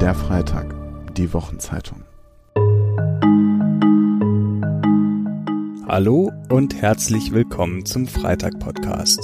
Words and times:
Der 0.00 0.14
Freitag, 0.14 0.74
die 1.16 1.32
Wochenzeitung. 1.32 2.02
Hallo 5.86 6.32
und 6.50 6.74
herzlich 6.74 7.32
willkommen 7.32 7.86
zum 7.86 8.06
Freitag-Podcast. 8.06 9.20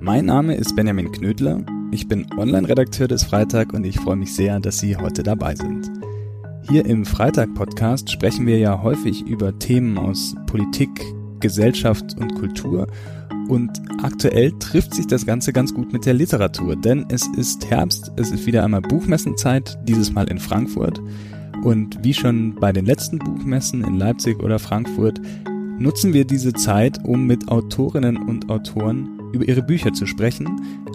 Mein 0.00 0.24
Name 0.24 0.54
ist 0.56 0.74
Benjamin 0.74 1.12
Knödler, 1.12 1.60
ich 1.92 2.08
bin 2.08 2.26
Online-Redakteur 2.36 3.08
des 3.08 3.24
Freitag 3.24 3.72
und 3.74 3.84
ich 3.84 4.00
freue 4.00 4.16
mich 4.16 4.34
sehr, 4.34 4.58
dass 4.58 4.78
Sie 4.78 4.96
heute 4.96 5.22
dabei 5.22 5.54
sind. 5.54 5.90
Hier 6.68 6.86
im 6.86 7.04
Freitag-Podcast 7.04 8.10
sprechen 8.10 8.46
wir 8.46 8.58
ja 8.58 8.82
häufig 8.82 9.22
über 9.26 9.58
Themen 9.58 9.98
aus 9.98 10.34
Politik, 10.46 10.90
Gesellschaft 11.40 12.16
und 12.18 12.34
Kultur 12.34 12.86
und 13.48 13.82
aktuell 14.02 14.52
trifft 14.58 14.94
sich 14.94 15.06
das 15.06 15.26
Ganze 15.26 15.52
ganz 15.52 15.72
gut 15.74 15.92
mit 15.92 16.06
der 16.06 16.14
Literatur, 16.14 16.76
denn 16.76 17.06
es 17.08 17.26
ist 17.36 17.70
Herbst, 17.70 18.12
es 18.16 18.30
ist 18.30 18.46
wieder 18.46 18.64
einmal 18.64 18.82
Buchmessenzeit, 18.82 19.78
dieses 19.84 20.12
Mal 20.12 20.28
in 20.28 20.38
Frankfurt. 20.38 21.00
Und 21.62 22.02
wie 22.04 22.14
schon 22.14 22.54
bei 22.56 22.72
den 22.72 22.86
letzten 22.86 23.18
Buchmessen 23.18 23.82
in 23.82 23.98
Leipzig 23.98 24.42
oder 24.42 24.58
Frankfurt 24.58 25.20
nutzen 25.78 26.12
wir 26.12 26.24
diese 26.24 26.52
Zeit, 26.52 27.04
um 27.04 27.26
mit 27.26 27.48
Autorinnen 27.48 28.16
und 28.16 28.50
Autoren 28.50 29.08
über 29.32 29.46
ihre 29.46 29.62
Bücher 29.62 29.92
zu 29.92 30.06
sprechen, 30.06 30.48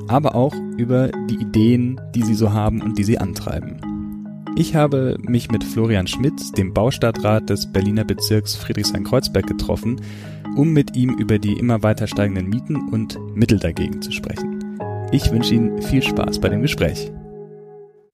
aber 0.07 0.35
auch 0.35 0.55
über 0.77 1.09
die 1.29 1.35
Ideen, 1.35 1.99
die 2.15 2.23
sie 2.23 2.35
so 2.35 2.51
haben 2.51 2.81
und 2.81 2.97
die 2.97 3.03
sie 3.03 3.17
antreiben. 3.17 3.77
Ich 4.55 4.75
habe 4.75 5.17
mich 5.21 5.49
mit 5.49 5.63
Florian 5.63 6.07
Schmidt, 6.07 6.57
dem 6.57 6.73
Baustadtrat 6.73 7.49
des 7.49 7.71
Berliner 7.71 8.03
Bezirks 8.03 8.55
Friedrichshain-Kreuzberg, 8.55 9.47
getroffen, 9.47 10.01
um 10.55 10.73
mit 10.73 10.95
ihm 10.95 11.15
über 11.17 11.39
die 11.39 11.53
immer 11.53 11.83
weiter 11.83 12.07
steigenden 12.07 12.47
Mieten 12.47 12.89
und 12.89 13.17
Mittel 13.35 13.59
dagegen 13.59 14.01
zu 14.01 14.11
sprechen. 14.11 14.59
Ich 15.11 15.31
wünsche 15.31 15.55
Ihnen 15.55 15.81
viel 15.81 16.03
Spaß 16.03 16.39
bei 16.39 16.49
dem 16.49 16.61
Gespräch. 16.61 17.11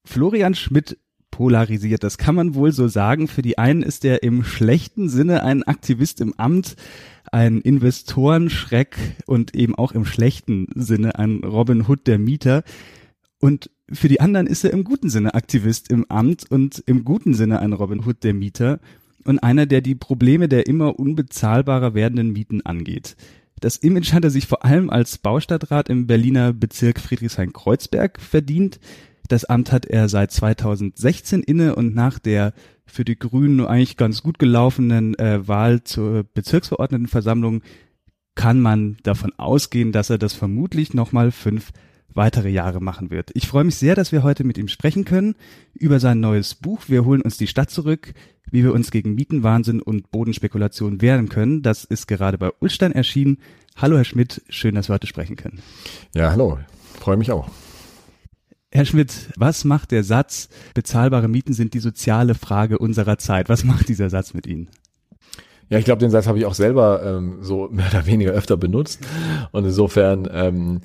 Florian 0.05 0.55
Schmidt 0.55 0.98
polarisiert. 1.32 2.04
Das 2.04 2.18
kann 2.18 2.35
man 2.35 2.55
wohl 2.55 2.71
so 2.71 2.88
sagen. 2.88 3.27
Für 3.27 3.41
die 3.41 3.57
einen 3.57 3.84
ist 3.84 4.05
er 4.05 4.24
im 4.24 4.44
schlechten 4.44 5.10
Sinne 5.10 5.44
ein 5.44 5.63
Aktivist 5.63 6.21
im 6.21 6.34
Amt, 6.38 6.76
ein 7.32 7.62
Investorenschreck 7.62 8.98
und 9.26 9.55
eben 9.55 9.76
auch 9.76 9.91
im 9.91 10.05
schlechten 10.05 10.68
Sinne 10.76 11.20
ein 11.20 11.44
Robin 11.44 11.88
Hood 11.88 12.07
der 12.07 12.18
Mieter. 12.18 12.63
Und 13.40 13.70
für 13.91 14.07
die 14.07 14.20
anderen 14.22 14.48
ist 14.48 14.63
er 14.63 14.72
im 14.72 14.84
guten 14.84 15.10
Sinne 15.10 15.34
Aktivist 15.34 15.91
im 15.91 16.05
Amt 16.10 16.49
und 16.49 16.84
im 16.85 17.04
guten 17.05 17.34
Sinne 17.34 17.60
ein 17.60 17.74
Robin 17.74 18.05
Hood 18.05 18.24
der 18.24 18.34
Mieter 18.34 18.79
und 19.27 19.39
einer, 19.39 19.65
der 19.65 19.81
die 19.81 19.95
Probleme 19.95 20.47
der 20.47 20.67
immer 20.67 20.99
unbezahlbarer 20.99 21.93
werdenden 21.93 22.31
Mieten 22.31 22.65
angeht. 22.65 23.15
Das 23.59 23.77
Image 23.77 24.13
hat 24.13 24.23
er 24.23 24.29
sich 24.29 24.47
vor 24.47 24.63
allem 24.63 24.89
als 24.89 25.17
Baustadtrat 25.17 25.89
im 25.89 26.07
Berliner 26.07 26.53
Bezirk 26.53 26.99
Friedrichshain-Kreuzberg 26.99 28.21
verdient. 28.21 28.79
Das 29.27 29.45
Amt 29.45 29.71
hat 29.71 29.85
er 29.85 30.09
seit 30.09 30.31
2016 30.31 31.43
inne 31.43 31.75
und 31.75 31.95
nach 31.95 32.20
der 32.20 32.53
für 32.85 33.03
die 33.03 33.20
Grünen 33.20 33.65
eigentlich 33.65 33.98
ganz 33.98 34.23
gut 34.23 34.39
gelaufenen 34.39 35.17
äh, 35.20 35.45
Wahl 35.48 35.83
zur 35.83 36.23
Bezirksverordnetenversammlung 36.33 37.61
kann 38.35 38.61
man 38.61 38.98
davon 39.03 39.33
ausgehen, 39.37 39.91
dass 39.91 40.09
er 40.09 40.20
das 40.20 40.33
vermutlich 40.33 40.93
nochmal 40.93 41.31
fünf 41.31 41.71
weitere 42.18 42.49
Jahre 42.49 42.82
machen 42.82 43.12
wird. 43.12 43.32
Ich 43.34 43.48
freue 43.48 43.63
mich 43.63 43.76
sehr, 43.76 43.96
dass 43.96 44.12
wir 44.12 44.23
heute 44.23 44.43
mit 44.43 44.57
ihm 44.57 44.68
sprechen 44.68 45.05
können 45.05 45.35
über 45.73 45.99
sein 45.99 46.20
neues 46.20 46.55
Buch. 46.55 46.82
Wir 46.87 47.05
holen 47.05 47.21
uns 47.21 47.37
die 47.37 47.48
Stadt 47.48 47.70
zurück, 47.70 48.13
wie 48.49 48.63
wir 48.63 48.73
uns 48.73 48.91
gegen 48.91 49.15
Mietenwahnsinn 49.15 49.82
und 49.82 50.12
Bodenspekulation 50.12 51.01
wehren 51.01 51.29
können. 51.29 51.62
Das 51.62 51.85
ist 51.85 52.07
gerade 52.07 52.38
bei 52.38 52.49
Ulstein 52.60 52.91
erschienen. 52.91 53.38
Hallo 53.77 53.95
Herr 53.95 54.04
Schmidt, 54.04 54.41
schön, 54.49 54.76
dass 54.76 54.90
wir 54.90 54.95
heute 54.95 55.07
sprechen 55.07 55.35
können. 55.35 55.60
Ja, 56.15 56.32
hallo, 56.32 56.60
freue 56.99 57.18
mich 57.18 57.32
auch. 57.32 57.49
Herr 58.71 58.85
Schmidt, 58.85 59.29
was 59.38 59.63
macht 59.63 59.91
der 59.91 60.04
Satz, 60.04 60.49
bezahlbare 60.73 61.29
Mieten 61.29 61.54
sind 61.54 61.73
die 61.73 61.79
soziale 61.79 62.35
Frage 62.35 62.79
unserer 62.79 63.18
Zeit? 63.18 63.48
Was 63.48 63.63
macht 63.63 63.88
dieser 63.88 64.09
Satz 64.09 64.34
mit 64.34 64.45
Ihnen? 64.45 64.69
Ja, 65.69 65.78
ich 65.78 65.85
glaube, 65.85 65.99
den 65.99 66.11
Satz 66.11 66.28
habe 66.28 66.38
ich 66.39 66.45
auch 66.45 66.53
selber 66.53 67.01
ähm, 67.03 67.38
so 67.41 67.67
mehr 67.72 67.88
oder 67.89 68.05
weniger 68.05 68.31
öfter 68.31 68.57
benutzt. 68.57 69.05
Und 69.51 69.66
insofern, 69.66 70.28
ähm, 70.31 70.81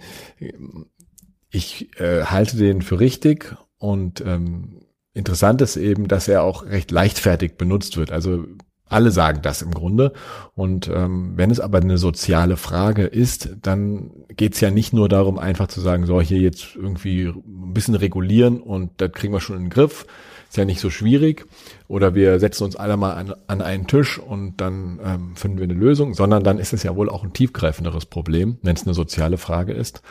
ich 1.52 2.00
äh, 2.00 2.24
halte 2.24 2.56
den 2.56 2.82
für 2.82 2.98
richtig 2.98 3.54
und 3.78 4.22
ähm, 4.22 4.80
interessant 5.14 5.60
ist 5.60 5.76
eben, 5.76 6.08
dass 6.08 6.26
er 6.26 6.42
auch 6.42 6.64
recht 6.64 6.90
leichtfertig 6.90 7.56
benutzt 7.56 7.96
wird. 7.96 8.10
Also 8.10 8.46
alle 8.92 9.10
sagen 9.10 9.40
das 9.42 9.62
im 9.62 9.72
Grunde. 9.72 10.12
Und 10.54 10.88
ähm, 10.88 11.32
wenn 11.36 11.50
es 11.50 11.60
aber 11.60 11.78
eine 11.78 11.98
soziale 11.98 12.56
Frage 12.56 13.04
ist, 13.04 13.56
dann 13.62 14.10
geht 14.28 14.54
es 14.54 14.60
ja 14.60 14.70
nicht 14.70 14.92
nur 14.92 15.08
darum, 15.08 15.38
einfach 15.38 15.68
zu 15.68 15.80
sagen, 15.80 16.06
so 16.06 16.20
hier 16.20 16.38
jetzt 16.38 16.76
irgendwie 16.76 17.24
ein 17.24 17.72
bisschen 17.72 17.94
regulieren 17.94 18.60
und 18.60 18.90
das 18.98 19.12
kriegen 19.12 19.32
wir 19.32 19.40
schon 19.40 19.56
in 19.56 19.62
den 19.64 19.70
Griff. 19.70 20.06
Ist 20.48 20.58
ja 20.58 20.66
nicht 20.66 20.80
so 20.80 20.90
schwierig. 20.90 21.46
Oder 21.88 22.14
wir 22.14 22.38
setzen 22.38 22.64
uns 22.64 22.76
alle 22.76 22.98
mal 22.98 23.14
an, 23.14 23.34
an 23.46 23.62
einen 23.62 23.86
Tisch 23.86 24.18
und 24.18 24.60
dann 24.60 25.00
ähm, 25.02 25.36
finden 25.36 25.56
wir 25.56 25.64
eine 25.64 25.72
Lösung, 25.72 26.12
sondern 26.12 26.44
dann 26.44 26.58
ist 26.58 26.74
es 26.74 26.82
ja 26.82 26.94
wohl 26.94 27.08
auch 27.08 27.24
ein 27.24 27.32
tiefgreifenderes 27.32 28.04
Problem, 28.04 28.58
wenn 28.62 28.76
es 28.76 28.84
eine 28.84 28.92
soziale 28.92 29.38
Frage 29.38 29.72
ist. 29.72 30.02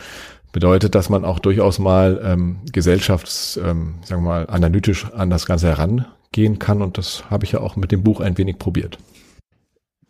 Bedeutet, 0.51 0.95
dass 0.95 1.09
man 1.09 1.23
auch 1.23 1.39
durchaus 1.39 1.79
mal 1.79 2.21
ähm, 2.23 2.57
gesellschafts, 2.71 3.57
ähm, 3.57 3.95
sagen 4.03 4.23
wir 4.23 4.29
mal, 4.29 4.47
analytisch 4.47 5.05
an 5.11 5.29
das 5.29 5.45
Ganze 5.45 5.67
heran 5.67 6.05
gehen 6.31 6.59
kann. 6.59 6.81
Und 6.81 6.97
das 6.97 7.29
habe 7.29 7.45
ich 7.45 7.53
ja 7.53 7.61
auch 7.61 7.75
mit 7.75 7.91
dem 7.91 8.03
Buch 8.03 8.19
ein 8.19 8.37
wenig 8.37 8.57
probiert. 8.57 8.97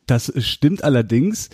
Das 0.07 0.33
stimmt 0.37 0.83
allerdings. 0.83 1.49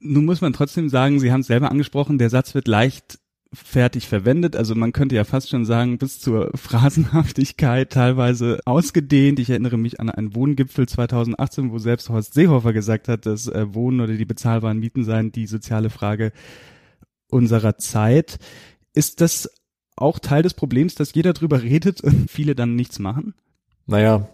Nun 0.00 0.24
muss 0.24 0.40
man 0.40 0.52
trotzdem 0.52 0.88
sagen, 0.88 1.20
Sie 1.20 1.30
haben 1.30 1.40
es 1.40 1.46
selber 1.46 1.70
angesprochen, 1.70 2.18
der 2.18 2.30
Satz 2.30 2.54
wird 2.54 2.68
leicht 2.68 3.18
fertig 3.52 4.08
verwendet. 4.08 4.56
Also 4.56 4.74
man 4.74 4.92
könnte 4.92 5.14
ja 5.14 5.24
fast 5.24 5.50
schon 5.50 5.64
sagen, 5.64 5.98
bis 5.98 6.18
zur 6.18 6.50
Phrasenhaftigkeit 6.54 7.90
teilweise 7.90 8.60
ausgedehnt. 8.64 9.38
Ich 9.38 9.50
erinnere 9.50 9.76
mich 9.76 10.00
an 10.00 10.08
einen 10.08 10.34
Wohngipfel 10.34 10.88
2018, 10.88 11.70
wo 11.70 11.78
selbst 11.78 12.08
Horst 12.08 12.34
Seehofer 12.34 12.72
gesagt 12.72 13.08
hat, 13.08 13.26
dass 13.26 13.48
äh, 13.48 13.74
Wohnen 13.74 14.00
oder 14.00 14.14
die 14.14 14.24
bezahlbaren 14.24 14.78
Mieten 14.78 15.04
seien 15.04 15.32
die 15.32 15.46
soziale 15.46 15.90
Frage 15.90 16.32
unserer 17.32 17.78
Zeit. 17.78 18.38
Ist 18.94 19.20
das 19.20 19.50
auch 19.96 20.18
Teil 20.18 20.42
des 20.42 20.54
Problems, 20.54 20.94
dass 20.94 21.14
jeder 21.14 21.32
drüber 21.32 21.62
redet 21.62 22.00
und 22.00 22.30
viele 22.30 22.54
dann 22.54 22.76
nichts 22.76 22.98
machen? 22.98 23.34
Naja, 23.86 24.28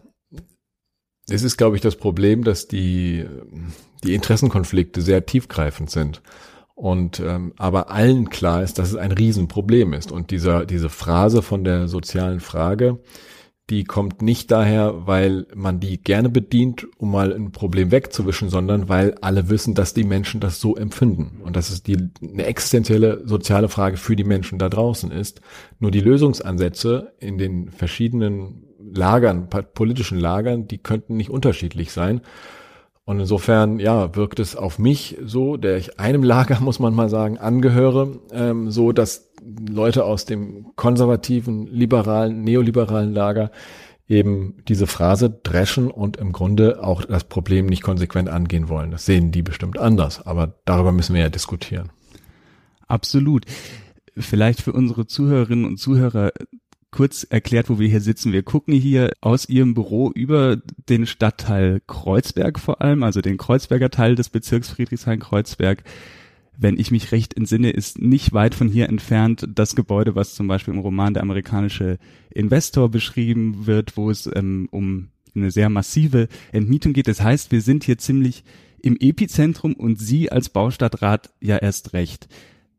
es 1.29 1.43
ist, 1.43 1.57
glaube 1.57 1.77
ich, 1.77 1.83
das 1.83 1.97
Problem, 1.97 2.43
dass 2.43 2.69
die, 2.69 3.27
die 4.03 4.15
Interessenkonflikte 4.15 5.03
sehr 5.03 5.27
tiefgreifend 5.27 5.91
sind. 5.91 6.23
Und 6.75 7.21
ähm, 7.21 7.53
aber 7.57 7.91
allen 7.91 8.31
klar 8.31 8.63
ist, 8.63 8.79
dass 8.79 8.91
es 8.91 8.97
ein 8.97 9.13
Riesenproblem 9.13 9.93
ist. 9.93 10.13
Und 10.13 10.31
dieser, 10.31 10.65
diese 10.65 10.89
Phrase 10.89 11.43
von 11.43 11.65
der 11.65 11.89
sozialen 11.89 12.41
Frage, 12.41 13.01
die 13.71 13.85
kommt 13.85 14.23
nicht 14.23 14.51
daher, 14.51 15.07
weil 15.07 15.47
man 15.55 15.79
die 15.79 16.03
gerne 16.03 16.31
bedient, 16.31 16.87
um 16.97 17.11
mal 17.11 17.35
ein 17.35 17.53
Problem 17.53 17.91
wegzuwischen, 17.91 18.49
sondern 18.49 18.89
weil 18.89 19.15
alle 19.21 19.51
wissen, 19.51 19.75
dass 19.75 19.93
die 19.93 20.05
Menschen 20.05 20.41
das 20.41 20.59
so 20.59 20.75
empfinden. 20.75 21.43
Und 21.45 21.55
dass 21.55 21.69
es 21.69 21.83
die, 21.83 21.99
eine 22.23 22.47
existenzielle 22.47 23.27
soziale 23.27 23.69
Frage 23.69 23.99
für 23.99 24.17
die 24.17 24.25
Menschen 24.25 24.59
da 24.59 24.71
draußen 24.71 25.11
ist. 25.11 25.43
Nur 25.81 25.91
die 25.91 26.01
Lösungsansätze 26.01 27.13
in 27.21 27.37
den 27.37 27.71
verschiedenen 27.71 28.65
Lagern, 28.95 29.49
politischen 29.49 30.19
Lagern, 30.19 30.67
die 30.67 30.79
könnten 30.79 31.17
nicht 31.17 31.29
unterschiedlich 31.29 31.93
sein. 31.93 32.23
Und 33.05 33.21
insofern, 33.21 33.81
ja, 33.81 34.15
wirkt 34.17 34.39
es 34.39 34.57
auf 34.57 34.79
mich 34.79 35.17
so, 35.25 35.57
der 35.57 35.77
ich 35.77 35.99
einem 35.99 36.23
Lager, 36.23 36.61
muss 36.63 36.79
man 36.79 36.95
mal 36.95 37.09
sagen, 37.09 37.37
angehöre, 37.37 38.19
ähm, 38.33 38.71
so, 38.71 38.93
dass 38.93 39.28
Leute 39.43 40.05
aus 40.05 40.25
dem 40.25 40.67
konservativen, 40.77 41.67
liberalen, 41.67 42.43
neoliberalen 42.43 43.13
Lager 43.13 43.51
eben 44.09 44.55
diese 44.67 44.87
Phrase 44.87 45.31
dreschen 45.31 45.91
und 45.91 46.17
im 46.17 46.33
Grunde 46.33 46.83
auch 46.83 47.05
das 47.05 47.25
Problem 47.25 47.67
nicht 47.67 47.83
konsequent 47.83 48.29
angehen 48.29 48.69
wollen. 48.69 48.91
Das 48.91 49.05
sehen 49.05 49.33
die 49.33 49.43
bestimmt 49.43 49.79
anders, 49.79 50.27
aber 50.27 50.55
darüber 50.65 50.93
müssen 50.93 51.15
wir 51.15 51.23
ja 51.23 51.29
diskutieren. 51.29 51.91
Absolut. 52.87 53.45
Vielleicht 54.17 54.63
für 54.63 54.73
unsere 54.73 55.07
Zuhörerinnen 55.07 55.67
und 55.67 55.77
Zuhörer 55.79 56.33
kurz 56.91 57.25
erklärt, 57.25 57.69
wo 57.69 57.79
wir 57.79 57.89
hier 57.89 58.01
sitzen. 58.01 58.33
Wir 58.33 58.43
gucken 58.43 58.73
hier 58.75 59.13
aus 59.21 59.49
Ihrem 59.49 59.75
Büro 59.75 60.11
über 60.11 60.57
den 60.89 61.07
Stadtteil 61.07 61.83
Kreuzberg 61.87 62.59
vor 62.59 62.81
allem, 62.81 63.03
also 63.03 63.21
den 63.21 63.37
Kreuzberger 63.37 63.91
Teil 63.91 64.15
des 64.15 64.31
Bezirks 64.31 64.71
Friedrichshain-Kreuzberg. 64.71 65.85
Wenn 66.61 66.77
ich 66.77 66.91
mich 66.91 67.13
recht 67.13 67.37
entsinne, 67.37 67.71
ist 67.71 68.01
nicht 68.01 68.33
weit 68.33 68.53
von 68.53 68.69
hier 68.69 68.89
entfernt 68.89 69.47
das 69.55 69.77
Gebäude, 69.77 70.17
was 70.17 70.35
zum 70.35 70.49
Beispiel 70.49 70.75
im 70.75 70.81
Roman 70.81 71.15
Der 71.15 71.23
amerikanische 71.23 71.99
Investor 72.31 72.89
beschrieben 72.89 73.67
wird, 73.67 73.97
wo 73.97 74.11
es 74.11 74.29
ähm, 74.35 74.69
um 74.73 75.11
eine 75.37 75.53
sehr 75.53 75.71
massive 75.71 76.27
Entmietung 76.51 76.95
geht. 76.95 77.07
Das 77.07 77.23
heißt, 77.23 77.53
wir 77.53 77.61
sind 77.61 77.85
hier 77.85 77.99
ziemlich 77.99 78.43
im 78.83 78.97
Epizentrum 78.99 79.75
und 79.75 80.01
Sie 80.01 80.33
als 80.33 80.49
Baustadtrat 80.49 81.31
ja 81.41 81.59
erst 81.59 81.93
recht. 81.93 82.29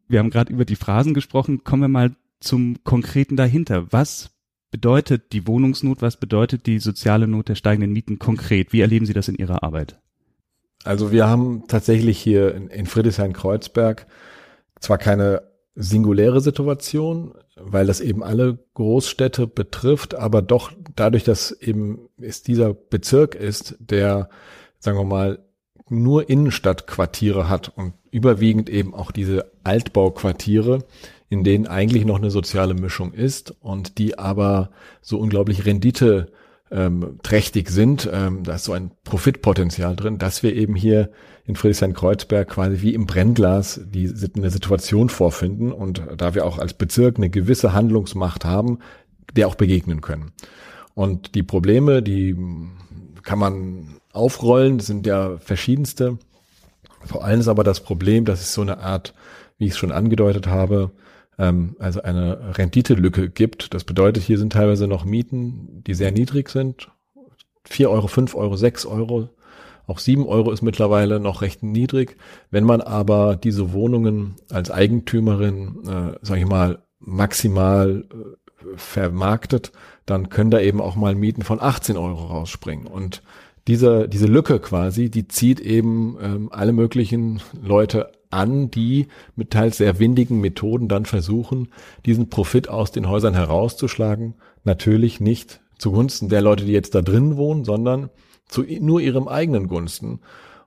Wir 0.10 0.20
haben 0.20 0.30
gerade 0.30 0.52
über 0.52 0.66
die 0.66 0.76
Phrasen 0.76 1.14
gesprochen. 1.14 1.64
Kommen 1.64 1.84
wir 1.84 1.88
mal 1.88 2.16
zum 2.42 2.84
Konkreten 2.84 3.38
dahinter. 3.38 3.94
Was 3.94 4.32
bedeutet 4.72 5.32
die 5.32 5.48
Wohnungsnot, 5.48 6.02
was 6.02 6.18
bedeutet 6.18 6.66
die 6.66 6.80
soziale 6.80 7.30
Not 7.30 7.48
der 7.48 7.56
steigenden 7.56 7.94
Mieten 7.94 8.20
konkret? 8.20 8.74
Wie 8.74 8.82
erleben 8.82 9.06
Sie 9.06 9.14
das 9.14 9.30
in 9.30 9.36
Ihrer 9.36 9.64
Arbeit? 9.64 10.02
Also 10.84 11.12
wir 11.12 11.28
haben 11.28 11.64
tatsächlich 11.68 12.20
hier 12.20 12.56
in, 12.56 12.68
in 12.68 12.86
Friedrichshain-Kreuzberg 12.86 14.08
zwar 14.80 14.98
keine 14.98 15.44
singuläre 15.76 16.42
Situation, 16.42 17.34
weil 17.56 17.88
das 17.88 18.02
eben 18.02 18.24
alle 18.24 18.60
Großstädte 18.74 19.48
betrifft, 19.48 20.16
aber 20.16 20.42
doch 20.42 20.72
dadurch, 20.96 21.24
dass 21.24 21.52
eben 21.52 22.10
es 22.18 22.44
dieser 22.44 22.74
Bezirk 22.74 23.36
ist, 23.36 23.76
der, 23.80 24.30
sagen 24.80 24.98
wir 24.98 25.06
mal, 25.06 25.40
nur 25.90 26.30
Innenstadtquartiere 26.30 27.50
hat 27.50 27.72
und 27.76 27.94
überwiegend 28.12 28.70
eben 28.70 28.94
auch 28.94 29.12
diese 29.12 29.52
Altbauquartiere, 29.64 30.86
in 31.30 31.44
denen 31.44 31.68
eigentlich 31.68 32.06
noch 32.06 32.18
eine 32.18 32.32
soziale 32.32 32.74
Mischung 32.74 33.14
ist 33.14 33.56
und 33.62 33.98
die 33.98 34.18
aber 34.18 34.72
so 35.02 35.20
unglaublich 35.20 35.66
Rendite 35.66 36.32
ähm, 36.72 37.20
trächtig 37.24 37.70
sind, 37.70 38.10
ähm, 38.12 38.44
da 38.44 38.56
ist 38.56 38.66
so 38.66 38.74
ein 38.74 38.92
Profitpotenzial 39.04 39.96
drin, 39.96 40.18
dass 40.18 40.44
wir 40.44 40.56
eben 40.56 40.76
hier 40.76 41.12
in 41.46 41.56
Friedrichshain-Kreuzberg 41.56 42.48
quasi 42.48 42.82
wie 42.82 42.94
im 42.94 43.08
Brennglas 43.08 43.82
die 43.84 44.14
eine 44.36 44.52
Situation 44.52 45.10
vorfinden 45.10 45.72
und 45.72 46.04
da 46.16 46.36
wir 46.36 46.46
auch 46.46 46.60
als 46.60 46.74
Bezirk 46.74 47.18
eine 47.18 47.30
gewisse 47.30 47.74
Handlungsmacht 47.74 48.46
haben, 48.46 48.80
der 49.36 49.48
auch 49.48 49.56
begegnen 49.56 50.02
können. 50.02 50.32
Und 50.94 51.34
die 51.34 51.44
Probleme, 51.44 52.04
die 52.04 52.36
kann 53.24 53.40
man 53.40 54.00
aufrollen, 54.12 54.80
sind 54.80 55.08
ja 55.08 55.38
verschiedenste. 55.38 56.20
Vor 57.06 57.24
allem 57.24 57.40
ist 57.40 57.48
aber 57.48 57.64
das 57.64 57.82
Problem, 57.82 58.26
dass 58.26 58.42
es 58.42 58.54
so 58.54 58.62
eine 58.62 58.80
Art, 58.80 59.14
wie 59.58 59.66
ich 59.66 59.72
es 59.72 59.78
schon 59.78 59.92
angedeutet 59.92 60.48
habe, 60.48 60.92
ähm, 61.40 61.76
also 61.80 62.04
eine 62.04 62.58
Renditelücke 62.58 63.30
gibt. 63.30 63.74
Das 63.74 63.84
bedeutet, 63.84 64.24
hier 64.24 64.38
sind 64.38 64.54
teilweise 64.54 64.88
noch 64.88 65.06
Mieten, 65.06 65.84
die 65.88 65.96
sehr 65.96 66.12
niedrig 66.12 66.50
sind. 66.50 66.92
vier 67.64 67.90
Euro, 67.90 68.08
fünf 68.08 68.36
Euro, 68.36 68.56
sechs 68.56 68.86
Euro, 68.86 69.30
auch 69.90 69.98
sieben 69.98 70.28
Euro 70.28 70.52
ist 70.52 70.62
mittlerweile 70.62 71.20
noch 71.20 71.42
recht 71.42 71.64
niedrig. 71.64 72.16
Wenn 72.52 72.64
man 72.64 72.80
aber 72.80 73.36
diese 73.36 73.74
Wohnungen 73.74 74.36
als 74.52 74.70
Eigentümerin, 74.70 75.80
äh, 75.84 76.18
sage 76.22 76.42
ich 76.42 76.46
mal, 76.46 76.84
maximal 77.00 78.06
äh, 78.12 78.66
vermarktet, 78.76 79.72
dann 80.06 80.30
können 80.30 80.52
da 80.52 80.60
eben 80.60 80.80
auch 80.80 80.96
mal 80.96 81.16
Mieten 81.16 81.42
von 81.42 81.60
18 81.60 81.98
Euro 81.98 82.28
rausspringen. 82.28 82.86
Und 82.86 83.24
diese, 83.68 84.08
diese 84.08 84.28
Lücke 84.28 84.60
quasi, 84.60 85.10
die 85.10 85.28
zieht 85.28 85.60
eben 85.60 86.18
ähm, 86.22 86.50
alle 86.52 86.72
möglichen 86.72 87.42
Leute 87.60 88.12
an, 88.30 88.70
die 88.70 89.08
mit 89.36 89.52
teils 89.52 89.78
sehr 89.78 90.00
windigen 90.00 90.40
Methoden 90.40 90.88
dann 90.88 91.06
versuchen, 91.06 91.70
diesen 92.06 92.30
Profit 92.30 92.70
aus 92.70 92.92
den 92.92 93.10
Häusern 93.10 93.34
herauszuschlagen. 93.34 94.36
Natürlich 94.64 95.20
nicht 95.20 95.62
zugunsten 95.78 96.30
der 96.30 96.42
Leute, 96.42 96.66
die 96.66 96.74
jetzt 96.74 96.96
da 96.96 97.02
drin 97.02 97.38
wohnen, 97.38 97.66
sondern 97.66 98.10
zu 98.48 98.64
nur 98.64 99.02
ihrem 99.02 99.28
eigenen 99.28 99.68
Gunsten. 99.68 100.20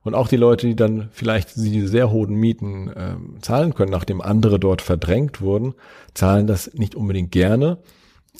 Und 0.03 0.15
auch 0.15 0.27
die 0.27 0.37
Leute, 0.37 0.67
die 0.67 0.75
dann 0.75 1.09
vielleicht 1.11 1.55
diese 1.55 1.87
sehr 1.87 2.11
hohen 2.11 2.35
Mieten 2.35 2.89
äh, 2.89 3.15
zahlen 3.41 3.73
können, 3.73 3.91
nachdem 3.91 4.19
andere 4.19 4.59
dort 4.59 4.81
verdrängt 4.81 5.39
wurden, 5.39 5.75
zahlen 6.13 6.45
das 6.45 6.73
nicht 6.73 6.95
unbedingt 6.95 7.31
gerne, 7.31 7.77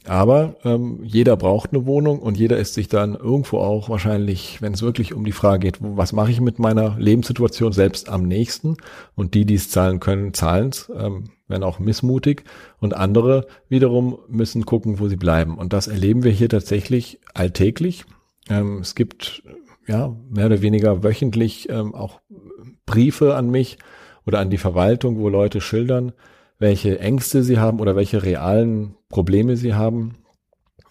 aber 0.05 0.57
ähm, 0.65 0.99
jeder 1.03 1.37
braucht 1.37 1.71
eine 1.71 1.85
Wohnung 1.85 2.19
und 2.19 2.37
jeder 2.37 2.57
ist 2.57 2.73
sich 2.73 2.89
dann 2.89 3.15
irgendwo 3.15 3.59
auch 3.59 3.89
wahrscheinlich, 3.89 4.61
wenn 4.61 4.73
es 4.73 4.81
wirklich 4.81 5.13
um 5.13 5.23
die 5.23 5.31
Frage 5.31 5.59
geht, 5.59 5.77
was 5.79 6.11
mache 6.11 6.31
ich 6.31 6.41
mit 6.41 6.59
meiner 6.59 6.97
Lebenssituation 6.99 7.71
selbst 7.71 8.09
am 8.09 8.23
nächsten? 8.23 8.75
Und 9.15 9.33
die, 9.33 9.45
die 9.45 9.55
es 9.55 9.69
zahlen 9.69 10.01
können, 10.01 10.33
zahlen 10.33 10.69
es, 10.69 10.91
ähm, 10.93 11.29
werden 11.47 11.63
auch 11.63 11.79
missmutig. 11.79 12.43
Und 12.79 12.93
andere 12.93 13.47
wiederum 13.69 14.17
müssen 14.27 14.65
gucken, 14.65 14.99
wo 14.99 15.07
sie 15.07 15.15
bleiben. 15.15 15.57
Und 15.57 15.71
das 15.71 15.87
erleben 15.87 16.23
wir 16.23 16.31
hier 16.31 16.49
tatsächlich 16.49 17.19
alltäglich. 17.33 18.03
Ähm, 18.49 18.79
es 18.79 18.95
gibt 18.95 19.43
ja 19.87 20.13
mehr 20.29 20.47
oder 20.47 20.61
weniger 20.61 21.03
wöchentlich 21.03 21.69
ähm, 21.69 21.95
auch 21.95 22.19
Briefe 22.85 23.35
an 23.35 23.49
mich 23.49 23.77
oder 24.25 24.39
an 24.39 24.49
die 24.49 24.57
Verwaltung, 24.57 25.17
wo 25.19 25.29
Leute 25.29 25.61
schildern, 25.61 26.11
welche 26.63 26.97
Ängste 26.99 27.43
sie 27.43 27.59
haben 27.59 27.81
oder 27.81 27.97
welche 27.97 28.23
realen 28.23 28.95
Probleme 29.09 29.57
sie 29.57 29.73
haben. 29.73 30.15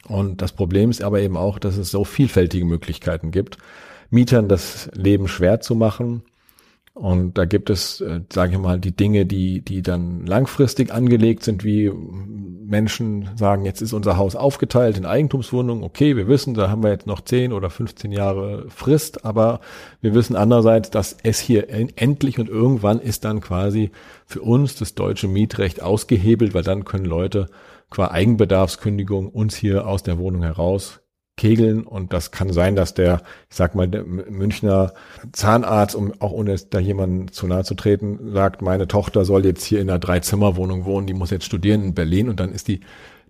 Und 0.07 0.43
das 0.43 0.53
Problem 0.53 0.91
ist 0.91 1.03
aber 1.03 1.21
eben 1.21 1.39
auch, 1.39 1.59
dass 1.59 1.79
es 1.79 1.91
so 1.91 2.05
vielfältige 2.05 2.67
Möglichkeiten 2.67 3.31
gibt, 3.31 3.57
Mietern 4.11 4.49
das 4.49 4.91
Leben 4.93 5.29
schwer 5.29 5.61
zu 5.61 5.75
machen 5.75 6.23
und 6.94 7.39
da 7.39 7.47
gibt 7.47 7.71
es, 7.71 8.03
äh, 8.03 8.21
sage 8.31 8.53
ich 8.53 8.59
mal, 8.59 8.79
die 8.79 8.94
Dinge, 8.94 9.25
die, 9.25 9.62
die 9.62 9.81
dann 9.81 10.27
langfristig 10.27 10.93
angelegt 10.93 11.43
sind, 11.43 11.65
wie 11.65 11.91
Menschen 11.91 13.31
sagen, 13.37 13.65
jetzt 13.65 13.81
ist 13.81 13.94
unser 13.94 14.19
Haus 14.19 14.37
aufgeteilt 14.37 14.99
in 14.99 15.06
Eigentumswohnungen. 15.06 15.85
Okay, 15.85 16.17
wir 16.17 16.29
wissen, 16.29 16.53
da 16.53 16.69
haben 16.69 16.83
wir 16.83 16.91
jetzt 16.91 17.06
noch 17.06 17.23
10 17.23 17.55
oder 17.55 17.71
15 17.71 18.12
Jahre 18.12 18.67
Frist, 18.69 19.25
aber 19.25 19.61
wir 20.03 20.15
wissen 20.15 20.37
andererseits, 20.37 20.91
dass 20.91 21.17
es 21.23 21.39
hier 21.39 21.71
endlich 21.71 22.39
und 22.39 22.50
irgendwann 22.50 23.00
ist 23.00 23.25
dann 23.25 23.41
quasi 23.41 23.91
für 24.27 24.43
uns 24.43 24.77
das 24.77 24.94
deutsche 24.94 25.29
Mietrecht 25.29 25.83
ausgehebelt, 25.83 26.53
weil 26.53 26.62
dann 26.62 26.85
können 26.85 27.06
Leute 27.06 27.49
qua 27.89 28.11
Eigenbedarfskündigung 28.11 29.29
uns 29.29 29.56
hier 29.56 29.87
aus 29.87 30.03
der 30.03 30.19
Wohnung 30.19 30.43
heraus 30.43 31.02
kegeln 31.37 31.84
und 31.84 32.12
das 32.12 32.31
kann 32.31 32.52
sein, 32.52 32.76
dass 32.76 32.94
der, 32.94 33.23
ich 33.50 33.56
sag 33.56 33.75
mal, 33.75 33.88
der 33.88 34.05
Münchner 34.05 34.93
Zahnarzt, 35.32 35.94
um 35.94 36.12
auch 36.20 36.32
ohne 36.32 36.55
da 36.56 36.79
jemanden 36.79 37.29
zu 37.29 37.46
nahe 37.46 37.64
zu 37.64 37.75
treten, 37.75 38.32
sagt, 38.32 38.61
meine 38.61 38.87
Tochter 38.87 39.25
soll 39.25 39.44
jetzt 39.44 39.64
hier 39.64 39.81
in 39.81 39.88
einer 39.88 39.99
Dreizimmerwohnung 39.99 40.84
wohnen, 40.84 41.06
die 41.06 41.14
muss 41.14 41.31
jetzt 41.31 41.46
studieren 41.46 41.82
in 41.82 41.94
Berlin 41.94 42.29
und 42.29 42.38
dann 42.38 42.52
ist 42.52 42.69
die 42.69 42.81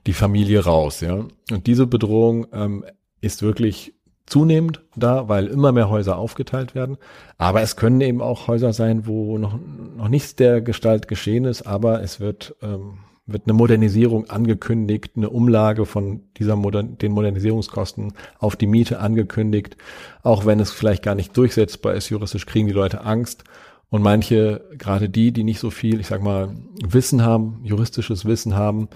die 0.06 0.12
Familie 0.12 0.64
raus, 0.64 1.00
ja. 1.00 1.25
Und 1.50 1.66
diese 1.66 1.87
Bedrohung 1.87 2.46
ähm, 2.52 2.84
ist 3.20 3.43
wirklich 3.43 3.94
zunehmend 4.26 4.82
da, 4.96 5.28
weil 5.28 5.46
immer 5.46 5.72
mehr 5.72 5.90
Häuser 5.90 6.16
aufgeteilt 6.16 6.75
werden. 6.75 6.96
Aber 7.38 7.60
es 7.62 7.76
können 7.76 8.00
eben 8.00 8.20
auch 8.20 8.46
Häuser 8.49 8.72
sein, 8.72 9.06
wo 9.06 9.37
noch, 9.38 9.58
noch 9.96 10.08
nichts 10.08 10.37
der 10.37 10.60
Gestalt 10.60 11.08
geschehen 11.08 11.44
ist, 11.44 11.62
aber 11.62 12.02
es 12.02 12.20
wird 12.20 12.56
ähm, 12.62 12.99
wird 13.27 13.45
eine 13.47 13.53
Modernisierung 13.53 14.29
angekündigt, 14.29 15.13
eine 15.17 15.31
Umlage 15.31 15.87
von 15.87 16.23
dieser 16.37 16.57
Modern 16.57 16.99
den 16.99 17.13
Modernisierungskosten 17.13 18.15
auf 18.39 18.57
die 18.57 18.67
Miete 18.67 18.99
angekündigt. 18.99 19.77
Auch 20.23 20.45
wenn 20.45 20.61
es 20.61 20.73
vielleicht 20.73 21.03
gar 21.03 21.15
nicht 21.15 21.37
durchsetzbar 21.37 21.95
ist, 21.95 22.09
juristisch 22.09 22.47
kriegen 22.47 22.67
die 22.67 22.75
Leute 22.75 23.05
Angst. 23.05 23.45
Und 23.91 24.03
manche, 24.03 24.65
gerade 24.79 25.09
die, 25.09 25.33
die 25.33 25.45
nicht 25.45 25.61
so 25.61 25.71
viel, 25.71 26.01
ich 26.01 26.07
sag 26.07 26.23
mal, 26.23 26.57
Wissen 26.83 27.23
haben, 27.23 27.61
juristisches 27.63 28.25
Wissen 28.25 28.57
haben, 28.57 28.89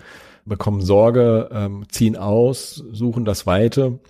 bekommen 0.47 0.81
Sorge, 0.81 1.51
ähm, 1.53 1.85
ziehen 1.89 2.17
aus, 2.17 2.83
suchen 2.93 3.25
das 3.25 3.47
Weite. 3.47 4.01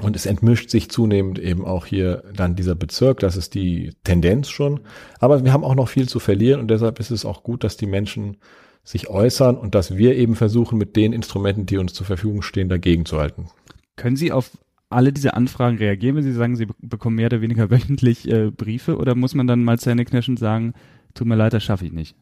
Und 0.00 0.16
es 0.16 0.24
entmischt 0.24 0.70
sich 0.70 0.90
zunehmend 0.90 1.38
eben 1.38 1.66
auch 1.66 1.84
hier 1.84 2.22
dann 2.34 2.56
dieser 2.56 2.74
Bezirk. 2.74 3.20
Das 3.20 3.36
ist 3.36 3.52
die 3.52 3.92
Tendenz 4.04 4.48
schon. 4.48 4.80
Aber 5.18 5.44
wir 5.44 5.52
haben 5.52 5.64
auch 5.64 5.74
noch 5.74 5.88
viel 5.88 6.08
zu 6.08 6.18
verlieren 6.18 6.60
und 6.60 6.68
deshalb 6.68 6.98
ist 6.98 7.10
es 7.10 7.26
auch 7.26 7.42
gut, 7.42 7.62
dass 7.62 7.76
die 7.76 7.86
Menschen 7.86 8.38
sich 8.84 9.08
äußern 9.08 9.56
und 9.56 9.74
dass 9.74 9.96
wir 9.96 10.16
eben 10.16 10.34
versuchen, 10.34 10.78
mit 10.78 10.96
den 10.96 11.12
Instrumenten, 11.12 11.66
die 11.66 11.78
uns 11.78 11.92
zur 11.92 12.06
Verfügung 12.06 12.42
stehen, 12.42 12.68
dagegen 12.68 13.04
zu 13.04 13.18
halten. 13.18 13.48
Können 13.96 14.16
Sie 14.16 14.32
auf 14.32 14.50
alle 14.90 15.12
diese 15.12 15.34
Anfragen 15.34 15.78
reagieren, 15.78 16.16
wenn 16.16 16.24
Sie 16.24 16.32
sagen, 16.32 16.56
Sie 16.56 16.66
bekommen 16.80 17.16
mehr 17.16 17.26
oder 17.26 17.40
weniger 17.40 17.70
wöchentlich 17.70 18.28
äh, 18.28 18.50
Briefe 18.50 18.96
oder 18.96 19.14
muss 19.14 19.34
man 19.34 19.46
dann 19.46 19.64
mal 19.64 19.78
zähneknirschend 19.78 20.38
sagen, 20.38 20.74
tut 21.14 21.26
mir 21.26 21.36
leid, 21.36 21.52
das 21.52 21.64
schaffe 21.64 21.86
ich 21.86 21.92
nicht? 21.92 22.16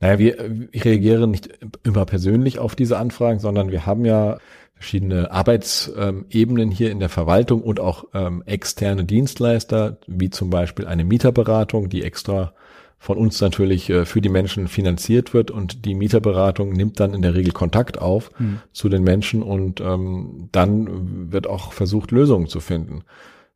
Naja, 0.00 0.18
wir 0.18 0.68
ich 0.70 0.84
reagiere 0.84 1.26
nicht 1.26 1.48
immer 1.82 2.04
persönlich 2.04 2.58
auf 2.58 2.76
diese 2.76 2.98
Anfragen, 2.98 3.38
sondern 3.38 3.70
wir 3.70 3.86
haben 3.86 4.04
ja 4.04 4.38
verschiedene 4.74 5.30
Arbeitsebenen 5.30 6.70
hier 6.70 6.90
in 6.90 6.98
der 6.98 7.08
Verwaltung 7.08 7.62
und 7.62 7.80
auch 7.80 8.04
ähm, 8.14 8.42
externe 8.46 9.04
Dienstleister, 9.04 9.98
wie 10.06 10.28
zum 10.28 10.50
Beispiel 10.50 10.86
eine 10.86 11.04
Mieterberatung, 11.04 11.88
die 11.88 12.02
extra 12.02 12.52
von 13.02 13.18
uns 13.18 13.40
natürlich 13.40 13.90
äh, 13.90 14.04
für 14.04 14.20
die 14.20 14.28
Menschen 14.28 14.68
finanziert 14.68 15.34
wird 15.34 15.50
und 15.50 15.84
die 15.86 15.96
Mieterberatung 15.96 16.72
nimmt 16.72 17.00
dann 17.00 17.14
in 17.14 17.22
der 17.22 17.34
Regel 17.34 17.52
Kontakt 17.52 18.00
auf 18.00 18.30
mhm. 18.38 18.60
zu 18.72 18.88
den 18.88 19.02
Menschen 19.02 19.42
und 19.42 19.80
ähm, 19.80 20.48
dann 20.52 21.32
wird 21.32 21.48
auch 21.48 21.72
versucht, 21.72 22.12
Lösungen 22.12 22.46
zu 22.46 22.60
finden. 22.60 23.02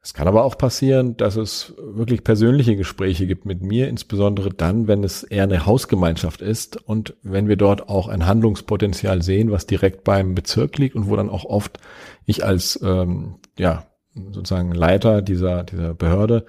Es 0.03 0.15
kann 0.15 0.27
aber 0.27 0.43
auch 0.43 0.59
passieren, 0.59 1.17
dass 1.17 1.37
es 1.37 1.75
wirklich 1.79 2.25
persönliche 2.25 2.75
Gespräche 2.75 3.29
gibt 3.29 3.47
mit 3.47 3.63
mir, 3.63 3.89
insbesondere 3.89 4.51
dann, 4.51 4.89
wenn 4.89 5.05
es 5.05 5.23
eher 5.23 5.45
eine 5.45 5.65
Hausgemeinschaft 5.65 6.43
ist 6.43 6.77
und 6.79 7.15
wenn 7.23 7.47
wir 7.47 7.57
dort 7.57 7.89
auch 7.89 8.09
ein 8.09 8.27
Handlungspotenzial 8.27 9.23
sehen, 9.23 9.53
was 9.53 9.69
direkt 9.69 10.03
beim 10.03 10.35
Bezirk 10.35 10.77
liegt 10.77 10.97
und 10.97 11.09
wo 11.09 11.15
dann 11.15 11.31
auch 11.31 11.45
oft 11.45 11.79
ich 12.25 12.45
als 12.45 12.81
ähm, 12.83 13.37
ja 13.57 13.87
sozusagen 14.33 14.73
Leiter 14.73 15.23
dieser 15.23 15.63
dieser 15.63 15.95
Behörde 15.95 16.47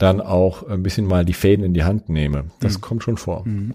dann 0.00 0.20
auch 0.20 0.66
ein 0.66 0.82
bisschen 0.82 1.06
mal 1.06 1.24
die 1.24 1.32
Fäden 1.32 1.64
in 1.64 1.74
die 1.74 1.84
Hand 1.84 2.08
nehme. 2.08 2.46
Das 2.60 2.78
mhm. 2.78 2.80
kommt 2.80 3.02
schon 3.04 3.16
vor. 3.16 3.46
Mhm. 3.46 3.74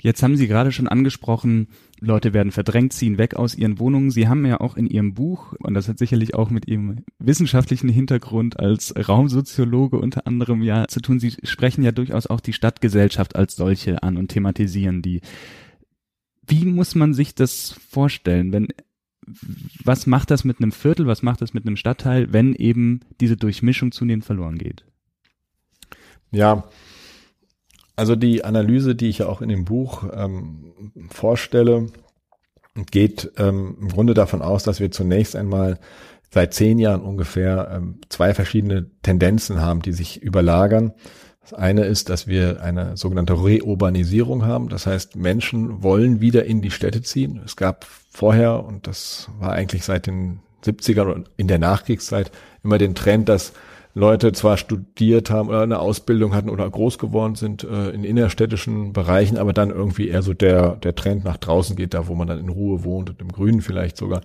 Jetzt 0.00 0.22
haben 0.22 0.36
Sie 0.36 0.46
gerade 0.46 0.70
schon 0.70 0.86
angesprochen, 0.86 1.68
Leute 2.00 2.32
werden 2.32 2.52
verdrängt, 2.52 2.92
ziehen 2.92 3.18
weg 3.18 3.34
aus 3.34 3.56
ihren 3.56 3.80
Wohnungen. 3.80 4.12
Sie 4.12 4.28
haben 4.28 4.46
ja 4.46 4.60
auch 4.60 4.76
in 4.76 4.86
Ihrem 4.86 5.14
Buch, 5.14 5.54
und 5.58 5.74
das 5.74 5.88
hat 5.88 5.98
sicherlich 5.98 6.34
auch 6.34 6.50
mit 6.50 6.68
Ihrem 6.68 7.04
wissenschaftlichen 7.18 7.88
Hintergrund 7.88 8.60
als 8.60 8.94
Raumsoziologe 8.96 9.98
unter 9.98 10.26
anderem 10.26 10.62
ja 10.62 10.86
zu 10.86 11.00
tun. 11.00 11.18
Sie 11.18 11.34
sprechen 11.42 11.82
ja 11.82 11.90
durchaus 11.90 12.28
auch 12.28 12.40
die 12.40 12.52
Stadtgesellschaft 12.52 13.34
als 13.34 13.56
solche 13.56 14.02
an 14.04 14.16
und 14.16 14.28
thematisieren 14.28 15.02
die. 15.02 15.20
Wie 16.46 16.64
muss 16.64 16.94
man 16.94 17.12
sich 17.12 17.34
das 17.34 17.74
vorstellen, 17.90 18.52
wenn 18.52 18.68
was 19.84 20.06
macht 20.06 20.30
das 20.30 20.44
mit 20.44 20.60
einem 20.60 20.72
Viertel, 20.72 21.06
was 21.06 21.22
macht 21.22 21.42
das 21.42 21.52
mit 21.52 21.66
einem 21.66 21.76
Stadtteil, 21.76 22.32
wenn 22.32 22.54
eben 22.54 23.00
diese 23.20 23.36
Durchmischung 23.36 23.92
zunehmend 23.92 24.24
verloren 24.24 24.56
geht? 24.56 24.87
Ja, 26.30 26.64
Also 27.96 28.14
die 28.14 28.44
Analyse, 28.44 28.94
die 28.94 29.08
ich 29.08 29.18
ja 29.18 29.26
auch 29.26 29.42
in 29.42 29.48
dem 29.48 29.64
Buch 29.64 30.04
ähm, 30.12 30.72
vorstelle, 31.10 31.86
geht 32.90 33.32
ähm, 33.38 33.76
im 33.80 33.88
Grunde 33.88 34.14
davon 34.14 34.42
aus, 34.42 34.62
dass 34.62 34.78
wir 34.78 34.90
zunächst 34.90 35.34
einmal 35.34 35.78
seit 36.30 36.54
zehn 36.54 36.78
Jahren 36.78 37.00
ungefähr 37.00 37.70
ähm, 37.74 38.00
zwei 38.08 38.34
verschiedene 38.34 38.90
Tendenzen 39.02 39.60
haben, 39.60 39.82
die 39.82 39.92
sich 39.92 40.22
überlagern. 40.22 40.92
Das 41.40 41.54
eine 41.54 41.84
ist, 41.86 42.10
dass 42.10 42.26
wir 42.26 42.62
eine 42.62 42.96
sogenannte 42.96 43.32
Reurbanisierung 43.32 44.44
haben. 44.44 44.68
Das 44.68 44.86
heißt, 44.86 45.16
Menschen 45.16 45.82
wollen 45.82 46.20
wieder 46.20 46.44
in 46.44 46.60
die 46.60 46.70
Städte 46.70 47.00
ziehen. 47.02 47.40
Es 47.44 47.56
gab 47.56 47.86
vorher, 48.10 48.64
und 48.64 48.86
das 48.86 49.30
war 49.38 49.52
eigentlich 49.52 49.84
seit 49.84 50.06
den 50.06 50.40
70ern 50.64 51.12
und 51.12 51.30
in 51.36 51.48
der 51.48 51.58
Nachkriegszeit, 51.58 52.30
immer 52.62 52.76
den 52.76 52.94
Trend, 52.94 53.28
dass 53.30 53.54
Leute 53.98 54.32
zwar 54.32 54.56
studiert 54.56 55.28
haben 55.30 55.48
oder 55.48 55.62
eine 55.62 55.80
Ausbildung 55.80 56.34
hatten 56.34 56.50
oder 56.50 56.68
groß 56.70 56.98
geworden 56.98 57.34
sind 57.34 57.64
äh, 57.64 57.90
in 57.90 58.04
innerstädtischen 58.04 58.92
Bereichen, 58.92 59.36
aber 59.36 59.52
dann 59.52 59.70
irgendwie 59.70 60.08
eher 60.08 60.22
so 60.22 60.34
der, 60.34 60.76
der 60.76 60.94
Trend 60.94 61.24
nach 61.24 61.36
draußen 61.36 61.74
geht, 61.74 61.94
da 61.94 62.06
wo 62.06 62.14
man 62.14 62.28
dann 62.28 62.38
in 62.38 62.48
Ruhe 62.48 62.84
wohnt 62.84 63.10
und 63.10 63.20
im 63.20 63.32
Grünen 63.32 63.60
vielleicht 63.60 63.96
sogar. 63.96 64.22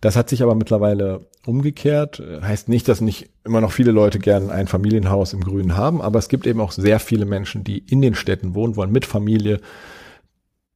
Das 0.00 0.14
hat 0.14 0.28
sich 0.28 0.42
aber 0.42 0.54
mittlerweile 0.54 1.26
umgekehrt. 1.44 2.22
Heißt 2.42 2.68
nicht, 2.68 2.86
dass 2.86 3.00
nicht 3.00 3.30
immer 3.44 3.60
noch 3.60 3.72
viele 3.72 3.90
Leute 3.90 4.18
gerne 4.18 4.52
ein 4.52 4.68
Familienhaus 4.68 5.32
im 5.32 5.40
Grünen 5.40 5.76
haben, 5.76 6.00
aber 6.00 6.18
es 6.18 6.28
gibt 6.28 6.46
eben 6.46 6.60
auch 6.60 6.70
sehr 6.70 7.00
viele 7.00 7.24
Menschen, 7.24 7.64
die 7.64 7.78
in 7.78 8.02
den 8.02 8.14
Städten 8.14 8.54
wohnen 8.54 8.76
wollen, 8.76 8.92
mit 8.92 9.06
Familie, 9.06 9.60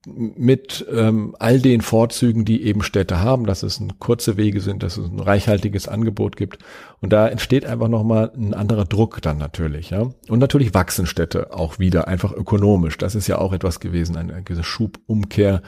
mit 0.07 0.87
ähm, 0.91 1.37
all 1.39 1.61
den 1.61 1.83
Vorzügen, 1.83 2.47
die 2.47 2.63
eben 2.63 2.83
Städte 2.83 3.21
haben, 3.21 3.45
dass 3.45 3.63
es 3.63 3.81
ein 3.81 3.99
kurze 3.99 4.39
Wege 4.39 4.61
sind, 4.61 4.83
dass 4.83 4.97
es 4.97 5.11
ein 5.11 5.21
reichhaltiges 5.21 5.89
Angebot 5.89 6.37
gibt. 6.37 6.65
Und 7.01 7.13
da 7.13 7.29
entsteht 7.29 7.67
einfach 7.67 7.89
nochmal 7.89 8.33
ein 8.35 8.55
anderer 8.55 8.87
Druck 8.87 9.21
dann 9.21 9.37
natürlich. 9.37 9.91
Ja? 9.91 10.09
Und 10.29 10.39
natürlich 10.39 10.73
wachsen 10.73 11.05
Städte 11.05 11.53
auch 11.53 11.79
wieder, 11.79 12.09
einfach 12.09 12.33
ökonomisch. 12.33 12.97
Das 12.97 13.15
ist 13.15 13.27
ja 13.27 13.39
auch 13.39 13.53
etwas 13.53 13.79
gewesen, 13.79 14.17
eine 14.17 14.43
gewisse 14.43 14.65
Schubumkehr, 14.65 15.61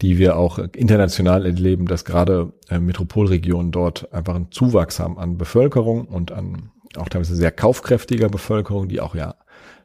die 0.00 0.16
wir 0.16 0.36
auch 0.36 0.58
international 0.58 1.44
erleben, 1.44 1.86
dass 1.86 2.04
gerade 2.04 2.52
äh, 2.68 2.78
Metropolregionen 2.78 3.72
dort 3.72 4.12
einfach 4.12 4.36
einen 4.36 4.52
Zuwachs 4.52 5.00
haben 5.00 5.18
an 5.18 5.38
Bevölkerung 5.38 6.06
und 6.06 6.30
an 6.30 6.70
auch 6.96 7.08
teilweise 7.08 7.34
sehr 7.34 7.52
kaufkräftiger 7.52 8.28
Bevölkerung, 8.28 8.88
die 8.88 9.00
auch 9.00 9.14
ja 9.14 9.34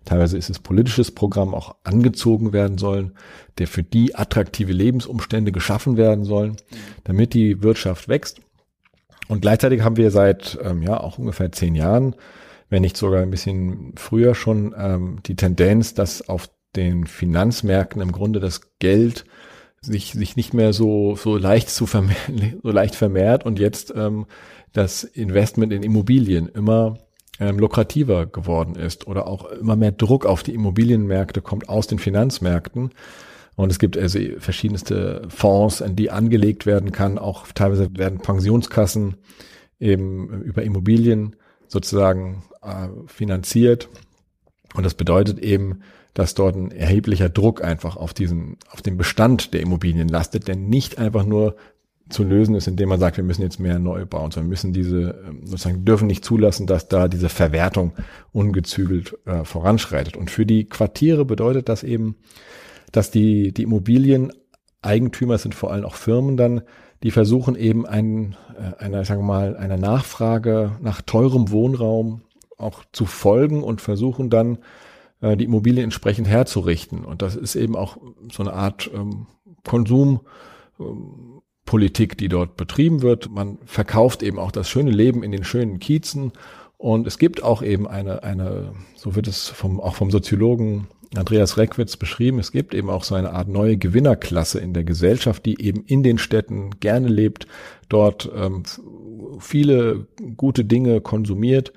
teilweise 0.08 0.38
ist 0.38 0.50
es 0.50 0.60
politisches 0.60 1.12
Programm 1.12 1.54
auch 1.54 1.76
angezogen 1.84 2.54
werden 2.54 2.78
sollen, 2.78 3.14
der 3.58 3.68
für 3.68 3.84
die 3.84 4.16
attraktive 4.16 4.72
Lebensumstände 4.72 5.52
geschaffen 5.52 5.98
werden 5.98 6.24
sollen, 6.24 6.58
damit 7.04 7.34
die 7.34 7.62
Wirtschaft 7.62 8.08
wächst. 8.08 8.40
Und 9.28 9.42
gleichzeitig 9.42 9.82
haben 9.82 9.98
wir 9.98 10.10
seit 10.10 10.58
ähm, 10.64 10.82
ja 10.82 11.00
auch 11.00 11.18
ungefähr 11.18 11.52
zehn 11.52 11.76
Jahren, 11.76 12.16
wenn 12.70 12.82
nicht 12.82 12.98
sogar 12.98 13.22
ein 13.22 13.32
bisschen 13.32 13.94
früher 13.98 14.34
schon, 14.36 14.74
ähm, 14.78 15.20
die 15.26 15.36
Tendenz, 15.36 15.94
dass 15.94 16.28
auf 16.28 16.50
den 16.76 17.06
Finanzmärkten 17.06 18.02
im 18.02 18.12
Grunde 18.12 18.40
das 18.40 18.62
Geld 18.80 19.26
sich, 19.82 20.14
sich 20.14 20.36
nicht 20.36 20.54
mehr 20.54 20.74
so, 20.74 21.16
so 21.16 21.38
leicht 21.38 21.70
zu 21.70 21.86
vermehrt, 21.86 22.18
so 22.64 22.72
leicht 22.72 22.96
vermehrt 22.96 23.46
und 23.46 23.60
jetzt 23.60 23.94
ähm, 23.96 24.26
das 24.72 25.04
Investment 25.04 25.74
in 25.74 25.84
Immobilien 25.84 26.48
immer 26.48 26.98
ähm, 27.40 27.60
lukrativer 27.60 28.26
geworden 28.26 28.76
ist 28.76 29.08
oder 29.08 29.28
auch 29.28 29.46
immer 29.46 29.76
mehr 29.76 29.92
Druck 29.92 30.26
auf 30.26 30.44
die 30.44 30.54
Immobilienmärkte 30.54 31.42
kommt 31.42 31.70
aus 31.70 31.88
den 31.88 32.00
Finanzmärkten. 32.00 32.92
Und 33.56 33.72
es 33.72 33.80
gibt 33.80 33.98
also 33.98 34.20
verschiedenste 34.38 35.28
Fonds, 35.30 35.82
in 35.82 35.96
die 35.96 36.12
angelegt 36.12 36.66
werden 36.66 36.92
kann. 36.92 37.18
Auch 37.18 37.48
teilweise 37.54 37.90
werden 37.98 38.20
Pensionskassen 38.20 39.16
eben 39.80 40.44
über 40.44 40.64
Immobilien 40.64 41.36
sozusagen 41.68 42.44
äh, 42.62 42.88
finanziert. 43.08 43.90
Und 44.76 44.86
das 44.86 44.94
bedeutet 44.94 45.40
eben, 45.40 45.82
dass 46.14 46.34
dort 46.34 46.56
ein 46.56 46.72
erheblicher 46.72 47.30
Druck 47.30 47.64
einfach 47.64 47.96
auf 47.96 48.14
diesen, 48.14 48.58
auf 48.72 48.82
den 48.82 48.98
Bestand 48.98 49.54
der 49.54 49.62
Immobilien 49.62 50.08
lastet, 50.08 50.48
der 50.48 50.56
nicht 50.56 50.98
einfach 50.98 51.26
nur 51.26 51.56
zu 52.10 52.24
lösen 52.24 52.56
ist, 52.56 52.68
indem 52.68 52.90
man 52.90 53.00
sagt, 53.00 53.18
wir 53.18 53.24
müssen 53.24 53.42
jetzt 53.42 53.60
mehr 53.60 53.80
neu 53.80 54.06
bauen, 54.06 54.34
wir 54.34 54.44
müssen 54.44 54.74
diese, 54.74 55.24
ähm, 55.28 55.42
sozusagen 55.46 55.86
dürfen 55.86 56.08
nicht 56.08 56.24
zulassen, 56.24 56.68
dass 56.68 56.88
da 56.88 57.08
diese 57.08 57.30
Verwertung 57.30 57.94
ungezügelt 58.32 59.18
äh, 59.26 59.44
voranschreitet. 59.44 60.18
Und 60.18 60.32
für 60.32 60.46
die 60.46 60.66
Quartiere 60.66 61.26
bedeutet 61.26 61.70
das 61.70 61.84
eben, 61.84 62.16
dass 62.92 63.12
die, 63.12 63.52
die 63.54 63.64
Immobilieneigentümer 63.64 65.38
sind 65.38 65.56
vor 65.56 65.72
allem 65.72 65.86
auch 65.86 65.96
Firmen 65.96 66.38
dann, 66.38 66.62
die 67.04 67.12
versuchen 67.12 67.56
eben 67.56 67.86
ein, 67.86 68.36
äh, 68.58 68.84
einer, 68.84 69.06
sagen 69.06 69.22
wir 69.22 69.28
mal, 69.28 69.58
einer 69.58 69.78
Nachfrage 69.78 70.78
nach 70.82 71.02
teurem 71.02 71.52
Wohnraum 71.52 72.22
auch 72.58 72.84
zu 72.92 73.06
folgen 73.06 73.64
und 73.64 73.82
versuchen 73.82 74.30
dann, 74.30 74.60
äh, 75.22 75.38
die 75.38 75.46
Immobilien 75.46 75.86
entsprechend 75.86 76.28
herzurichten. 76.28 77.04
Und 77.06 77.22
das 77.22 77.36
ist 77.36 77.56
eben 77.56 77.76
auch 77.76 77.98
so 78.32 78.44
eine 78.44 78.54
Art 78.54 78.90
ähm, 78.94 79.28
Konsum, 79.64 80.22
ähm, 80.80 81.37
Politik, 81.68 82.18
die 82.18 82.30
dort 82.30 82.58
betrieben 82.58 83.04
wird. 83.04 83.30
Man 83.30 83.60
verkauft 83.66 84.24
eben 84.24 84.40
auch 84.40 84.52
das 84.52 84.68
schöne 84.68 84.90
Leben 84.90 85.22
in 85.22 85.32
den 85.32 85.44
schönen 85.44 85.78
Kiezen. 85.78 86.32
Und 86.78 87.06
es 87.06 87.20
gibt 87.20 87.44
auch 87.44 87.62
eben 87.62 87.88
eine, 87.88 88.24
eine, 88.24 88.72
so 88.96 89.16
wird 89.16 89.28
es 89.28 89.48
vom, 89.50 89.80
auch 89.80 89.94
vom 89.94 90.10
Soziologen 90.10 90.88
Andreas 91.16 91.58
Reckwitz 91.58 91.96
beschrieben, 91.96 92.40
es 92.40 92.52
gibt 92.52 92.74
eben 92.74 92.90
auch 92.90 93.06
so 93.06 93.16
eine 93.16 93.32
Art 93.32 93.48
neue 93.48 93.78
Gewinnerklasse 93.78 94.60
in 94.60 94.74
der 94.74 94.84
Gesellschaft, 94.84 95.46
die 95.46 95.62
eben 95.62 95.84
in 95.86 96.04
den 96.04 96.18
Städten 96.18 96.72
gerne 96.82 97.08
lebt, 97.08 97.48
dort 97.88 98.30
ähm, 98.36 98.64
viele 99.40 100.08
gute 100.36 100.66
Dinge 100.66 101.00
konsumiert 101.00 101.72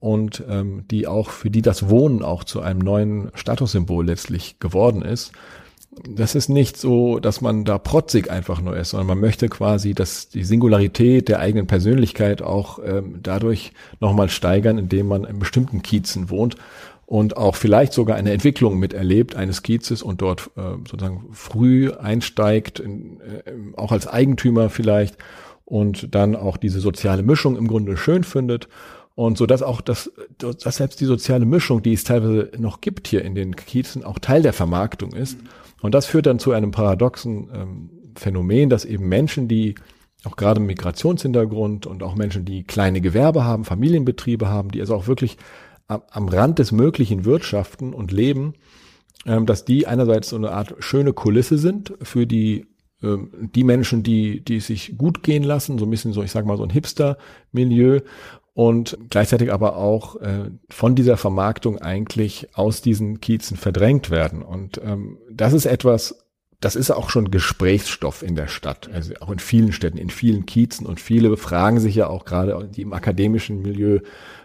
und 0.00 0.42
ähm, 0.48 0.84
die 0.90 1.06
auch, 1.06 1.30
für 1.30 1.50
die 1.50 1.62
das 1.62 1.88
Wohnen 1.88 2.22
auch 2.22 2.42
zu 2.42 2.60
einem 2.60 2.80
neuen 2.80 3.30
Statussymbol 3.34 4.04
letztlich 4.04 4.58
geworden 4.58 5.02
ist 5.02 5.32
das 6.04 6.34
ist 6.34 6.48
nicht 6.48 6.76
so, 6.76 7.18
dass 7.18 7.40
man 7.40 7.64
da 7.64 7.78
protzig 7.78 8.30
einfach 8.30 8.60
nur 8.60 8.76
ist, 8.76 8.90
sondern 8.90 9.06
man 9.06 9.20
möchte 9.20 9.48
quasi, 9.48 9.94
dass 9.94 10.28
die 10.28 10.44
Singularität 10.44 11.28
der 11.28 11.40
eigenen 11.40 11.66
Persönlichkeit 11.66 12.42
auch 12.42 12.78
ähm, 12.84 13.20
dadurch 13.22 13.72
nochmal 14.00 14.28
steigern, 14.28 14.78
indem 14.78 15.08
man 15.08 15.24
in 15.24 15.38
bestimmten 15.38 15.82
Kiezen 15.82 16.28
wohnt 16.30 16.56
und 17.06 17.36
auch 17.36 17.54
vielleicht 17.54 17.92
sogar 17.92 18.16
eine 18.16 18.32
Entwicklung 18.32 18.78
miterlebt 18.78 19.36
eines 19.36 19.62
Kiezes 19.62 20.02
und 20.02 20.20
dort 20.20 20.50
äh, 20.56 20.60
sozusagen 20.88 21.28
früh 21.32 21.92
einsteigt, 21.92 22.80
in, 22.80 23.20
äh, 23.20 23.52
auch 23.76 23.92
als 23.92 24.06
Eigentümer 24.06 24.68
vielleicht 24.68 25.16
und 25.64 26.14
dann 26.14 26.36
auch 26.36 26.56
diese 26.56 26.80
soziale 26.80 27.22
Mischung 27.22 27.56
im 27.56 27.68
Grunde 27.68 27.96
schön 27.96 28.22
findet 28.24 28.68
und 29.14 29.38
so 29.38 29.46
dass 29.46 29.62
auch 29.62 29.80
das, 29.80 30.12
dass 30.38 30.76
selbst 30.76 31.00
die 31.00 31.06
soziale 31.06 31.46
Mischung, 31.46 31.82
die 31.82 31.94
es 31.94 32.04
teilweise 32.04 32.50
noch 32.58 32.80
gibt 32.80 33.08
hier 33.08 33.24
in 33.24 33.34
den 33.34 33.56
Kiezen, 33.56 34.04
auch 34.04 34.18
Teil 34.18 34.42
der 34.42 34.52
Vermarktung 34.52 35.12
ist. 35.12 35.38
Und 35.86 35.94
das 35.94 36.06
führt 36.06 36.26
dann 36.26 36.40
zu 36.40 36.50
einem 36.50 36.72
paradoxen 36.72 37.48
ähm, 37.54 37.90
Phänomen, 38.16 38.68
dass 38.68 38.84
eben 38.84 39.08
Menschen, 39.08 39.46
die 39.46 39.76
auch 40.24 40.34
gerade 40.34 40.60
Migrationshintergrund 40.60 41.86
und 41.86 42.02
auch 42.02 42.16
Menschen, 42.16 42.44
die 42.44 42.64
kleine 42.64 43.00
Gewerbe 43.00 43.44
haben, 43.44 43.64
Familienbetriebe 43.64 44.48
haben, 44.48 44.72
die 44.72 44.80
also 44.80 44.96
auch 44.96 45.06
wirklich 45.06 45.36
am, 45.86 46.02
am 46.10 46.28
Rand 46.28 46.58
des 46.58 46.72
Möglichen 46.72 47.24
wirtschaften 47.24 47.94
und 47.94 48.10
leben, 48.10 48.54
ähm, 49.26 49.46
dass 49.46 49.64
die 49.64 49.86
einerseits 49.86 50.30
so 50.30 50.36
eine 50.36 50.50
Art 50.50 50.74
schöne 50.80 51.12
Kulisse 51.12 51.56
sind 51.56 51.94
für 52.02 52.26
die 52.26 52.66
ähm, 53.00 53.30
die 53.54 53.62
Menschen, 53.62 54.02
die 54.02 54.42
die 54.42 54.58
sich 54.58 54.98
gut 54.98 55.22
gehen 55.22 55.44
lassen, 55.44 55.78
so 55.78 55.86
ein 55.86 55.90
bisschen 55.90 56.12
so, 56.12 56.24
ich 56.24 56.32
sag 56.32 56.46
mal 56.46 56.56
so 56.56 56.64
ein 56.64 56.70
Hipster-Milieu 56.70 58.00
und 58.56 58.96
gleichzeitig 59.10 59.52
aber 59.52 59.76
auch 59.76 60.16
äh, 60.16 60.50
von 60.70 60.94
dieser 60.94 61.18
Vermarktung 61.18 61.78
eigentlich 61.78 62.48
aus 62.54 62.80
diesen 62.80 63.20
Kiezen 63.20 63.58
verdrängt 63.58 64.08
werden. 64.08 64.40
Und 64.40 64.80
ähm, 64.82 65.18
das 65.30 65.52
ist 65.52 65.66
etwas, 65.66 66.24
das 66.58 66.74
ist 66.74 66.90
auch 66.90 67.10
schon 67.10 67.30
Gesprächsstoff 67.30 68.22
in 68.22 68.34
der 68.34 68.48
Stadt, 68.48 68.88
also 68.90 69.12
auch 69.20 69.30
in 69.30 69.40
vielen 69.40 69.72
Städten, 69.72 69.98
in 69.98 70.08
vielen 70.08 70.46
Kiezen. 70.46 70.86
Und 70.86 71.00
viele 71.00 71.28
befragen 71.28 71.80
sich 71.80 71.96
ja 71.96 72.06
auch 72.06 72.24
gerade, 72.24 72.66
die 72.74 72.80
im 72.80 72.94
akademischen 72.94 73.60
Milieu 73.60 73.98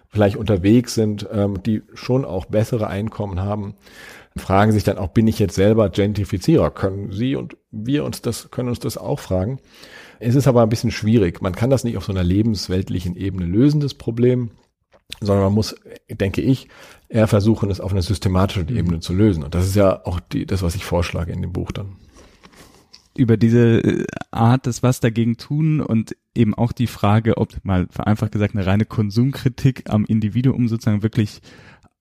vielleicht 0.09 0.35
unterwegs 0.35 0.93
sind, 0.93 1.25
ähm, 1.31 1.63
die 1.63 1.81
schon 1.93 2.25
auch 2.25 2.47
bessere 2.47 2.87
Einkommen 2.87 3.39
haben, 3.39 3.75
fragen 4.35 4.73
sich 4.73 4.83
dann 4.83 4.97
auch, 4.97 5.07
bin 5.07 5.27
ich 5.29 5.39
jetzt 5.39 5.55
selber 5.55 5.87
Gentrifizierer? 5.87 6.69
Können 6.69 7.13
Sie 7.13 7.37
und 7.37 7.55
wir 7.71 8.03
uns 8.03 8.21
das, 8.21 8.51
können 8.51 8.67
uns 8.67 8.79
das 8.79 8.97
auch 8.97 9.21
fragen? 9.21 9.59
Es 10.21 10.35
ist 10.35 10.47
aber 10.47 10.61
ein 10.61 10.69
bisschen 10.69 10.91
schwierig. 10.91 11.41
Man 11.41 11.55
kann 11.55 11.71
das 11.71 11.83
nicht 11.83 11.97
auf 11.97 12.05
so 12.05 12.11
einer 12.11 12.23
lebensweltlichen 12.23 13.15
Ebene 13.15 13.45
lösen, 13.45 13.81
das 13.81 13.95
Problem, 13.95 14.51
sondern 15.19 15.45
man 15.45 15.53
muss, 15.53 15.75
denke 16.09 16.41
ich, 16.41 16.67
eher 17.09 17.27
versuchen, 17.27 17.71
es 17.71 17.81
auf 17.81 17.91
einer 17.91 18.03
systematischen 18.03 18.67
mhm. 18.69 18.77
Ebene 18.77 18.99
zu 18.99 19.13
lösen. 19.13 19.43
Und 19.43 19.55
das 19.55 19.65
ist 19.65 19.75
ja 19.75 20.05
auch 20.05 20.19
die, 20.19 20.45
das, 20.45 20.61
was 20.61 20.75
ich 20.75 20.85
vorschlage 20.85 21.33
in 21.33 21.41
dem 21.41 21.51
Buch 21.51 21.71
dann. 21.71 21.97
Über 23.17 23.35
diese 23.35 23.79
äh, 23.79 24.05
Art 24.29 24.67
des 24.67 24.83
Was 24.83 24.99
dagegen 24.99 25.37
tun 25.37 25.81
und 25.81 26.15
eben 26.35 26.53
auch 26.53 26.71
die 26.71 26.87
Frage, 26.87 27.37
ob 27.37 27.53
mal 27.63 27.87
vereinfacht 27.89 28.31
gesagt 28.31 28.55
eine 28.55 28.65
reine 28.65 28.85
Konsumkritik 28.85 29.89
am 29.89 30.05
Individuum 30.05 30.67
sozusagen 30.67 31.03
wirklich 31.03 31.41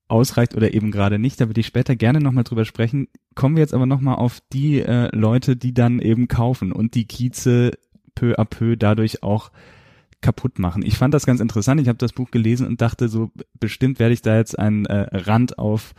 ausreicht 0.08 0.54
oder 0.54 0.74
eben 0.74 0.90
gerade 0.90 1.18
nicht. 1.18 1.40
Da 1.40 1.48
würde 1.48 1.60
ich 1.60 1.66
später 1.66 1.96
gerne 1.96 2.20
nochmal 2.20 2.44
drüber 2.44 2.64
sprechen. 2.64 3.08
Kommen 3.34 3.56
wir 3.56 3.62
jetzt 3.62 3.74
aber 3.74 3.86
nochmal 3.86 4.16
auf 4.16 4.40
die 4.52 4.80
äh, 4.80 5.08
Leute, 5.16 5.56
die 5.56 5.72
dann 5.72 6.00
eben 6.00 6.28
kaufen 6.28 6.70
und 6.70 6.94
die 6.94 7.06
Kieze 7.06 7.72
peu 8.14 8.34
à 8.38 8.44
peu 8.44 8.76
dadurch 8.76 9.22
auch 9.22 9.50
kaputt 10.20 10.58
machen. 10.58 10.82
Ich 10.84 10.98
fand 10.98 11.14
das 11.14 11.26
ganz 11.26 11.40
interessant. 11.40 11.80
Ich 11.80 11.88
habe 11.88 11.98
das 11.98 12.12
Buch 12.12 12.30
gelesen 12.30 12.66
und 12.66 12.80
dachte 12.80 13.08
so, 13.08 13.30
bestimmt 13.58 13.98
werde 13.98 14.14
ich 14.14 14.22
da 14.22 14.36
jetzt 14.36 14.58
einen 14.58 14.84
äh, 14.86 15.06
Rand 15.16 15.58
auf 15.58 15.94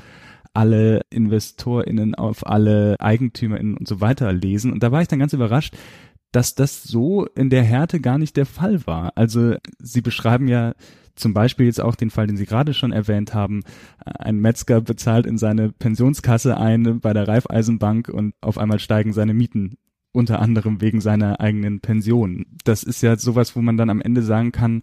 alle 0.53 1.01
InvestorInnen, 1.09 2.15
auf 2.15 2.45
alle 2.45 2.97
EigentümerInnen 2.99 3.77
und 3.77 3.87
so 3.87 4.01
weiter 4.01 4.31
lesen. 4.33 4.71
Und 4.71 4.83
da 4.83 4.91
war 4.91 5.01
ich 5.01 5.07
dann 5.07 5.19
ganz 5.19 5.33
überrascht, 5.33 5.75
dass 6.31 6.55
das 6.55 6.83
so 6.83 7.25
in 7.25 7.49
der 7.49 7.63
Härte 7.63 7.99
gar 7.99 8.17
nicht 8.17 8.37
der 8.37 8.45
Fall 8.45 8.85
war. 8.85 9.13
Also 9.15 9.55
Sie 9.79 10.01
beschreiben 10.01 10.47
ja 10.47 10.73
zum 11.15 11.33
Beispiel 11.33 11.65
jetzt 11.65 11.81
auch 11.81 11.95
den 11.95 12.09
Fall, 12.09 12.27
den 12.27 12.37
Sie 12.37 12.45
gerade 12.45 12.73
schon 12.73 12.91
erwähnt 12.91 13.33
haben. 13.33 13.63
Ein 14.03 14.39
Metzger 14.39 14.81
bezahlt 14.81 15.25
in 15.25 15.37
seine 15.37 15.71
Pensionskasse 15.71 16.57
ein 16.57 16.99
bei 16.99 17.13
der 17.13 17.27
Raiffeisenbank 17.27 18.09
und 18.09 18.33
auf 18.41 18.57
einmal 18.57 18.79
steigen 18.79 19.13
seine 19.13 19.33
Mieten 19.33 19.77
unter 20.11 20.39
anderem 20.39 20.81
wegen 20.81 21.01
seiner 21.01 21.39
eigenen 21.39 21.79
Pension. 21.79 22.45
Das 22.63 22.83
ist 22.83 23.01
ja 23.01 23.17
sowas, 23.17 23.55
wo 23.55 23.61
man 23.61 23.77
dann 23.77 23.89
am 23.89 24.01
Ende 24.01 24.23
sagen 24.23 24.51
kann, 24.51 24.81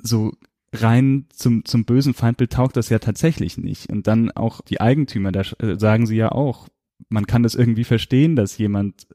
so 0.00 0.32
rein 0.72 1.26
zum, 1.30 1.64
zum 1.64 1.84
bösen 1.84 2.14
Feindbild 2.14 2.52
taugt 2.52 2.76
das 2.76 2.88
ja 2.88 2.98
tatsächlich 2.98 3.58
nicht. 3.58 3.90
Und 3.90 4.06
dann 4.06 4.30
auch 4.30 4.60
die 4.60 4.80
Eigentümer, 4.80 5.32
da 5.32 5.40
äh, 5.58 5.78
sagen 5.78 6.06
sie 6.06 6.16
ja 6.16 6.32
auch, 6.32 6.68
man 7.08 7.26
kann 7.26 7.42
das 7.42 7.54
irgendwie 7.54 7.84
verstehen, 7.84 8.36
dass 8.36 8.58
jemand 8.58 9.06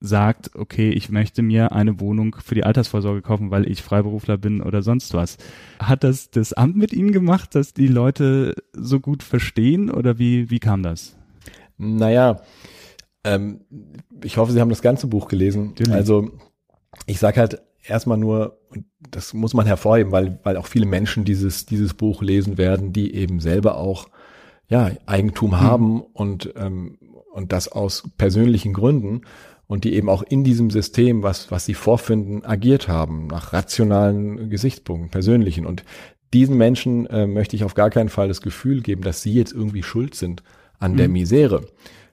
sagt, 0.00 0.56
okay, 0.56 0.90
ich 0.90 1.10
möchte 1.10 1.42
mir 1.42 1.72
eine 1.72 2.00
Wohnung 2.00 2.36
für 2.42 2.56
die 2.56 2.64
Altersvorsorge 2.64 3.22
kaufen, 3.22 3.52
weil 3.52 3.70
ich 3.70 3.82
Freiberufler 3.82 4.36
bin 4.36 4.60
oder 4.60 4.82
sonst 4.82 5.14
was. 5.14 5.36
Hat 5.78 6.02
das 6.02 6.30
das 6.30 6.52
Amt 6.52 6.76
mit 6.76 6.92
Ihnen 6.92 7.12
gemacht, 7.12 7.54
dass 7.54 7.72
die 7.72 7.86
Leute 7.86 8.54
so 8.72 8.98
gut 8.98 9.22
verstehen 9.22 9.90
oder 9.90 10.18
wie, 10.18 10.50
wie 10.50 10.58
kam 10.58 10.82
das? 10.82 11.16
Naja, 11.78 12.40
ähm, 13.24 13.60
ich 14.22 14.36
hoffe, 14.36 14.52
Sie 14.52 14.60
haben 14.60 14.70
das 14.70 14.82
ganze 14.82 15.06
Buch 15.06 15.28
gelesen. 15.28 15.68
Natürlich. 15.68 15.92
Also 15.92 16.30
ich 17.06 17.18
sage 17.18 17.40
halt 17.40 17.62
erstmal 17.84 18.18
nur, 18.18 18.58
das 19.10 19.34
muss 19.34 19.54
man 19.54 19.66
hervorheben, 19.66 20.12
weil, 20.12 20.38
weil 20.42 20.56
auch 20.56 20.66
viele 20.66 20.86
Menschen 20.86 21.24
dieses, 21.24 21.66
dieses 21.66 21.94
Buch 21.94 22.22
lesen 22.22 22.58
werden, 22.58 22.92
die 22.92 23.14
eben 23.14 23.40
selber 23.40 23.76
auch 23.76 24.08
ja, 24.68 24.90
Eigentum 25.06 25.50
mhm. 25.50 25.60
haben 25.60 26.00
und, 26.00 26.52
ähm, 26.56 26.98
und 27.32 27.52
das 27.52 27.68
aus 27.68 28.04
persönlichen 28.16 28.72
Gründen 28.72 29.22
und 29.66 29.84
die 29.84 29.94
eben 29.94 30.08
auch 30.08 30.22
in 30.22 30.44
diesem 30.44 30.70
System, 30.70 31.22
was, 31.22 31.50
was 31.50 31.64
sie 31.64 31.74
vorfinden, 31.74 32.44
agiert 32.44 32.88
haben, 32.88 33.26
nach 33.26 33.52
rationalen 33.52 34.50
Gesichtspunkten, 34.50 35.10
persönlichen. 35.10 35.66
Und 35.66 35.84
diesen 36.32 36.56
Menschen 36.56 37.06
äh, 37.06 37.26
möchte 37.26 37.56
ich 37.56 37.64
auf 37.64 37.74
gar 37.74 37.90
keinen 37.90 38.08
Fall 38.08 38.28
das 38.28 38.40
Gefühl 38.40 38.82
geben, 38.82 39.02
dass 39.02 39.22
sie 39.22 39.34
jetzt 39.34 39.52
irgendwie 39.52 39.82
schuld 39.82 40.14
sind 40.14 40.42
an 40.78 40.92
mhm. 40.92 40.96
der 40.96 41.08
Misere. 41.08 41.66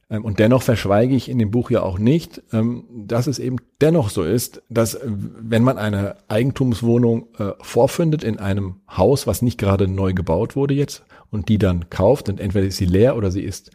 Ähm, 0.10 0.26
und 0.26 0.40
dennoch 0.40 0.62
verschweige 0.62 1.16
ich 1.16 1.30
in 1.30 1.40
dem 1.40 1.52
Buch 1.52 1.70
ja 1.72 1.84
auch 1.84 2.00
nicht, 2.00 2.42
ähm, 2.52 2.86
dass 2.92 3.28
es 3.28 3.40
eben 3.40 3.58
dennoch 3.82 4.10
so 4.10 4.24
ist, 4.24 4.62
dass 4.70 4.96
äh, 4.96 5.08
wenn 5.08 5.64
man 5.64 5.78
eine 5.78 6.18
Eigentumswohnung 6.28 7.28
äh, 7.38 7.52
vorfindet 7.62 8.24
in 8.24 8.40
einem 8.40 8.82
Haus, 8.90 9.28
was 9.28 9.42
nicht 9.42 9.58
gerade 9.58 9.88
neu 9.88 10.14
gebaut 10.14 10.56
wurde 10.56 10.74
jetzt 10.74 11.04
und 11.32 11.50
die 11.50 11.58
dann 11.58 11.90
kauft 11.90 12.30
und 12.30 12.40
entweder 12.40 12.68
ist 12.68 12.78
sie 12.78 12.86
leer 12.86 13.16
oder 13.16 13.32
sie 13.32 13.44
ist, 13.44 13.72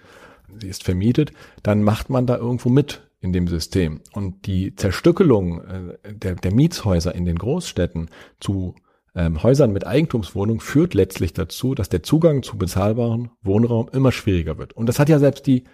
sie 0.61 0.69
ist 0.69 0.85
vermietet, 0.85 1.33
dann 1.62 1.83
macht 1.83 2.11
man 2.11 2.26
da 2.26 2.37
irgendwo 2.37 2.69
mit 2.69 3.03
in 3.21 3.33
dem 3.33 3.49
System. 3.49 4.00
Und 4.12 4.47
die 4.47 4.75
Zerstückelung 4.76 5.62
äh, 5.64 6.14
der, 6.14 6.35
der 6.35 6.53
Mietshäuser 6.53 7.14
in 7.14 7.25
den 7.25 7.38
Großstädten 7.38 8.11
zu 8.38 8.75
ähm, 9.17 9.43
Häusern 9.43 9.73
mit 9.73 9.87
Eigentumswohnung 9.87 10.61
führt 10.61 10.95
letztlich 10.95 11.33
dazu, 11.33 11.75
dass 11.75 11.88
der 11.88 12.03
Zugang 12.03 12.43
zu 12.43 12.59
bezahlbaren 12.59 13.31
Wohnraum 13.43 13.88
immer 13.93 14.12
schwieriger 14.12 14.59
wird. 14.59 14.75
Und 14.75 14.88
das 14.88 14.99
hat 14.99 15.09
ja 15.09 15.19
selbst 15.19 15.47
die, 15.47 15.64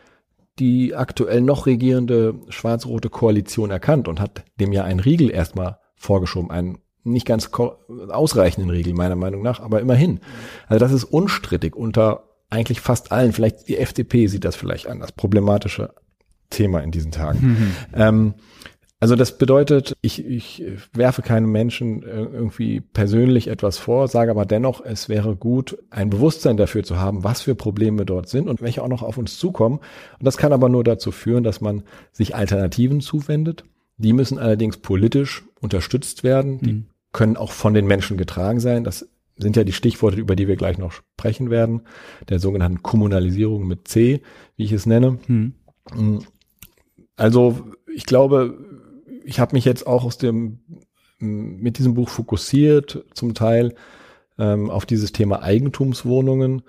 die 0.60 0.94
aktuell 0.94 1.40
noch 1.40 1.66
regierende 1.66 2.34
schwarz-rote 2.48 3.08
Koalition 3.08 3.70
erkannt 3.70 4.06
und 4.06 4.20
hat 4.20 4.44
dem 4.60 4.72
ja 4.72 4.84
einen 4.84 5.00
Riegel 5.00 5.30
erstmal 5.30 5.78
vorgeschoben, 5.96 6.50
einen 6.50 6.78
nicht 7.02 7.26
ganz 7.26 7.50
ausreichenden 8.08 8.70
Riegel 8.70 8.92
meiner 8.92 9.16
Meinung 9.16 9.42
nach, 9.42 9.60
aber 9.60 9.80
immerhin. 9.80 10.20
Also 10.68 10.78
das 10.78 10.92
ist 10.92 11.04
unstrittig 11.04 11.74
unter 11.74 12.24
eigentlich 12.50 12.80
fast 12.80 13.10
allen. 13.10 13.32
Vielleicht 13.32 13.68
die 13.68 13.78
FDP 13.78 14.26
sieht 14.26 14.44
das 14.44 14.56
vielleicht 14.56 14.86
anders. 14.86 15.12
Problematische 15.12 15.94
Thema 16.50 16.80
in 16.80 16.90
diesen 16.90 17.12
Tagen. 17.12 17.38
Mhm. 17.40 17.74
Ähm, 17.94 18.34
also 19.02 19.16
das 19.16 19.38
bedeutet, 19.38 19.96
ich, 20.02 20.26
ich 20.26 20.62
werfe 20.92 21.22
keinem 21.22 21.50
Menschen 21.50 22.02
irgendwie 22.02 22.82
persönlich 22.82 23.48
etwas 23.48 23.78
vor, 23.78 24.08
sage 24.08 24.30
aber 24.30 24.44
dennoch, 24.44 24.84
es 24.84 25.08
wäre 25.08 25.36
gut, 25.36 25.78
ein 25.88 26.10
Bewusstsein 26.10 26.58
dafür 26.58 26.84
zu 26.84 26.98
haben, 26.98 27.24
was 27.24 27.40
für 27.40 27.54
Probleme 27.54 28.04
dort 28.04 28.28
sind 28.28 28.46
und 28.46 28.60
welche 28.60 28.82
auch 28.82 28.88
noch 28.88 29.02
auf 29.02 29.16
uns 29.16 29.38
zukommen. 29.38 29.78
Und 29.78 30.26
das 30.26 30.36
kann 30.36 30.52
aber 30.52 30.68
nur 30.68 30.84
dazu 30.84 31.12
führen, 31.12 31.44
dass 31.44 31.62
man 31.62 31.82
sich 32.12 32.34
Alternativen 32.34 33.00
zuwendet. 33.00 33.64
Die 33.96 34.12
müssen 34.12 34.38
allerdings 34.38 34.76
politisch 34.76 35.44
unterstützt 35.60 36.22
werden. 36.22 36.58
Die 36.58 36.72
mhm. 36.72 36.86
können 37.12 37.38
auch 37.38 37.52
von 37.52 37.72
den 37.72 37.86
Menschen 37.86 38.18
getragen 38.18 38.60
sein. 38.60 38.84
Das 38.84 39.08
sind 39.38 39.56
ja 39.56 39.64
die 39.64 39.72
Stichworte, 39.72 40.20
über 40.20 40.36
die 40.36 40.46
wir 40.46 40.56
gleich 40.56 40.76
noch 40.76 40.92
sprechen 40.92 41.48
werden, 41.48 41.82
der 42.28 42.38
sogenannten 42.38 42.82
Kommunalisierung 42.82 43.66
mit 43.66 43.88
C, 43.88 44.20
wie 44.56 44.64
ich 44.64 44.72
es 44.72 44.84
nenne. 44.84 45.18
Mhm. 45.26 45.54
Also 47.16 47.66
ich 47.94 48.06
glaube, 48.06 48.58
ich 49.30 49.38
habe 49.38 49.54
mich 49.54 49.64
jetzt 49.64 49.86
auch 49.86 50.04
aus 50.04 50.18
dem 50.18 50.58
mit 51.20 51.78
diesem 51.78 51.94
Buch 51.94 52.08
fokussiert, 52.08 53.04
zum 53.14 53.34
Teil 53.34 53.74
ähm, 54.38 54.70
auf 54.70 54.86
dieses 54.86 55.12
Thema 55.12 55.42
Eigentumswohnungen. 55.42 56.62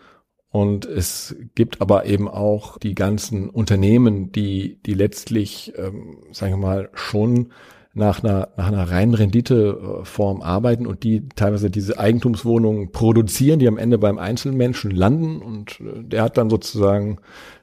Und 0.49 0.85
es 0.85 1.35
gibt 1.55 1.81
aber 1.81 2.05
eben 2.05 2.27
auch 2.27 2.77
die 2.77 2.93
ganzen 2.93 3.49
Unternehmen, 3.49 4.31
die, 4.31 4.79
die 4.85 4.93
letztlich, 4.93 5.73
ähm, 5.77 6.17
sagen 6.33 6.53
wir 6.53 6.57
mal, 6.57 6.89
schon 6.93 7.53
nach 7.93 8.23
einer, 8.23 8.49
nach 8.57 8.67
einer 8.67 8.91
reinen 8.91 9.15
Renditeform 9.15 10.41
arbeiten 10.41 10.85
und 10.85 11.03
die 11.03 11.27
teilweise 11.29 11.71
diese 11.71 11.97
Eigentumswohnungen 11.97 12.91
produzieren, 12.91 13.59
die 13.59 13.67
am 13.67 13.77
Ende 13.77 13.97
beim 13.97 14.19
Einzelmenschen 14.19 14.91
landen 14.91 15.41
und 15.41 15.79
äh, 15.79 16.03
der 16.03 16.23
hat 16.23 16.37
dann 16.37 16.49
sozusagen 16.49 17.19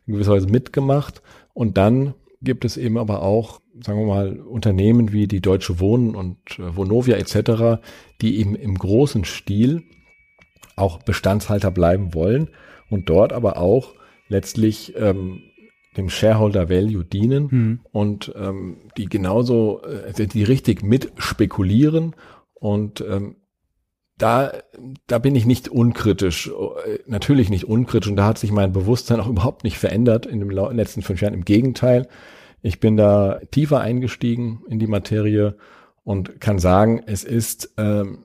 in 0.07 0.15
gewisser 0.15 0.33
Weise 0.33 0.49
mitgemacht 0.49 1.23
und 1.55 1.77
dann 1.77 2.15
gibt 2.43 2.65
es 2.65 2.77
eben 2.77 2.99
aber 2.99 3.23
auch, 3.23 3.61
sagen 3.83 4.01
wir 4.01 4.07
mal, 4.07 4.41
Unternehmen 4.41 5.13
wie 5.13 5.27
die 5.27 5.41
Deutsche 5.41 5.81
Wohnen 5.81 6.15
und 6.15 6.37
äh, 6.59 6.77
Vonovia 6.77 7.17
etc., 7.17 7.81
die 8.21 8.39
eben 8.39 8.55
im 8.55 8.77
großen 8.77 9.25
Stil 9.25 9.83
auch 10.77 11.03
Bestandshalter 11.03 11.71
bleiben 11.71 12.15
wollen 12.15 12.49
und 12.91 13.09
dort 13.09 13.33
aber 13.33 13.59
auch 13.59 13.95
letztlich 14.29 14.95
ähm, 14.97 15.43
dem 15.97 16.09
Shareholder 16.09 16.69
Value 16.69 17.05
dienen 17.05 17.49
mhm. 17.51 17.81
und 17.91 18.33
ähm, 18.37 18.77
die 18.97 19.07
genauso, 19.07 19.83
äh, 19.83 20.27
die 20.27 20.45
richtig 20.45 20.83
mit 20.83 21.13
spekulieren 21.17 22.15
und 22.55 23.01
ähm, 23.01 23.37
da, 24.17 24.53
da 25.07 25.19
bin 25.19 25.37
ich 25.37 25.47
nicht 25.47 25.69
unkritisch, 25.69 26.49
äh, 26.49 26.99
natürlich 27.07 27.51
nicht 27.51 27.65
unkritisch 27.65 28.11
und 28.11 28.17
da 28.17 28.27
hat 28.27 28.39
sich 28.39 28.51
mein 28.51 28.73
Bewusstsein 28.73 29.21
auch 29.21 29.29
überhaupt 29.29 29.65
nicht 29.65 29.79
verändert 29.79 30.27
in 30.27 30.41
den 30.41 30.51
letzten 30.51 31.03
fünf 31.03 31.21
Jahren. 31.21 31.35
Im 31.35 31.45
Gegenteil, 31.45 32.09
ich 32.63 32.81
bin 32.81 32.97
da 32.97 33.41
tiefer 33.51 33.81
eingestiegen 33.81 34.63
in 34.69 34.79
die 34.79 34.87
Materie 34.87 35.57
und 36.05 36.41
kann 36.41 36.59
sagen, 36.59 37.03
es 37.07 37.25
ist, 37.25 37.75
ähm, 37.77 38.25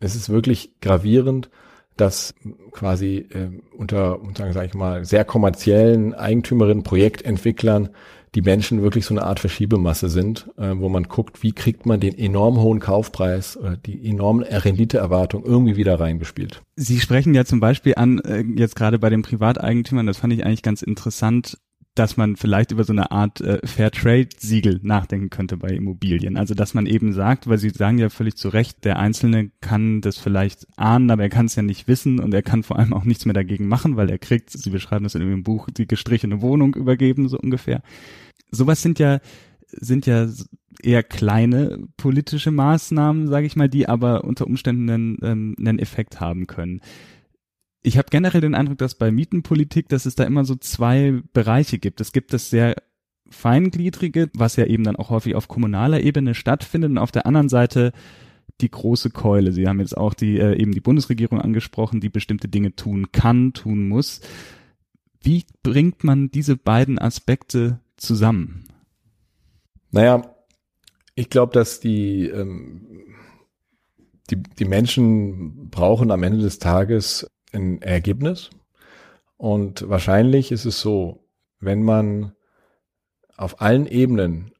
es 0.00 0.14
ist 0.14 0.28
wirklich 0.28 0.80
gravierend, 0.80 1.50
dass 1.96 2.34
quasi 2.72 3.28
äh, 3.30 3.50
unter, 3.76 4.20
unter 4.20 4.52
sage 4.52 4.66
ich 4.66 4.74
mal, 4.74 5.04
sehr 5.04 5.24
kommerziellen 5.24 6.14
Eigentümerinnen, 6.14 6.82
Projektentwicklern 6.82 7.90
die 8.34 8.42
Menschen 8.42 8.82
wirklich 8.82 9.06
so 9.06 9.14
eine 9.14 9.24
Art 9.24 9.40
Verschiebemasse 9.40 10.08
sind, 10.08 10.48
äh, 10.56 10.72
wo 10.76 10.88
man 10.88 11.04
guckt, 11.04 11.42
wie 11.42 11.52
kriegt 11.52 11.84
man 11.84 11.98
den 11.98 12.16
enorm 12.16 12.60
hohen 12.60 12.78
Kaufpreis 12.78 13.56
oder 13.56 13.76
die 13.76 14.08
enormen 14.08 14.44
Renditeerwartung 14.44 15.44
irgendwie 15.44 15.76
wieder 15.76 15.98
reingespielt. 15.98 16.62
Sie 16.76 17.00
sprechen 17.00 17.34
ja 17.34 17.44
zum 17.44 17.60
Beispiel 17.60 17.94
an, 17.96 18.20
äh, 18.20 18.44
jetzt 18.56 18.76
gerade 18.76 18.98
bei 18.98 19.10
den 19.10 19.22
Privateigentümern, 19.22 20.06
das 20.06 20.18
fand 20.18 20.32
ich 20.32 20.44
eigentlich 20.44 20.62
ganz 20.62 20.82
interessant, 20.82 21.58
dass 22.00 22.16
man 22.16 22.36
vielleicht 22.36 22.72
über 22.72 22.82
so 22.82 22.94
eine 22.94 23.10
Art 23.10 23.42
äh, 23.42 23.60
Fairtrade-Siegel 23.62 24.80
nachdenken 24.82 25.28
könnte 25.28 25.58
bei 25.58 25.68
Immobilien. 25.68 26.38
Also 26.38 26.54
dass 26.54 26.72
man 26.72 26.86
eben 26.86 27.12
sagt, 27.12 27.46
weil 27.46 27.58
Sie 27.58 27.68
sagen 27.68 27.98
ja 27.98 28.08
völlig 28.08 28.36
zu 28.36 28.48
Recht, 28.48 28.86
der 28.86 28.98
Einzelne 28.98 29.50
kann 29.60 30.00
das 30.00 30.16
vielleicht 30.16 30.66
ahnen, 30.78 31.10
aber 31.10 31.24
er 31.24 31.28
kann 31.28 31.44
es 31.44 31.56
ja 31.56 31.62
nicht 31.62 31.88
wissen 31.88 32.18
und 32.18 32.32
er 32.32 32.40
kann 32.40 32.62
vor 32.62 32.78
allem 32.78 32.94
auch 32.94 33.04
nichts 33.04 33.26
mehr 33.26 33.34
dagegen 33.34 33.68
machen, 33.68 33.96
weil 33.96 34.08
er 34.08 34.16
kriegt, 34.16 34.48
Sie 34.48 34.70
beschreiben 34.70 35.04
das 35.04 35.14
in 35.14 35.20
Ihrem 35.20 35.42
Buch, 35.42 35.68
die 35.68 35.86
gestrichene 35.86 36.40
Wohnung 36.40 36.74
übergeben, 36.74 37.28
so 37.28 37.38
ungefähr. 37.38 37.82
Sowas 38.50 38.80
sind 38.80 38.98
ja 38.98 39.20
sind 39.72 40.06
ja 40.06 40.26
eher 40.82 41.02
kleine 41.02 41.86
politische 41.98 42.50
Maßnahmen, 42.50 43.28
sage 43.28 43.46
ich 43.46 43.56
mal, 43.56 43.68
die 43.68 43.90
aber 43.90 44.24
unter 44.24 44.46
Umständen 44.46 44.88
einen, 44.88 45.18
ähm, 45.22 45.56
einen 45.58 45.78
Effekt 45.78 46.18
haben 46.18 46.46
können 46.46 46.80
ich 47.82 47.96
habe 47.96 48.08
generell 48.10 48.40
den 48.40 48.54
Eindruck, 48.54 48.78
dass 48.78 48.94
bei 48.94 49.10
Mietenpolitik, 49.10 49.88
dass 49.88 50.06
es 50.06 50.14
da 50.14 50.24
immer 50.24 50.44
so 50.44 50.54
zwei 50.54 51.20
Bereiche 51.32 51.78
gibt. 51.78 52.00
Es 52.00 52.12
gibt 52.12 52.32
das 52.32 52.50
sehr 52.50 52.76
feingliedrige, 53.30 54.30
was 54.34 54.56
ja 54.56 54.66
eben 54.66 54.84
dann 54.84 54.96
auch 54.96 55.10
häufig 55.10 55.34
auf 55.34 55.48
kommunaler 55.48 56.00
Ebene 56.00 56.34
stattfindet 56.34 56.90
und 56.90 56.98
auf 56.98 57.12
der 57.12 57.26
anderen 57.26 57.48
Seite 57.48 57.92
die 58.60 58.70
große 58.70 59.10
Keule. 59.10 59.52
Sie 59.52 59.66
haben 59.66 59.80
jetzt 59.80 59.96
auch 59.96 60.12
die 60.12 60.38
äh, 60.38 60.60
eben 60.60 60.72
die 60.72 60.80
Bundesregierung 60.80 61.40
angesprochen, 61.40 62.00
die 62.00 62.10
bestimmte 62.10 62.48
Dinge 62.48 62.74
tun 62.76 63.12
kann, 63.12 63.52
tun 63.52 63.88
muss. 63.88 64.20
Wie 65.22 65.44
bringt 65.62 66.04
man 66.04 66.30
diese 66.30 66.56
beiden 66.56 66.98
Aspekte 66.98 67.80
zusammen? 67.96 68.64
Naja, 69.90 70.34
ich 71.14 71.30
glaube, 71.30 71.52
dass 71.52 71.80
die, 71.80 72.26
ähm, 72.26 72.86
die, 74.30 74.36
die 74.36 74.64
Menschen 74.64 75.70
brauchen 75.70 76.10
am 76.10 76.22
Ende 76.22 76.40
des 76.40 76.58
Tages 76.58 77.30
ein 77.54 77.82
Ergebnis. 77.82 78.50
Und 79.36 79.88
wahrscheinlich 79.88 80.52
ist 80.52 80.64
es 80.64 80.80
so, 80.80 81.24
wenn 81.60 81.82
man 81.82 82.32
auf 83.36 83.60
allen 83.60 83.86
Ebenen 83.86 84.52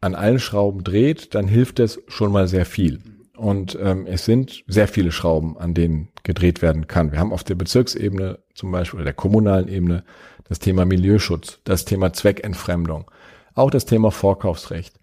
an 0.00 0.14
allen 0.14 0.40
Schrauben 0.40 0.84
dreht, 0.84 1.34
dann 1.34 1.46
hilft 1.46 1.80
es 1.80 2.02
schon 2.08 2.32
mal 2.32 2.48
sehr 2.48 2.66
viel. 2.66 3.00
Und 3.36 3.78
ähm, 3.80 4.06
es 4.06 4.24
sind 4.24 4.64
sehr 4.66 4.88
viele 4.88 5.12
Schrauben, 5.12 5.56
an 5.58 5.74
denen 5.74 6.08
gedreht 6.22 6.62
werden 6.62 6.86
kann. 6.86 7.12
Wir 7.12 7.18
haben 7.18 7.32
auf 7.32 7.44
der 7.44 7.54
Bezirksebene 7.54 8.38
zum 8.54 8.72
Beispiel 8.72 8.98
oder 8.98 9.04
der 9.04 9.14
kommunalen 9.14 9.68
Ebene 9.68 10.04
das 10.48 10.58
Thema 10.58 10.84
Milieuschutz, 10.84 11.60
das 11.64 11.84
Thema 11.84 12.12
Zweckentfremdung, 12.12 13.10
auch 13.54 13.70
das 13.70 13.84
Thema 13.84 14.10
Vorkaufsrecht. 14.10 14.98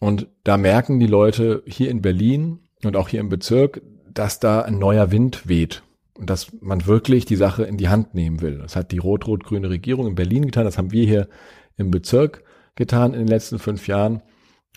Und 0.00 0.28
da 0.44 0.56
merken 0.56 0.98
die 1.00 1.06
Leute 1.06 1.62
hier 1.66 1.90
in 1.90 2.02
Berlin 2.02 2.60
und 2.84 2.96
auch 2.96 3.08
hier 3.08 3.20
im 3.20 3.28
Bezirk, 3.28 3.82
dass 4.12 4.40
da 4.40 4.62
ein 4.62 4.78
neuer 4.78 5.10
Wind 5.10 5.48
weht 5.48 5.82
und 6.18 6.28
dass 6.28 6.52
man 6.60 6.86
wirklich 6.86 7.24
die 7.24 7.36
Sache 7.36 7.62
in 7.62 7.76
die 7.76 7.88
Hand 7.88 8.14
nehmen 8.14 8.40
will. 8.40 8.58
Das 8.58 8.76
hat 8.76 8.90
die 8.90 8.98
rot-rot-grüne 8.98 9.70
Regierung 9.70 10.08
in 10.08 10.14
Berlin 10.16 10.44
getan, 10.44 10.64
das 10.64 10.76
haben 10.76 10.92
wir 10.92 11.06
hier 11.06 11.28
im 11.76 11.90
Bezirk 11.90 12.42
getan 12.74 13.14
in 13.14 13.20
den 13.20 13.28
letzten 13.28 13.58
fünf 13.58 13.86
Jahren. 13.86 14.22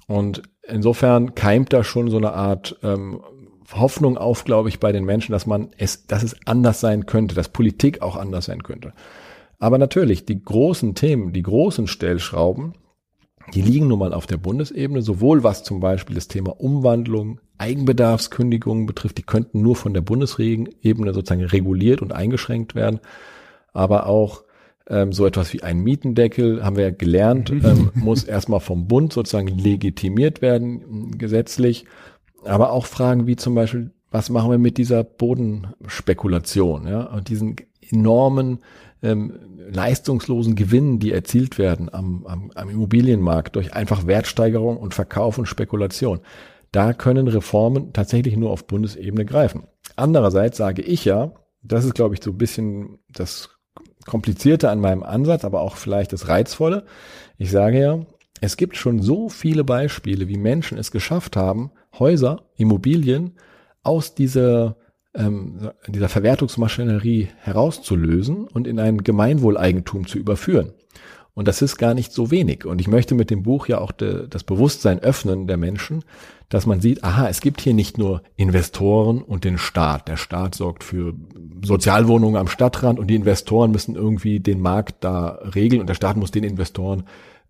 Und 0.08 0.44
insofern 0.68 1.36
keimt 1.36 1.74
da 1.74 1.84
schon 1.84 2.10
so 2.10 2.18
eine 2.18 2.34
Art 2.34 2.78
ähm, 2.84 3.22
Hoffnung 3.74 4.18
auf, 4.18 4.44
glaube 4.44 4.70
ich, 4.70 4.80
bei 4.80 4.92
den 4.92 5.06
Menschen, 5.06 5.32
dass 5.32 5.46
man 5.46 5.70
es, 5.78 6.06
dass 6.06 6.24
es 6.24 6.36
anders 6.46 6.80
sein 6.80 7.06
könnte, 7.06 7.36
dass 7.36 7.50
Politik 7.50 8.02
auch 8.02 8.16
anders 8.16 8.46
sein 8.46 8.64
könnte. 8.64 8.94
Aber 9.60 9.78
natürlich, 9.78 10.26
die 10.26 10.44
großen 10.44 10.96
Themen, 10.96 11.34
die 11.34 11.44
großen 11.44 11.88
Stellschrauben, 11.88 12.74
die 13.54 13.62
liegen 13.62 13.88
nun 13.88 14.00
mal 14.00 14.14
auf 14.14 14.28
der 14.28 14.38
Bundesebene, 14.38 15.02
sowohl 15.02 15.44
was 15.44 15.64
zum 15.64 15.80
Beispiel 15.80 16.16
das 16.16 16.28
Thema 16.28 16.60
Umwandlung, 16.60 17.40
Eigenbedarfskündigungen 17.58 18.86
betrifft, 18.86 19.18
die 19.18 19.24
könnten 19.24 19.62
nur 19.62 19.76
von 19.76 19.94
der 19.94 20.02
Bundesebene 20.02 21.14
sozusagen 21.14 21.44
reguliert 21.44 22.02
und 22.02 22.14
eingeschränkt 22.14 22.76
werden, 22.76 23.00
aber 23.74 24.08
auch 24.08 24.44
ähm, 24.88 25.14
so 25.14 25.26
etwas 25.26 25.54
wie 25.54 25.64
ein 25.64 25.80
Mietendeckel, 25.80 26.64
haben 26.64 26.76
wir 26.76 26.86
ja 26.86 26.92
gelernt, 26.92 27.52
mhm. 27.52 27.66
ähm, 27.66 27.92
muss 27.94 28.24
erstmal 28.24 28.60
vom 28.60 28.88
Bund 28.88 29.14
sozusagen 29.14 29.48
legitimiert 29.48 30.42
werden, 30.42 31.18
gesetzlich. 31.18 31.86
Aber 32.44 32.72
auch 32.72 32.86
Fragen 32.86 33.28
wie 33.28 33.36
zum 33.36 33.54
Beispiel, 33.54 33.92
was 34.10 34.30
machen 34.30 34.52
wir 34.52 34.58
mit 34.58 34.78
dieser 34.78 35.04
Bodenspekulation, 35.04 36.88
ja, 36.88 37.04
und 37.04 37.30
diesen 37.30 37.56
enormen 37.92 38.60
ähm, 39.02 39.40
leistungslosen 39.58 40.56
Gewinnen, 40.56 41.00
die 41.00 41.12
erzielt 41.12 41.58
werden 41.58 41.94
am, 41.94 42.26
am, 42.26 42.52
am 42.56 42.70
Immobilienmarkt 42.70 43.56
durch 43.56 43.74
einfach 43.74 44.06
Wertsteigerung 44.08 44.78
und 44.78 44.94
Verkauf 44.94 45.38
und 45.38 45.48
Spekulation. 45.48 46.20
Da 46.72 46.94
können 46.94 47.28
Reformen 47.28 47.94
tatsächlich 47.94 48.38
nur 48.38 48.52
auf 48.52 48.68
Bundesebene 48.68 49.26
greifen. 49.26 49.64
Andererseits 49.96 50.58
sage 50.58 50.82
ich 50.82 51.06
ja, 51.06 51.34
das 51.64 51.86
ist, 51.86 51.96
glaube 51.96 52.16
ich, 52.16 52.24
so 52.24 52.32
ein 52.32 52.38
bisschen 52.38 53.00
das 53.10 53.50
Komplizierte 54.06 54.70
an 54.70 54.80
meinem 54.80 55.04
Ansatz, 55.04 55.46
aber 55.46 55.62
auch 55.62 55.76
vielleicht 55.76 56.14
das 56.14 56.28
Reizvolle. 56.28 56.86
Ich 57.38 57.52
sage 57.52 57.80
ja, 57.80 58.00
es 58.40 58.58
gibt 58.58 58.78
schon 58.78 59.02
so 59.02 59.30
viele 59.30 59.64
Beispiele, 59.64 60.28
wie 60.28 60.38
Menschen 60.38 60.78
es 60.78 60.92
geschafft 60.92 61.36
haben, 61.36 61.72
Häuser, 62.00 62.50
Immobilien 62.56 63.38
aus 63.84 64.16
dieser, 64.16 64.78
ähm, 65.14 65.72
dieser 65.88 66.10
Verwertungsmaschinerie 66.10 67.30
herauszulösen 67.38 68.48
und 68.48 68.68
in 68.68 68.80
ein 68.80 69.04
Gemeinwohleigentum 69.04 70.08
zu 70.08 70.18
überführen. 70.18 70.74
Und 71.34 71.48
das 71.48 71.62
ist 71.62 71.78
gar 71.78 71.94
nicht 71.94 72.12
so 72.12 72.30
wenig. 72.30 72.66
Und 72.66 72.82
ich 72.82 72.88
möchte 72.88 73.16
mit 73.16 73.30
dem 73.30 73.44
Buch 73.44 73.68
ja 73.68 73.80
auch 73.80 73.94
de, 73.94 74.28
das 74.28 74.44
Bewusstsein 74.44 75.00
öffnen 75.00 75.48
der 75.48 75.58
Menschen, 75.58 76.04
dass 76.50 76.66
man 76.66 76.82
sieht, 76.82 77.06
aha, 77.06 77.30
es 77.30 77.40
gibt 77.40 77.62
hier 77.62 77.74
nicht 77.74 77.98
nur 77.98 78.22
Investoren 78.36 79.22
und 79.22 79.46
den 79.46 79.58
Staat. 79.58 80.10
Der 80.10 80.18
Staat 80.18 80.56
sorgt 80.56 80.84
für 80.84 81.14
Sozialwohnungen 81.64 82.36
am 82.36 82.48
Stadtrand 82.48 83.00
und 83.00 83.08
die 83.08 83.16
Investoren 83.16 83.72
müssen 83.72 83.96
irgendwie 83.96 84.42
den 84.42 84.60
Markt 84.60 85.04
da 85.06 85.40
regeln 85.56 85.80
und 85.80 85.88
der 85.88 85.96
Staat 85.96 86.18
muss 86.18 86.32
den 86.32 86.44
Investoren 86.44 87.06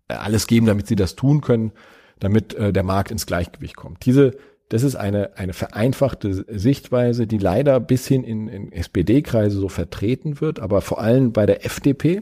äh, 0.06 0.14
alles 0.14 0.46
geben, 0.46 0.66
damit 0.66 0.86
sie 0.86 0.96
das 0.96 1.16
tun 1.16 1.40
können, 1.40 1.72
damit 2.20 2.54
äh, 2.54 2.72
der 2.72 2.84
Markt 2.84 3.10
ins 3.10 3.26
Gleichgewicht 3.26 3.74
kommt. 3.74 4.06
Diese 4.06 4.36
das 4.72 4.84
ist 4.84 4.96
eine, 4.96 5.36
eine 5.36 5.52
vereinfachte 5.52 6.46
Sichtweise, 6.48 7.26
die 7.26 7.36
leider 7.36 7.78
bis 7.78 8.06
hin 8.06 8.24
in, 8.24 8.48
in 8.48 8.72
SPD-Kreise 8.72 9.58
so 9.58 9.68
vertreten 9.68 10.40
wird, 10.40 10.60
aber 10.60 10.80
vor 10.80 10.98
allem 10.98 11.32
bei 11.32 11.44
der 11.44 11.66
FDP 11.66 12.20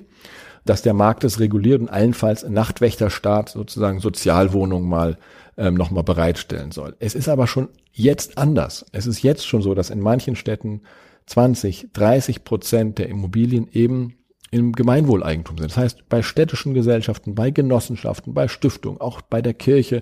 dass 0.64 0.82
der 0.82 0.92
Markt 0.92 1.24
es 1.24 1.40
reguliert 1.40 1.80
und 1.80 1.88
allenfalls 1.88 2.46
Nachtwächterstaat 2.46 3.48
sozusagen 3.48 3.98
Sozialwohnungen 4.00 4.86
mal 4.86 5.16
ähm, 5.56 5.74
nochmal 5.74 6.04
bereitstellen 6.04 6.70
soll. 6.70 6.94
Es 6.98 7.14
ist 7.14 7.30
aber 7.30 7.46
schon 7.46 7.68
jetzt 7.92 8.36
anders. 8.36 8.84
Es 8.92 9.06
ist 9.06 9.22
jetzt 9.22 9.46
schon 9.46 9.62
so, 9.62 9.74
dass 9.74 9.88
in 9.88 10.00
manchen 10.00 10.36
Städten 10.36 10.82
20, 11.26 11.88
30 11.94 12.44
Prozent 12.44 12.98
der 12.98 13.08
Immobilien 13.08 13.68
eben 13.72 14.16
im 14.50 14.72
Gemeinwohleigentum 14.72 15.58
sind. 15.58 15.70
Das 15.70 15.76
heißt, 15.76 16.08
bei 16.08 16.22
städtischen 16.22 16.74
Gesellschaften, 16.74 17.34
bei 17.34 17.50
Genossenschaften, 17.50 18.34
bei 18.34 18.48
Stiftungen, 18.48 19.00
auch 19.00 19.22
bei 19.22 19.40
der 19.40 19.54
Kirche 19.54 20.00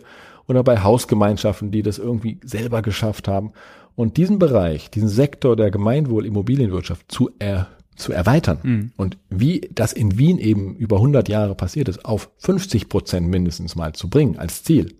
oder 0.49 0.65
bei 0.65 0.83
Hausgemeinschaften, 0.83 1.71
die 1.71 1.83
das 1.83 1.99
irgendwie 1.99 2.41
selber 2.43 2.83
geschafft 2.83 3.29
haben. 3.29 3.53
Und 3.95 4.17
diesen 4.17 4.39
Bereich, 4.39 4.91
diesen 4.91 5.09
Sektor 5.09 5.55
der 5.55 5.71
Gemeinwohl-Immobilienwirtschaft 5.71 7.11
zu 7.11 7.31
erhöhen, 7.39 7.67
zu 7.99 8.13
erweitern. 8.13 8.59
Mhm. 8.63 8.93
Und 8.97 9.19
wie 9.29 9.69
das 9.73 9.93
in 9.93 10.19
Wien 10.19 10.39
eben 10.39 10.77
über 10.77 10.97
100 10.97 11.29
Jahre 11.29 11.55
passiert 11.55 11.89
ist, 11.89 12.05
auf 12.05 12.31
50 12.39 12.89
Prozent 12.89 13.29
mindestens 13.29 13.77
mal 13.77 13.93
zu 13.93 14.09
bringen 14.09 14.39
als 14.39 14.63
Ziel. 14.63 14.95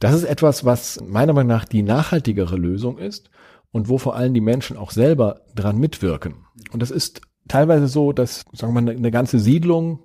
Das 0.00 0.14
ist 0.14 0.24
etwas, 0.24 0.64
was 0.64 1.00
meiner 1.06 1.32
Meinung 1.32 1.48
nach 1.48 1.64
die 1.64 1.82
nachhaltigere 1.82 2.56
Lösung 2.56 2.98
ist 2.98 3.30
und 3.72 3.88
wo 3.88 3.98
vor 3.98 4.16
allem 4.16 4.34
die 4.34 4.40
Menschen 4.40 4.76
auch 4.76 4.90
selber 4.90 5.40
dran 5.54 5.78
mitwirken. 5.78 6.34
Und 6.72 6.82
das 6.82 6.90
ist 6.90 7.20
teilweise 7.48 7.88
so, 7.88 8.12
dass, 8.12 8.44
sagen 8.52 8.74
wir 8.74 8.80
mal, 8.80 8.94
eine 8.94 9.10
ganze 9.10 9.38
Siedlung, 9.38 10.00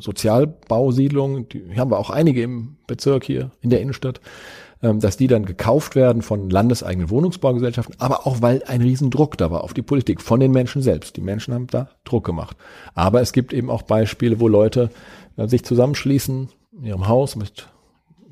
Sozialbausiedlung, 0.00 1.48
die 1.48 1.78
haben 1.78 1.90
wir 1.90 1.98
auch 1.98 2.10
einige 2.10 2.42
im 2.42 2.76
Bezirk 2.86 3.24
hier 3.24 3.50
in 3.60 3.70
der 3.70 3.80
Innenstadt, 3.80 4.20
ähm, 4.82 5.00
dass 5.00 5.16
die 5.16 5.26
dann 5.26 5.44
gekauft 5.46 5.94
werden 5.96 6.22
von 6.22 6.50
landeseigenen 6.50 7.10
Wohnungsbaugesellschaften, 7.10 7.96
aber 7.98 8.26
auch 8.26 8.42
weil 8.42 8.62
ein 8.66 8.82
Riesendruck 8.82 9.38
da 9.38 9.50
war 9.50 9.64
auf 9.64 9.74
die 9.74 9.82
Politik 9.82 10.20
von 10.20 10.40
den 10.40 10.52
Menschen 10.52 10.82
selbst. 10.82 11.16
Die 11.16 11.22
Menschen 11.22 11.54
haben 11.54 11.66
da 11.66 11.88
Druck 12.04 12.24
gemacht. 12.24 12.56
Aber 12.94 13.20
es 13.20 13.32
gibt 13.32 13.52
eben 13.52 13.70
auch 13.70 13.82
Beispiele, 13.82 14.38
wo 14.40 14.48
Leute 14.48 14.90
äh, 15.36 15.48
sich 15.48 15.64
zusammenschließen 15.64 16.48
in 16.78 16.84
ihrem 16.84 17.08
Haus 17.08 17.36
mit 17.36 17.68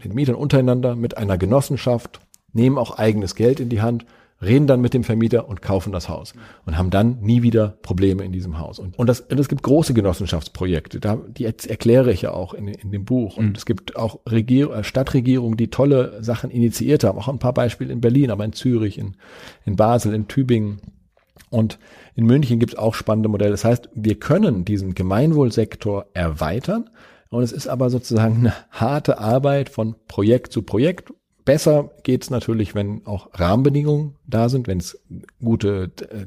den 0.05 0.15
Mietern 0.15 0.35
untereinander, 0.35 0.97
mit 0.97 1.17
einer 1.17 1.39
Genossenschaft, 1.39 2.21
nehmen 2.53 2.79
auch 2.79 2.99
eigenes 2.99 3.35
Geld 3.35 3.59
in 3.59 3.69
die 3.69 3.81
Hand 3.81 4.05
reden 4.43 4.67
dann 4.67 4.81
mit 4.81 4.95
dem 4.95 5.05
Vermieter 5.05 5.49
und 5.49 5.63
kaufen 5.63 5.93
das 5.93 6.09
Haus 6.09 6.35
und 6.67 6.77
haben 6.77 6.91
dann 6.91 7.21
nie 7.21 7.43
wieder 7.43 7.79
Probleme 7.83 8.25
in 8.25 8.33
diesem 8.33 8.59
Haus. 8.59 8.79
Und, 8.79 8.99
und, 8.99 9.09
das, 9.09 9.21
und 9.21 9.39
es 9.39 9.49
gibt 9.49 9.63
große 9.63 9.95
Genossenschaftsprojekte, 9.95 11.01
da, 11.01 11.17
die 11.17 11.45
erkläre 11.45 12.13
ich 12.13 12.23
ja 12.23 12.33
auch 12.33 12.55
in, 12.55 12.69
in 12.69 12.91
dem 12.91 13.05
Buch. 13.05 13.37
Und 13.37 13.51
mhm. 13.51 13.55
es 13.57 13.67
gibt 13.67 13.97
auch 13.97 14.21
Regier 14.27 14.71
äh, 14.71 14.85
Stadtregierungen, 14.85 15.57
die 15.57 15.69
tolle 15.69 16.23
Sachen 16.23 16.51
initiiert 16.51 17.05
haben, 17.05 17.19
auch 17.19 17.29
ein 17.29 17.39
paar 17.39 17.55
Beispiele 17.55 17.93
in 17.93 18.01
Berlin, 18.01 18.31
aber 18.31 18.45
in 18.45 18.53
Zürich, 18.53 18.99
in, 18.99 19.17
in 19.65 19.77
Basel, 19.77 20.15
in 20.15 20.29
Tübingen. 20.29 20.81
Und 21.51 21.79
in 22.15 22.27
München 22.27 22.59
gibt 22.59 22.73
es 22.73 22.79
auch 22.79 22.95
spannende 22.95 23.29
Modelle. 23.29 23.53
Das 23.53 23.65
heißt, 23.65 23.89
wir 23.95 24.19
können 24.19 24.65
diesen 24.65 24.95
Gemeinwohlsektor 24.95 26.07
erweitern. 26.15 26.91
Und 27.31 27.43
es 27.43 27.53
ist 27.53 27.67
aber 27.67 27.91
sozusagen 27.91 28.39
eine 28.39 28.55
harte 28.71 29.19
Arbeit 29.19 29.69
von 29.69 29.97
Projekt 30.07 30.53
zu 30.53 30.63
Projekt, 30.63 31.13
Besser 31.45 31.91
geht's 32.05 32.31
natürlich, 32.31 32.75
wenn 32.75 33.05
auch 33.07 33.29
Rahmenbedingungen 33.35 34.15
da 34.27 34.49
sind, 34.49 34.67
wenn 34.67 34.79
es 34.79 34.99
gute, 35.43 35.91
äh, 36.11 36.27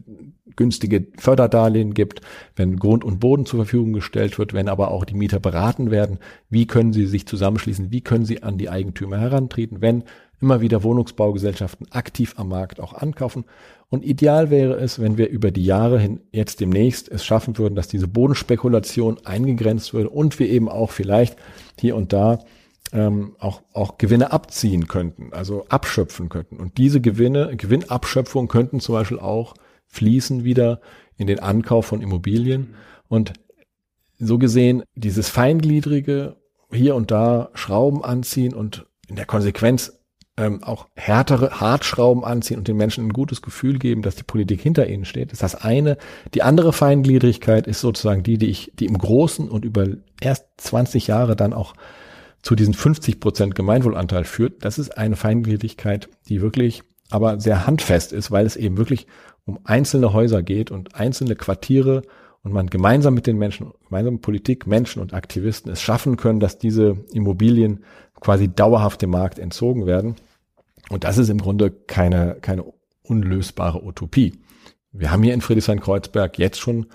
günstige 0.56 1.08
Förderdarlehen 1.17 1.95
gibt, 1.95 2.21
wenn 2.56 2.77
Grund 2.77 3.03
und 3.03 3.19
Boden 3.19 3.47
zur 3.47 3.60
Verfügung 3.60 3.93
gestellt 3.93 4.38
wird, 4.38 4.53
wenn 4.53 4.69
aber 4.69 4.91
auch 4.91 5.06
die 5.06 5.15
Mieter 5.15 5.39
beraten 5.39 5.89
werden, 5.89 6.19
wie 6.49 6.67
können 6.67 6.93
sie 6.93 7.08
sich 7.08 7.25
zusammenschließen, 7.25 7.91
wie 7.91 8.01
können 8.01 8.25
sie 8.25 8.43
an 8.43 8.60
die 8.60 8.69
Eigentümer 8.69 9.17
herantreten, 9.19 9.82
wenn 9.82 10.03
immer 10.39 10.62
wieder 10.62 10.84
Wohnungsbaugesellschaften 10.84 11.91
aktiv 11.91 12.36
am 12.38 12.49
Markt 12.49 12.80
auch 12.80 12.93
ankaufen. 12.93 13.45
Und 13.89 14.06
ideal 14.06 14.51
wäre 14.51 14.75
es, 14.75 14.99
wenn 14.99 15.17
wir 15.17 15.30
über 15.30 15.49
die 15.49 15.65
Jahre 15.65 15.99
hin 15.99 16.19
jetzt 16.32 16.60
demnächst 16.60 17.10
es 17.10 17.25
schaffen 17.25 17.58
würden, 17.58 17.75
dass 17.75 17.88
diese 17.88 18.08
Bodenspekulation 18.08 19.17
eingegrenzt 19.25 19.93
würde 19.93 20.10
und 20.10 20.38
wir 20.38 20.49
eben 20.49 20.69
auch 20.69 20.91
vielleicht 20.91 21.38
hier 21.80 21.95
und 21.95 22.13
da 22.13 22.39
ähm, 22.93 23.36
auch, 23.39 23.62
auch 23.73 23.97
Gewinne 23.97 24.32
abziehen 24.32 24.88
könnten, 24.88 25.34
also 25.34 25.65
abschöpfen 25.69 26.30
könnten. 26.30 26.58
Und 26.58 26.78
diese 26.78 27.02
Gewinne, 27.02 27.56
Gewinnabschöpfung 27.56 28.47
könnten 28.47 28.80
zum 28.80 28.95
Beispiel 28.95 29.19
auch 29.19 29.56
fließen 29.88 30.43
wieder 30.43 30.82
in 31.17 31.28
den 31.28 31.39
Ankauf 31.39 31.88
von 31.88 32.02
Immobilien. 32.02 32.76
Und 33.08 33.34
so 34.19 34.38
gesehen, 34.38 34.84
dieses 34.95 35.30
feingliedrige 35.30 36.38
hier 36.71 36.95
und 36.95 37.12
da 37.12 37.50
Schrauben 37.54 38.04
anziehen 38.04 38.54
und 38.54 38.86
in 39.08 39.15
der 39.15 39.26
Konsequenz 39.26 40.00
ähm, 40.38 40.63
auch 40.63 40.88
härtere 40.95 41.60
Hartschrauben 41.60 42.23
anziehen 42.23 42.58
und 42.58 42.67
den 42.67 42.78
Menschen 42.78 43.08
ein 43.08 43.13
gutes 43.13 43.41
Gefühl 43.41 43.80
geben, 43.80 44.02
dass 44.02 44.15
die 44.15 44.23
Politik 44.23 44.62
hinter 44.62 44.88
ihnen 44.88 45.06
steht, 45.06 45.32
ist 45.32 45.43
das 45.43 45.56
eine. 45.56 45.97
Die 46.34 46.43
andere 46.43 46.73
Feingliedrigkeit 46.73 47.67
ist 47.67 47.82
sozusagen 47.82 48.23
die, 48.23 48.38
die 48.38 48.47
ich, 48.47 48.71
die 48.76 48.86
im 48.86 48.97
Großen 48.97 49.50
und 49.50 49.65
über 49.65 49.88
erst 50.21 50.45
20 50.58 51.08
Jahre 51.08 51.36
dann 51.36 51.54
auch 51.54 51.73
zu 52.47 52.55
diesen 52.55 52.73
50 52.73 53.19
Prozent 53.19 53.55
Gemeinwohlanteil 53.55 54.23
führt, 54.23 54.63
das 54.63 54.79
ist 54.79 54.97
eine 54.97 55.17
Feingliedrigkeit, 55.17 56.07
die 56.29 56.41
wirklich 56.41 56.81
aber 57.10 57.41
sehr 57.41 57.67
handfest 57.67 58.13
ist, 58.13 58.31
weil 58.31 58.45
es 58.45 58.55
eben 58.55 58.77
wirklich 58.77 59.05
um 59.43 59.60
einzelne 59.65 60.13
Häuser 60.13 60.41
geht 60.43 60.71
und 60.71 60.95
einzelne 60.95 61.36
Quartiere 61.36 62.03
und 62.43 62.53
man 62.53 62.67
gemeinsam 62.67 63.15
mit 63.15 63.27
den 63.27 63.38
Menschen, 63.38 63.73
gemeinsam 63.89 64.13
mit 64.13 64.21
Politik, 64.21 64.65
Menschen 64.65 65.01
und 65.01 65.13
Aktivisten 65.13 65.69
es 65.73 65.81
schaffen 65.81 66.15
können, 66.15 66.39
dass 66.39 66.57
diese 66.57 66.95
Immobilien 67.12 67.83
quasi 68.21 68.47
dauerhaft 68.47 69.01
dem 69.01 69.10
Markt 69.10 69.39
entzogen 69.39 69.86
werden. 69.86 70.15
Und 70.88 71.03
das 71.03 71.17
ist 71.17 71.27
im 71.27 71.39
Grunde 71.39 71.69
keine, 71.69 72.38
keine 72.39 72.63
unlösbare 73.01 73.83
Utopie. 73.83 74.36
Wir 74.93 75.12
haben 75.12 75.21
hier 75.21 75.33
in 75.33 75.41
Friedrichshain-Kreuzberg 75.41 76.39
jetzt 76.39 76.62
schon 76.62 76.86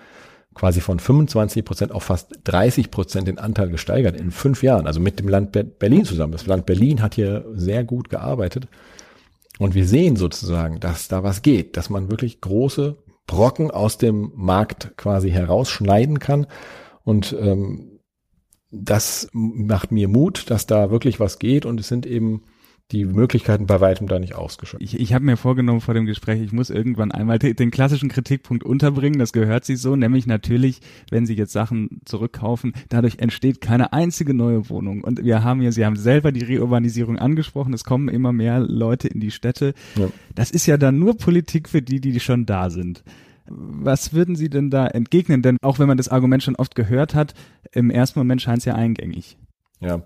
quasi 0.54 0.80
von 0.80 0.98
25 0.98 1.64
Prozent 1.64 1.92
auf 1.92 2.04
fast 2.04 2.30
30 2.44 2.90
Prozent 2.90 3.28
den 3.28 3.38
Anteil 3.38 3.70
gesteigert 3.70 4.16
in 4.16 4.30
fünf 4.30 4.62
Jahren, 4.62 4.86
also 4.86 5.00
mit 5.00 5.18
dem 5.18 5.28
Land 5.28 5.52
Berlin 5.78 6.04
zusammen. 6.04 6.32
Das 6.32 6.46
Land 6.46 6.66
Berlin 6.66 7.02
hat 7.02 7.14
hier 7.14 7.44
sehr 7.54 7.84
gut 7.84 8.08
gearbeitet. 8.10 8.68
Und 9.58 9.74
wir 9.74 9.86
sehen 9.86 10.16
sozusagen, 10.16 10.80
dass 10.80 11.08
da 11.08 11.22
was 11.22 11.42
geht, 11.42 11.76
dass 11.76 11.90
man 11.90 12.10
wirklich 12.10 12.40
große 12.40 12.96
Brocken 13.26 13.70
aus 13.70 13.98
dem 13.98 14.32
Markt 14.34 14.96
quasi 14.96 15.30
herausschneiden 15.30 16.18
kann. 16.18 16.46
Und 17.04 17.36
ähm, 17.38 18.00
das 18.70 19.28
macht 19.32 19.92
mir 19.92 20.08
Mut, 20.08 20.50
dass 20.50 20.66
da 20.66 20.90
wirklich 20.90 21.20
was 21.20 21.38
geht. 21.38 21.66
Und 21.66 21.78
es 21.80 21.88
sind 21.88 22.06
eben 22.06 22.42
die 22.92 23.06
Möglichkeiten 23.06 23.66
bei 23.66 23.80
weitem 23.80 24.06
da 24.06 24.18
nicht 24.18 24.34
ausgeschöpft. 24.34 24.82
Ich, 24.82 25.00
ich 25.00 25.14
habe 25.14 25.24
mir 25.24 25.36
vorgenommen 25.36 25.80
vor 25.80 25.94
dem 25.94 26.04
Gespräch, 26.04 26.42
ich 26.42 26.52
muss 26.52 26.70
irgendwann 26.70 27.10
einmal 27.10 27.38
den 27.38 27.70
klassischen 27.70 28.10
Kritikpunkt 28.10 28.64
unterbringen, 28.64 29.18
das 29.18 29.32
gehört 29.32 29.64
sich 29.64 29.80
so, 29.80 29.96
nämlich 29.96 30.26
natürlich, 30.26 30.80
wenn 31.10 31.26
Sie 31.26 31.34
jetzt 31.34 31.52
Sachen 31.52 32.00
zurückkaufen, 32.04 32.74
dadurch 32.90 33.18
entsteht 33.18 33.60
keine 33.60 33.92
einzige 33.92 34.34
neue 34.34 34.68
Wohnung. 34.68 35.02
Und 35.02 35.24
wir 35.24 35.42
haben 35.42 35.62
ja, 35.62 35.72
Sie 35.72 35.84
haben 35.84 35.96
selber 35.96 36.32
die 36.32 36.44
Reurbanisierung 36.44 37.18
angesprochen, 37.18 37.72
es 37.72 37.84
kommen 37.84 38.08
immer 38.08 38.32
mehr 38.32 38.60
Leute 38.60 39.08
in 39.08 39.20
die 39.20 39.30
Städte. 39.30 39.74
Ja. 39.96 40.08
Das 40.34 40.50
ist 40.50 40.66
ja 40.66 40.76
dann 40.76 40.98
nur 40.98 41.16
Politik 41.16 41.68
für 41.68 41.82
die, 41.82 42.00
die 42.00 42.20
schon 42.20 42.46
da 42.46 42.68
sind. 42.68 43.02
Was 43.46 44.12
würden 44.12 44.36
Sie 44.36 44.50
denn 44.50 44.70
da 44.70 44.86
entgegnen? 44.86 45.42
Denn 45.42 45.56
auch 45.62 45.78
wenn 45.78 45.88
man 45.88 45.96
das 45.96 46.08
Argument 46.08 46.42
schon 46.42 46.56
oft 46.56 46.74
gehört 46.74 47.14
hat, 47.14 47.34
im 47.72 47.90
ersten 47.90 48.18
Moment 48.18 48.42
scheint 48.42 48.58
es 48.58 48.64
ja 48.66 48.74
eingängig. 48.74 49.36
Ja, 49.80 50.02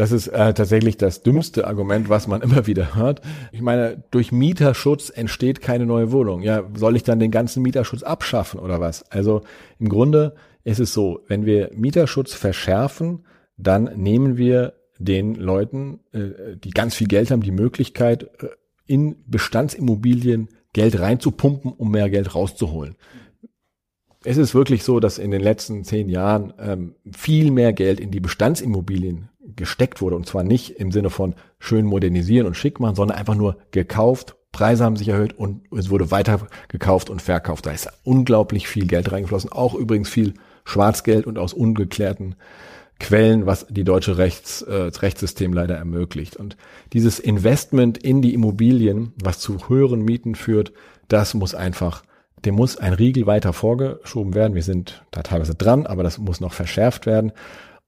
das 0.00 0.12
ist 0.12 0.28
äh, 0.28 0.54
tatsächlich 0.54 0.96
das 0.96 1.22
dümmste 1.22 1.66
Argument, 1.66 2.08
was 2.08 2.26
man 2.26 2.40
immer 2.40 2.66
wieder 2.66 2.94
hört. 2.94 3.20
Ich 3.52 3.60
meine, 3.60 4.02
durch 4.10 4.32
Mieterschutz 4.32 5.10
entsteht 5.10 5.60
keine 5.60 5.84
neue 5.84 6.10
Wohnung. 6.10 6.40
Ja, 6.40 6.62
soll 6.72 6.96
ich 6.96 7.02
dann 7.02 7.18
den 7.18 7.30
ganzen 7.30 7.62
Mieterschutz 7.62 8.02
abschaffen 8.02 8.60
oder 8.60 8.80
was? 8.80 9.02
Also 9.10 9.42
im 9.78 9.90
Grunde 9.90 10.34
ist 10.64 10.80
es 10.80 10.94
so, 10.94 11.20
wenn 11.28 11.44
wir 11.44 11.70
Mieterschutz 11.74 12.32
verschärfen, 12.32 13.26
dann 13.58 13.90
nehmen 13.94 14.38
wir 14.38 14.72
den 14.98 15.34
Leuten, 15.34 16.00
äh, 16.12 16.56
die 16.56 16.70
ganz 16.70 16.94
viel 16.94 17.06
Geld 17.06 17.30
haben, 17.30 17.42
die 17.42 17.50
Möglichkeit, 17.50 18.22
äh, 18.42 18.48
in 18.86 19.16
Bestandsimmobilien 19.26 20.48
Geld 20.72 20.98
reinzupumpen, 20.98 21.72
um 21.72 21.90
mehr 21.90 22.08
Geld 22.08 22.34
rauszuholen. 22.34 22.96
Es 24.24 24.38
ist 24.38 24.54
wirklich 24.54 24.82
so, 24.82 24.98
dass 24.98 25.18
in 25.18 25.30
den 25.30 25.42
letzten 25.42 25.84
zehn 25.84 26.08
Jahren 26.08 26.54
ähm, 26.58 26.94
viel 27.14 27.50
mehr 27.50 27.74
Geld 27.74 28.00
in 28.00 28.10
die 28.10 28.20
Bestandsimmobilien 28.20 29.29
gesteckt 29.60 30.00
wurde. 30.00 30.16
Und 30.16 30.26
zwar 30.26 30.42
nicht 30.42 30.70
im 30.80 30.90
Sinne 30.90 31.10
von 31.10 31.36
schön 31.60 31.86
modernisieren 31.86 32.48
und 32.48 32.56
schick 32.56 32.80
machen, 32.80 32.96
sondern 32.96 33.16
einfach 33.16 33.36
nur 33.36 33.58
gekauft, 33.70 34.34
Preise 34.52 34.84
haben 34.84 34.96
sich 34.96 35.08
erhöht 35.08 35.38
und 35.38 35.62
es 35.76 35.90
wurde 35.90 36.10
weiter 36.10 36.48
gekauft 36.68 37.08
und 37.08 37.22
verkauft. 37.22 37.66
Da 37.66 37.70
ist 37.70 37.88
unglaublich 38.02 38.66
viel 38.66 38.86
Geld 38.86 39.12
reingeflossen. 39.12 39.52
Auch 39.52 39.74
übrigens 39.74 40.08
viel 40.08 40.34
Schwarzgeld 40.64 41.26
und 41.26 41.38
aus 41.38 41.52
ungeklärten 41.52 42.34
Quellen, 42.98 43.46
was 43.46 43.66
die 43.68 43.84
deutsche 43.84 44.18
Rechts, 44.18 44.62
äh, 44.62 44.74
Rechtssystem 44.74 45.52
leider 45.52 45.76
ermöglicht. 45.76 46.36
Und 46.36 46.56
dieses 46.92 47.18
Investment 47.18 47.96
in 47.96 48.22
die 48.22 48.34
Immobilien, 48.34 49.12
was 49.22 49.38
zu 49.38 49.68
höheren 49.68 50.02
Mieten 50.02 50.34
führt, 50.34 50.72
das 51.08 51.32
muss 51.32 51.54
einfach, 51.54 52.02
dem 52.44 52.56
muss 52.56 52.76
ein 52.76 52.92
Riegel 52.92 53.26
weiter 53.26 53.52
vorgeschoben 53.52 54.34
werden. 54.34 54.54
Wir 54.54 54.62
sind 54.62 55.04
da 55.12 55.22
teilweise 55.22 55.54
dran, 55.54 55.86
aber 55.86 56.02
das 56.02 56.18
muss 56.18 56.40
noch 56.40 56.52
verschärft 56.52 57.06
werden. 57.06 57.32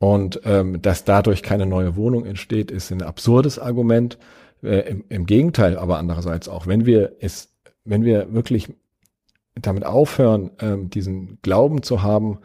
Und 0.02 0.40
ähm, 0.46 0.82
dass 0.82 1.04
dadurch 1.04 1.44
keine 1.44 1.64
neue 1.64 1.94
Wohnung 1.94 2.26
entsteht, 2.26 2.72
ist 2.72 2.90
ein 2.90 3.02
absurdes 3.02 3.60
Argument. 3.60 4.18
Äh, 4.60 4.80
im, 4.90 5.04
Im 5.08 5.26
Gegenteil, 5.26 5.78
aber 5.78 5.98
andererseits 5.98 6.48
auch, 6.48 6.66
wenn 6.66 6.86
wir 6.86 7.12
es, 7.20 7.54
wenn 7.84 8.02
wir 8.02 8.34
wirklich 8.34 8.74
damit 9.54 9.86
aufhören, 9.86 10.50
ähm, 10.58 10.90
diesen 10.90 11.38
Glauben 11.42 11.84
zu 11.84 12.02
haben, 12.02 12.38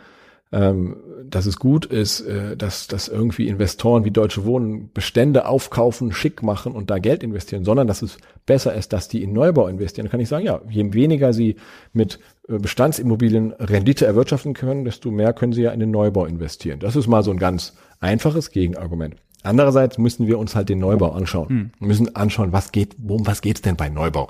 ähm, 0.52 0.98
dass 1.30 1.46
es 1.46 1.58
gut 1.58 1.86
ist, 1.86 2.22
äh, 2.22 2.56
dass, 2.56 2.88
dass 2.88 3.08
irgendwie 3.08 3.48
Investoren 3.48 4.06
wie 4.06 4.12
Deutsche 4.12 4.46
Wohnen 4.46 4.92
Bestände 4.94 5.46
aufkaufen, 5.46 6.14
schick 6.14 6.42
machen 6.42 6.72
und 6.72 6.90
da 6.90 7.00
Geld 7.00 7.24
investieren, 7.24 7.66
sondern 7.66 7.88
dass 7.88 8.02
es 8.02 8.18
besser 8.46 8.74
ist, 8.74 8.94
dass 8.94 9.10
die 9.10 9.24
in 9.24 9.34
Neubau 9.34 9.68
investieren, 9.68 10.06
dann 10.06 10.12
kann 10.12 10.20
ich 10.22 10.30
sagen, 10.30 10.46
ja, 10.46 10.62
je 10.70 10.94
weniger 10.94 11.34
sie 11.34 11.58
mit 11.92 12.20
äh, 12.48 12.60
Bestandsimmobilien 12.60 13.52
Rendite 13.54 14.06
erwirtschaften 14.06 14.54
können, 14.54 14.86
desto 14.86 15.12
mehr 15.12 15.34
können 15.34 15.54
sie 15.54 15.64
ja 15.64 15.72
in 15.72 15.82
den 15.82 15.92
Neubau 15.92 16.26
investieren. 16.26 16.80
Das 16.80 16.96
ist 16.96 17.08
mal 17.08 17.24
so 17.24 17.32
ein 17.32 17.40
ganz 17.40 17.74
einfaches 18.00 18.52
Gegenargument. 18.52 19.16
Andererseits 19.44 19.98
müssen 19.98 20.28
wir 20.28 20.40
uns 20.40 20.56
halt 20.56 20.70
den 20.70 20.80
Neubau 20.80 21.12
anschauen. 21.12 21.50
Hm. 21.50 21.72
Wir 21.80 21.88
müssen 21.88 22.16
anschauen, 22.16 22.54
was 22.54 22.72
geht, 22.72 22.96
worum 22.98 23.28
was 23.28 23.42
geht's 23.42 23.62
denn 23.62 23.76
bei 23.76 23.90
Neubau? 23.90 24.30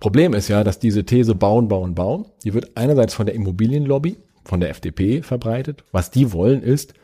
Problem 0.00 0.32
ist 0.34 0.48
ja, 0.48 0.62
dass 0.62 0.78
diese 0.78 1.04
These 1.04 1.34
bauen, 1.34 1.68
bauen, 1.68 1.94
bauen, 1.94 2.26
die 2.44 2.54
wird 2.54 2.76
einerseits 2.76 3.14
von 3.14 3.26
der 3.26 3.34
Immobilienlobby 3.34 4.16
von 4.48 4.60
der 4.60 4.70
FDP 4.70 5.22
verbreitet. 5.22 5.84
Was 5.92 6.10
die 6.10 6.32
wollen 6.32 6.62
ist, 6.62 6.94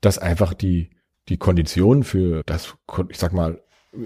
dass 0.00 0.18
einfach 0.18 0.54
die, 0.54 0.90
die 1.28 1.36
Konditionen 1.36 2.02
für 2.02 2.42
das, 2.46 2.74
ich 3.10 3.18
sag 3.18 3.32
mal, 3.32 3.60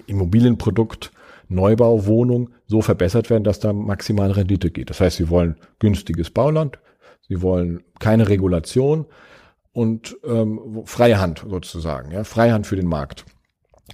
Immobilienprodukt 0.07 1.13
Neubauwohnung 1.49 2.51
so 2.67 2.83
verbessert 2.83 3.31
werden, 3.31 3.45
dass 3.45 3.61
da 3.61 3.73
maximale 3.73 4.37
Rendite 4.37 4.71
geht. 4.71 4.91
Das 4.91 5.01
heißt, 5.01 5.17
sie 5.17 5.31
wollen 5.31 5.57
günstiges 5.79 6.31
Bauland, 6.31 6.79
sie 7.27 7.41
wollen 7.41 7.85
keine 8.01 8.29
Regulation 8.29 9.07
und 9.73 10.19
ähm, 10.25 10.83
freie 10.85 11.21
Hand 11.21 11.47
sozusagen, 11.49 12.11
ja, 12.11 12.25
freie 12.25 12.53
Hand 12.53 12.67
für 12.67 12.77
den 12.77 12.89
Markt. 12.89 13.25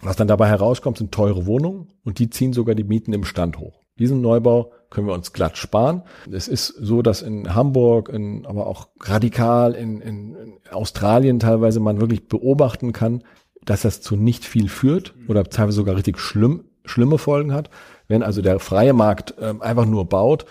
Was 0.03 0.17
dann 0.17 0.27
dabei 0.27 0.49
herauskommt, 0.49 0.99
sind 0.99 1.13
teure 1.13 1.47
Wohnungen 1.47 1.93
und 2.03 2.19
die 2.19 2.31
ziehen 2.31 2.53
sogar 2.53 2.75
die 2.75 2.85
Mieten 2.85 3.13
im 3.13 3.25
Stand 3.25 3.59
hoch. 3.59 3.84
Diesen 3.99 4.21
Neubau 4.21 4.73
können 4.91 5.07
wir 5.07 5.15
uns 5.15 5.33
glatt 5.33 5.57
sparen. 5.57 6.03
Es 6.31 6.49
ist 6.49 6.69
so, 6.69 7.03
dass 7.03 7.23
in 7.23 7.55
Hamburg, 7.55 8.09
in, 8.09 8.47
aber 8.47 8.67
auch 8.67 8.89
radikal 9.01 9.73
in, 9.75 10.01
in, 10.01 10.35
in 10.35 10.59
Australien 10.71 11.39
teilweise 11.39 11.81
man 11.81 12.01
wirklich 12.01 12.29
beobachten 12.29 12.93
kann, 12.93 13.23
dass 13.65 13.83
das 13.83 14.01
zu 14.01 14.17
nicht 14.17 14.45
viel 14.45 14.69
führt 14.69 15.15
oder 15.29 15.45
teilweise 15.45 15.77
sogar 15.77 15.97
richtig 15.97 16.19
schlimm, 16.19 16.65
schlimme 16.85 17.19
Folgen 17.19 17.53
hat. 17.53 17.71
Wenn 18.09 18.23
also 18.23 18.43
der 18.43 18.59
freie 18.61 18.93
Markt 18.93 19.35
äh, 19.39 19.55
einfach 19.61 19.87
nur 19.87 20.09
baut, 20.09 20.47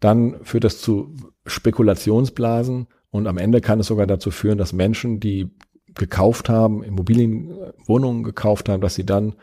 dann 0.00 0.36
führt 0.42 0.64
das 0.64 0.80
zu 0.80 1.14
Spekulationsblasen 1.46 2.86
und 3.10 3.26
am 3.26 3.38
Ende 3.38 3.60
kann 3.60 3.80
es 3.80 3.86
sogar 3.86 4.06
dazu 4.06 4.30
führen, 4.30 4.58
dass 4.58 4.72
Menschen, 4.72 5.20
die 5.20 5.50
gekauft 5.94 6.48
haben, 6.48 6.82
Immobilienwohnungen 6.82 8.22
gekauft 8.22 8.68
haben, 8.68 8.82
dass 8.82 8.94
sie 8.94 9.06
dann 9.06 9.34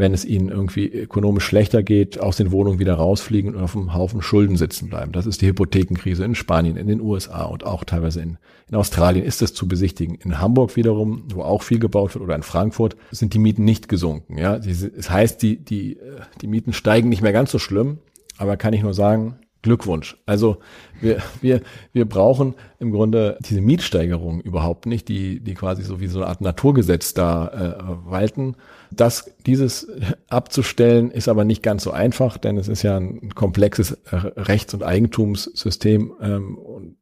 wenn 0.00 0.14
es 0.14 0.24
ihnen 0.24 0.48
irgendwie 0.48 0.86
ökonomisch 0.86 1.44
schlechter 1.44 1.82
geht, 1.82 2.18
aus 2.18 2.38
den 2.38 2.50
Wohnungen 2.50 2.78
wieder 2.78 2.94
rausfliegen 2.94 3.54
und 3.54 3.62
auf 3.62 3.76
einem 3.76 3.92
Haufen 3.92 4.22
Schulden 4.22 4.56
sitzen 4.56 4.88
bleiben. 4.88 5.12
Das 5.12 5.26
ist 5.26 5.42
die 5.42 5.46
Hypothekenkrise 5.46 6.24
in 6.24 6.34
Spanien, 6.34 6.76
in 6.76 6.86
den 6.86 7.02
USA 7.02 7.44
und 7.44 7.64
auch 7.64 7.84
teilweise 7.84 8.22
in, 8.22 8.38
in 8.68 8.76
Australien 8.76 9.26
ist 9.26 9.42
das 9.42 9.52
zu 9.52 9.68
besichtigen. 9.68 10.14
In 10.14 10.40
Hamburg 10.40 10.74
wiederum, 10.74 11.24
wo 11.34 11.42
auch 11.42 11.62
viel 11.62 11.78
gebaut 11.78 12.14
wird, 12.14 12.24
oder 12.24 12.34
in 12.34 12.42
Frankfurt, 12.42 12.96
sind 13.10 13.34
die 13.34 13.38
Mieten 13.38 13.64
nicht 13.64 13.88
gesunken. 13.88 14.38
Ja, 14.38 14.56
es 14.56 15.10
heißt, 15.10 15.42
die, 15.42 15.62
die, 15.62 15.98
die 16.40 16.46
Mieten 16.46 16.72
steigen 16.72 17.10
nicht 17.10 17.20
mehr 17.20 17.32
ganz 17.32 17.50
so 17.50 17.58
schlimm, 17.58 17.98
aber 18.38 18.56
kann 18.56 18.72
ich 18.72 18.82
nur 18.82 18.94
sagen, 18.94 19.36
Glückwunsch. 19.62 20.16
Also 20.24 20.58
wir, 21.00 21.18
wir, 21.40 21.60
wir 21.92 22.06
brauchen 22.06 22.54
im 22.78 22.92
Grunde 22.92 23.36
diese 23.40 23.60
Mietsteigerung 23.60 24.40
überhaupt 24.40 24.86
nicht, 24.86 25.08
die, 25.08 25.40
die 25.40 25.54
quasi 25.54 25.82
so 25.82 26.00
wie 26.00 26.06
so 26.06 26.20
eine 26.20 26.28
Art 26.28 26.40
Naturgesetz 26.40 27.12
da 27.12 27.48
äh, 27.48 28.10
walten. 28.10 28.56
Das, 28.90 29.32
dieses 29.46 29.86
abzustellen, 30.28 31.10
ist 31.10 31.28
aber 31.28 31.44
nicht 31.44 31.62
ganz 31.62 31.84
so 31.84 31.90
einfach, 31.90 32.38
denn 32.38 32.56
es 32.56 32.68
ist 32.68 32.82
ja 32.82 32.96
ein 32.96 33.34
komplexes 33.34 33.98
Rechts- 34.10 34.74
und 34.74 34.82
Eigentumssystem 34.82 36.12
ähm, 36.20 36.96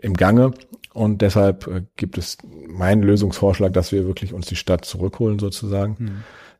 im 0.00 0.14
Gange. 0.14 0.52
Und 0.92 1.20
deshalb 1.22 1.66
äh, 1.66 1.82
gibt 1.96 2.16
es 2.16 2.38
meinen 2.68 3.02
Lösungsvorschlag, 3.02 3.72
dass 3.72 3.90
wir 3.90 4.06
wirklich 4.06 4.32
uns 4.32 4.46
die 4.46 4.56
Stadt 4.56 4.84
zurückholen 4.84 5.40
sozusagen, 5.40 5.98
hm. 5.98 6.10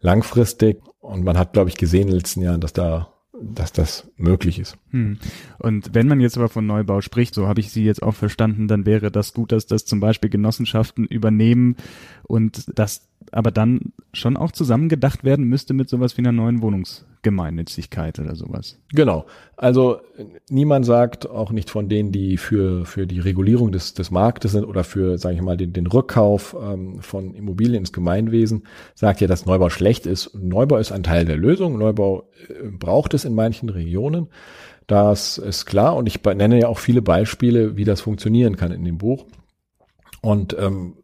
langfristig. 0.00 0.80
Und 0.98 1.22
man 1.22 1.38
hat, 1.38 1.52
glaube 1.52 1.68
ich, 1.68 1.76
gesehen 1.76 2.02
in 2.02 2.08
den 2.08 2.16
letzten 2.16 2.42
Jahren, 2.42 2.60
dass 2.60 2.72
da 2.72 3.13
dass 3.42 3.73
das 3.73 4.11
möglich 4.16 4.59
ist. 4.59 4.79
Hm. 4.90 5.18
Und 5.59 5.94
wenn 5.94 6.09
man 6.09 6.20
jetzt 6.20 6.37
aber 6.37 6.49
von 6.49 6.66
Neubau 6.66 7.01
spricht, 7.01 7.35
so 7.35 7.49
habe 7.49 7.61
ich 7.61 7.70
Sie 7.70 7.85
jetzt 7.85 8.03
auch 8.03 8.14
verstanden, 8.14 8.68
dann 8.68 8.87
wäre 8.87 9.11
das 9.11 9.35
gut, 9.35 9.53
dass 9.53 9.66
das 9.66 9.85
zum 9.85 10.01
Beispiel 10.01 10.31
Genossenschaften 10.31 11.05
übernehmen 11.07 11.77
und 12.23 12.70
das 12.79 13.09
aber 13.33 13.51
dann 13.51 13.92
schon 14.12 14.37
auch 14.37 14.53
zusammengedacht 14.53 15.25
werden 15.25 15.47
müsste 15.47 15.75
mit 15.75 15.88
sowas 15.88 16.16
wie 16.16 16.23
einer 16.23 16.33
neuen 16.33 16.62
Wohnungsgemeinnützigkeit 17.24 18.18
oder 18.18 18.34
sowas. 18.34 18.78
Genau. 18.92 19.24
Also 19.56 19.98
niemand 20.50 20.84
sagt, 20.87 21.28
auch 21.28 21.50
nicht 21.50 21.70
von 21.70 21.88
denen, 21.88 22.12
die 22.12 22.37
für, 22.37 22.84
für 22.84 23.06
die 23.06 23.20
Regulierung 23.20 23.72
des, 23.72 23.94
des 23.94 24.10
Marktes 24.10 24.52
sind 24.52 24.64
oder 24.64 24.84
für, 24.84 25.18
sage 25.18 25.37
ich 25.37 25.42
mal, 25.42 25.56
den, 25.56 25.72
den 25.72 25.87
Rückkauf 25.87 26.56
ähm, 26.60 27.00
von 27.00 27.34
Immobilien 27.34 27.80
ins 27.80 27.92
Gemeinwesen, 27.92 28.64
sagt 28.94 29.20
ja, 29.20 29.26
dass 29.26 29.46
Neubau 29.46 29.70
schlecht 29.70 30.06
ist. 30.06 30.34
Neubau 30.34 30.76
ist 30.76 30.92
ein 30.92 31.02
Teil 31.02 31.24
der 31.24 31.37
Lösung. 31.37 31.78
Neubau 31.78 32.28
äh, 32.48 32.68
braucht 32.70 33.14
es 33.14 33.24
in 33.24 33.34
manchen 33.34 33.68
Regionen. 33.68 34.28
Das 34.87 35.38
ist 35.38 35.64
klar 35.64 35.96
und 35.96 36.06
ich 36.06 36.22
nenne 36.22 36.60
ja 36.60 36.68
auch 36.68 36.78
viele 36.78 37.00
Beispiele, 37.00 37.76
wie 37.76 37.84
das 37.84 38.02
funktionieren 38.02 38.56
kann 38.56 38.70
in 38.70 38.84
dem 38.84 38.98
Buch. 38.98 39.24
Und 40.20 40.56
ähm, 40.58 40.98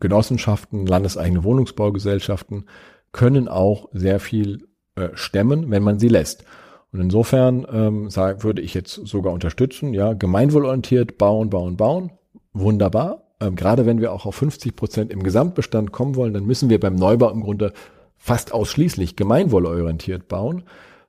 Genossenschaften, 0.00 0.86
landeseigene 0.86 1.44
Wohnungsbaugesellschaften 1.44 2.64
können 3.12 3.48
auch 3.48 3.88
sehr 3.92 4.18
viel 4.18 4.69
äh, 5.00 5.10
stemmen, 5.14 5.70
wenn 5.70 5.82
man 5.82 5.98
sie 5.98 6.08
lässt. 6.08 6.44
Und 6.92 7.00
insofern 7.00 7.66
ähm, 7.72 8.10
sag, 8.10 8.42
würde 8.42 8.62
ich 8.62 8.74
jetzt 8.74 8.94
sogar 9.06 9.32
unterstützen, 9.32 9.94
ja, 9.94 10.12
gemeinwohlorientiert 10.12 11.18
bauen, 11.18 11.50
bauen, 11.50 11.76
bauen, 11.76 12.10
wunderbar. 12.52 13.22
Ähm, 13.40 13.54
gerade 13.54 13.86
wenn 13.86 14.00
wir 14.00 14.12
auch 14.12 14.26
auf 14.26 14.34
50 14.34 14.74
Prozent 14.74 15.12
im 15.12 15.22
Gesamtbestand 15.22 15.92
kommen 15.92 16.16
wollen, 16.16 16.34
dann 16.34 16.46
müssen 16.46 16.68
wir 16.68 16.80
beim 16.80 16.96
Neubau 16.96 17.30
im 17.30 17.42
Grunde 17.42 17.72
fast 18.16 18.52
ausschließlich 18.52 19.16
gemeinwohlorientiert 19.16 20.28
bauen. 20.28 20.64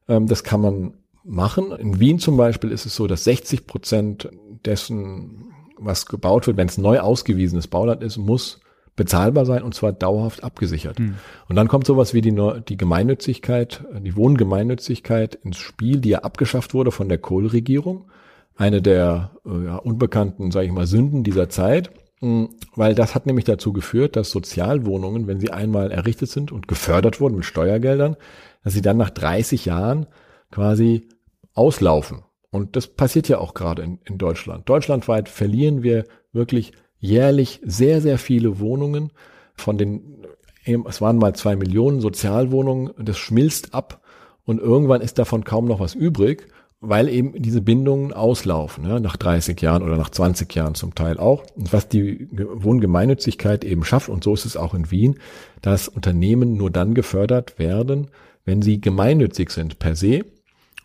Ähm, 0.07 0.27
das 0.27 0.43
kann 0.43 0.61
man 0.61 0.93
machen. 1.23 1.71
In 1.71 1.99
Wien 1.99 2.19
zum 2.19 2.37
Beispiel 2.37 2.71
ist 2.71 2.85
es 2.85 2.95
so, 2.95 3.07
dass 3.07 3.23
60 3.23 3.67
Prozent 3.67 4.29
dessen, 4.65 5.51
was 5.77 6.05
gebaut 6.05 6.47
wird, 6.47 6.57
wenn 6.57 6.67
es 6.67 6.77
neu 6.77 6.99
ausgewiesenes 6.99 7.67
Bauland 7.67 8.03
ist, 8.03 8.17
muss 8.17 8.61
bezahlbar 9.01 9.47
sein 9.47 9.63
und 9.63 9.73
zwar 9.73 9.93
dauerhaft 9.93 10.43
abgesichert. 10.43 10.99
Mhm. 10.99 11.15
Und 11.49 11.55
dann 11.55 11.67
kommt 11.67 11.87
sowas 11.87 12.13
wie 12.13 12.21
die, 12.21 12.39
die 12.69 12.77
Gemeinnützigkeit, 12.77 13.83
die 13.99 14.15
Wohngemeinnützigkeit 14.15 15.33
ins 15.43 15.57
Spiel, 15.57 16.01
die 16.01 16.09
ja 16.09 16.19
abgeschafft 16.19 16.75
wurde 16.75 16.91
von 16.91 17.09
der 17.09 17.17
Kohl-Regierung. 17.17 18.11
Eine 18.55 18.83
der 18.83 19.31
äh, 19.43 19.65
ja, 19.65 19.77
unbekannten, 19.77 20.51
sage 20.51 20.67
ich 20.67 20.71
mal, 20.71 20.85
Sünden 20.85 21.23
dieser 21.23 21.49
Zeit. 21.49 21.89
Hm, 22.19 22.49
weil 22.75 22.93
das 22.93 23.15
hat 23.15 23.25
nämlich 23.25 23.45
dazu 23.45 23.73
geführt, 23.73 24.15
dass 24.15 24.29
Sozialwohnungen, 24.29 25.25
wenn 25.25 25.39
sie 25.39 25.49
einmal 25.49 25.89
errichtet 25.89 26.29
sind 26.29 26.51
und 26.51 26.67
gefördert 26.67 27.19
wurden 27.19 27.37
mit 27.37 27.45
Steuergeldern, 27.45 28.17
dass 28.63 28.73
sie 28.73 28.83
dann 28.83 28.97
nach 28.97 29.09
30 29.09 29.65
Jahren 29.65 30.05
quasi 30.51 31.07
auslaufen. 31.55 32.19
Und 32.51 32.75
das 32.75 32.85
passiert 32.85 33.27
ja 33.29 33.39
auch 33.39 33.55
gerade 33.55 33.81
in, 33.81 33.97
in 34.05 34.19
Deutschland. 34.19 34.69
Deutschlandweit 34.69 35.27
verlieren 35.27 35.81
wir 35.81 36.05
wirklich 36.33 36.73
jährlich 37.01 37.59
sehr, 37.65 37.99
sehr 37.99 38.17
viele 38.17 38.59
Wohnungen 38.59 39.11
von 39.55 39.77
den, 39.77 40.25
es 40.63 41.01
waren 41.01 41.17
mal 41.17 41.35
zwei 41.35 41.57
Millionen 41.57 41.99
Sozialwohnungen, 41.99 42.91
das 42.97 43.17
schmilzt 43.17 43.73
ab 43.73 44.01
und 44.45 44.59
irgendwann 44.59 45.01
ist 45.01 45.19
davon 45.19 45.43
kaum 45.43 45.65
noch 45.65 45.79
was 45.79 45.95
übrig, 45.95 46.47
weil 46.79 47.09
eben 47.09 47.39
diese 47.39 47.61
Bindungen 47.61 48.11
auslaufen, 48.11 48.85
ja, 48.85 48.99
nach 48.99 49.15
30 49.15 49.59
Jahren 49.61 49.83
oder 49.83 49.97
nach 49.97 50.09
20 50.09 50.53
Jahren 50.53 50.73
zum 50.73 50.95
Teil 50.95 51.19
auch. 51.19 51.43
Und 51.55 51.71
was 51.73 51.87
die 51.87 52.27
Wohngemeinnützigkeit 52.31 53.63
eben 53.63 53.83
schafft, 53.83 54.09
und 54.09 54.23
so 54.23 54.33
ist 54.33 54.45
es 54.45 54.57
auch 54.57 54.73
in 54.73 54.89
Wien, 54.89 55.19
dass 55.61 55.87
Unternehmen 55.87 56.57
nur 56.57 56.71
dann 56.71 56.95
gefördert 56.95 57.59
werden, 57.59 58.09
wenn 58.45 58.63
sie 58.63 58.81
gemeinnützig 58.81 59.51
sind 59.51 59.77
per 59.77 59.95
se. 59.95 60.25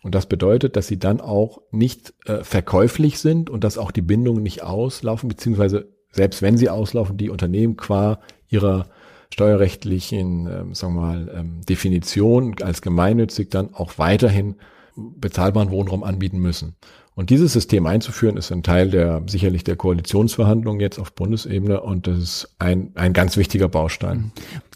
Und 0.03 0.13
das 0.13 0.27
bedeutet, 0.27 0.75
dass 0.75 0.85
sie 0.85 0.99
dann 0.99 1.19
auch 1.19 1.61
nicht 1.71 2.13
äh, 2.25 2.43
verkäuflich 2.43 3.17
sind 3.17 3.49
und 3.49 3.63
dass 3.63 3.79
auch 3.79 3.89
die 3.89 4.03
Bindungen 4.03 4.43
nicht 4.43 4.61
auslaufen, 4.61 5.27
beziehungsweise 5.27 5.96
selbst 6.11 6.41
wenn 6.41 6.57
sie 6.57 6.69
auslaufen, 6.69 7.17
die 7.17 7.29
Unternehmen 7.29 7.77
qua 7.77 8.19
ihrer 8.49 8.87
steuerrechtlichen, 9.33 10.47
ähm, 10.47 10.73
sagen 10.73 10.95
wir 10.95 11.01
mal, 11.01 11.31
ähm, 11.35 11.61
Definition 11.67 12.55
als 12.61 12.81
gemeinnützig 12.81 13.49
dann 13.49 13.73
auch 13.73 13.97
weiterhin 13.97 14.55
bezahlbaren 14.95 15.69
Wohnraum 15.69 16.03
anbieten 16.03 16.39
müssen. 16.39 16.75
Und 17.13 17.31
dieses 17.31 17.53
System 17.53 17.87
einzuführen, 17.87 18.37
ist 18.37 18.51
ein 18.51 18.63
Teil 18.63 18.91
der 18.91 19.23
sicherlich 19.27 19.63
der 19.63 19.75
Koalitionsverhandlungen 19.75 20.79
jetzt 20.79 20.99
auf 20.99 21.13
Bundesebene 21.13 21.81
und 21.81 22.05
das 22.05 22.17
ist 22.17 22.55
ein, 22.59 22.91
ein 22.93 23.13
ganz 23.13 23.37
wichtiger 23.37 23.67
Baustein. 23.67 24.31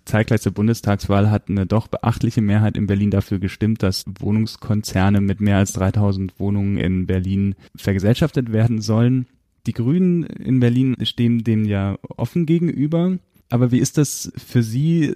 Zeitgleich 0.06 0.42
zur 0.42 0.52
Bundestagswahl 0.52 1.30
hat 1.30 1.50
eine 1.50 1.68
doch 1.68 1.88
beachtliche 1.88 2.42
Mehrheit 2.42 2.78
in 2.78 2.88
Berlin 2.88 3.12
dafür 3.12 3.38
gestimmt, 3.38 3.84
dass 3.84 4.06
Wohnungskonzerne 4.20 5.22
mit 5.22 5.40
mehr 5.40 5.58
als 5.58 5.74
3000 5.74 6.40
Wohnungen 6.40 6.78
in 6.78 7.06
Berlin 7.06 7.54
vergesellschaftet 7.76 8.52
werden 8.52 8.82
sollen. 8.82 9.28
Die 9.66 9.74
Grünen 9.74 10.24
in 10.24 10.60
Berlin 10.60 10.96
stehen 11.04 11.44
dem 11.44 11.66
ja 11.66 11.98
offen 12.18 12.46
gegenüber. 12.46 13.18
Aber 13.50 13.72
wie 13.72 13.80
ist 13.80 13.98
das 13.98 14.32
für 14.36 14.64
Sie? 14.64 15.14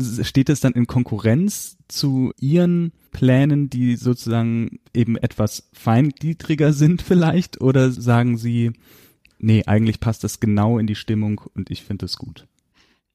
Steht 0.00 0.48
es 0.48 0.60
dann 0.60 0.72
in 0.72 0.86
Konkurrenz 0.86 1.76
zu 1.88 2.32
Ihren 2.40 2.92
Plänen, 3.10 3.68
die 3.68 3.96
sozusagen 3.96 4.78
eben 4.94 5.16
etwas 5.16 5.68
feingliedriger 5.72 6.72
sind 6.72 7.02
vielleicht? 7.02 7.60
Oder 7.60 7.90
sagen 7.90 8.38
Sie, 8.38 8.72
nee, 9.38 9.62
eigentlich 9.66 10.00
passt 10.00 10.24
das 10.24 10.40
genau 10.40 10.78
in 10.78 10.86
die 10.86 10.94
Stimmung 10.94 11.42
und 11.54 11.70
ich 11.70 11.82
finde 11.82 12.06
es 12.06 12.16
gut? 12.16 12.46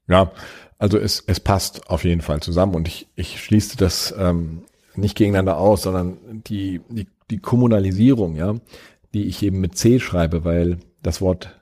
Ja, 0.07 0.31
also 0.77 0.97
es, 0.97 1.23
es 1.27 1.39
passt 1.39 1.89
auf 1.89 2.03
jeden 2.03 2.21
Fall 2.21 2.39
zusammen 2.41 2.75
und 2.75 2.87
ich, 2.87 3.07
ich 3.15 3.41
schließe 3.43 3.77
das 3.77 4.13
ähm, 4.17 4.63
nicht 4.95 5.15
gegeneinander 5.15 5.57
aus, 5.57 5.83
sondern 5.83 6.17
die, 6.47 6.81
die, 6.89 7.07
die 7.29 7.39
Kommunalisierung, 7.39 8.35
ja, 8.35 8.55
die 9.13 9.25
ich 9.25 9.41
eben 9.43 9.59
mit 9.59 9.77
C 9.77 9.99
schreibe, 9.99 10.43
weil 10.43 10.79
das 11.01 11.21
Wort 11.21 11.59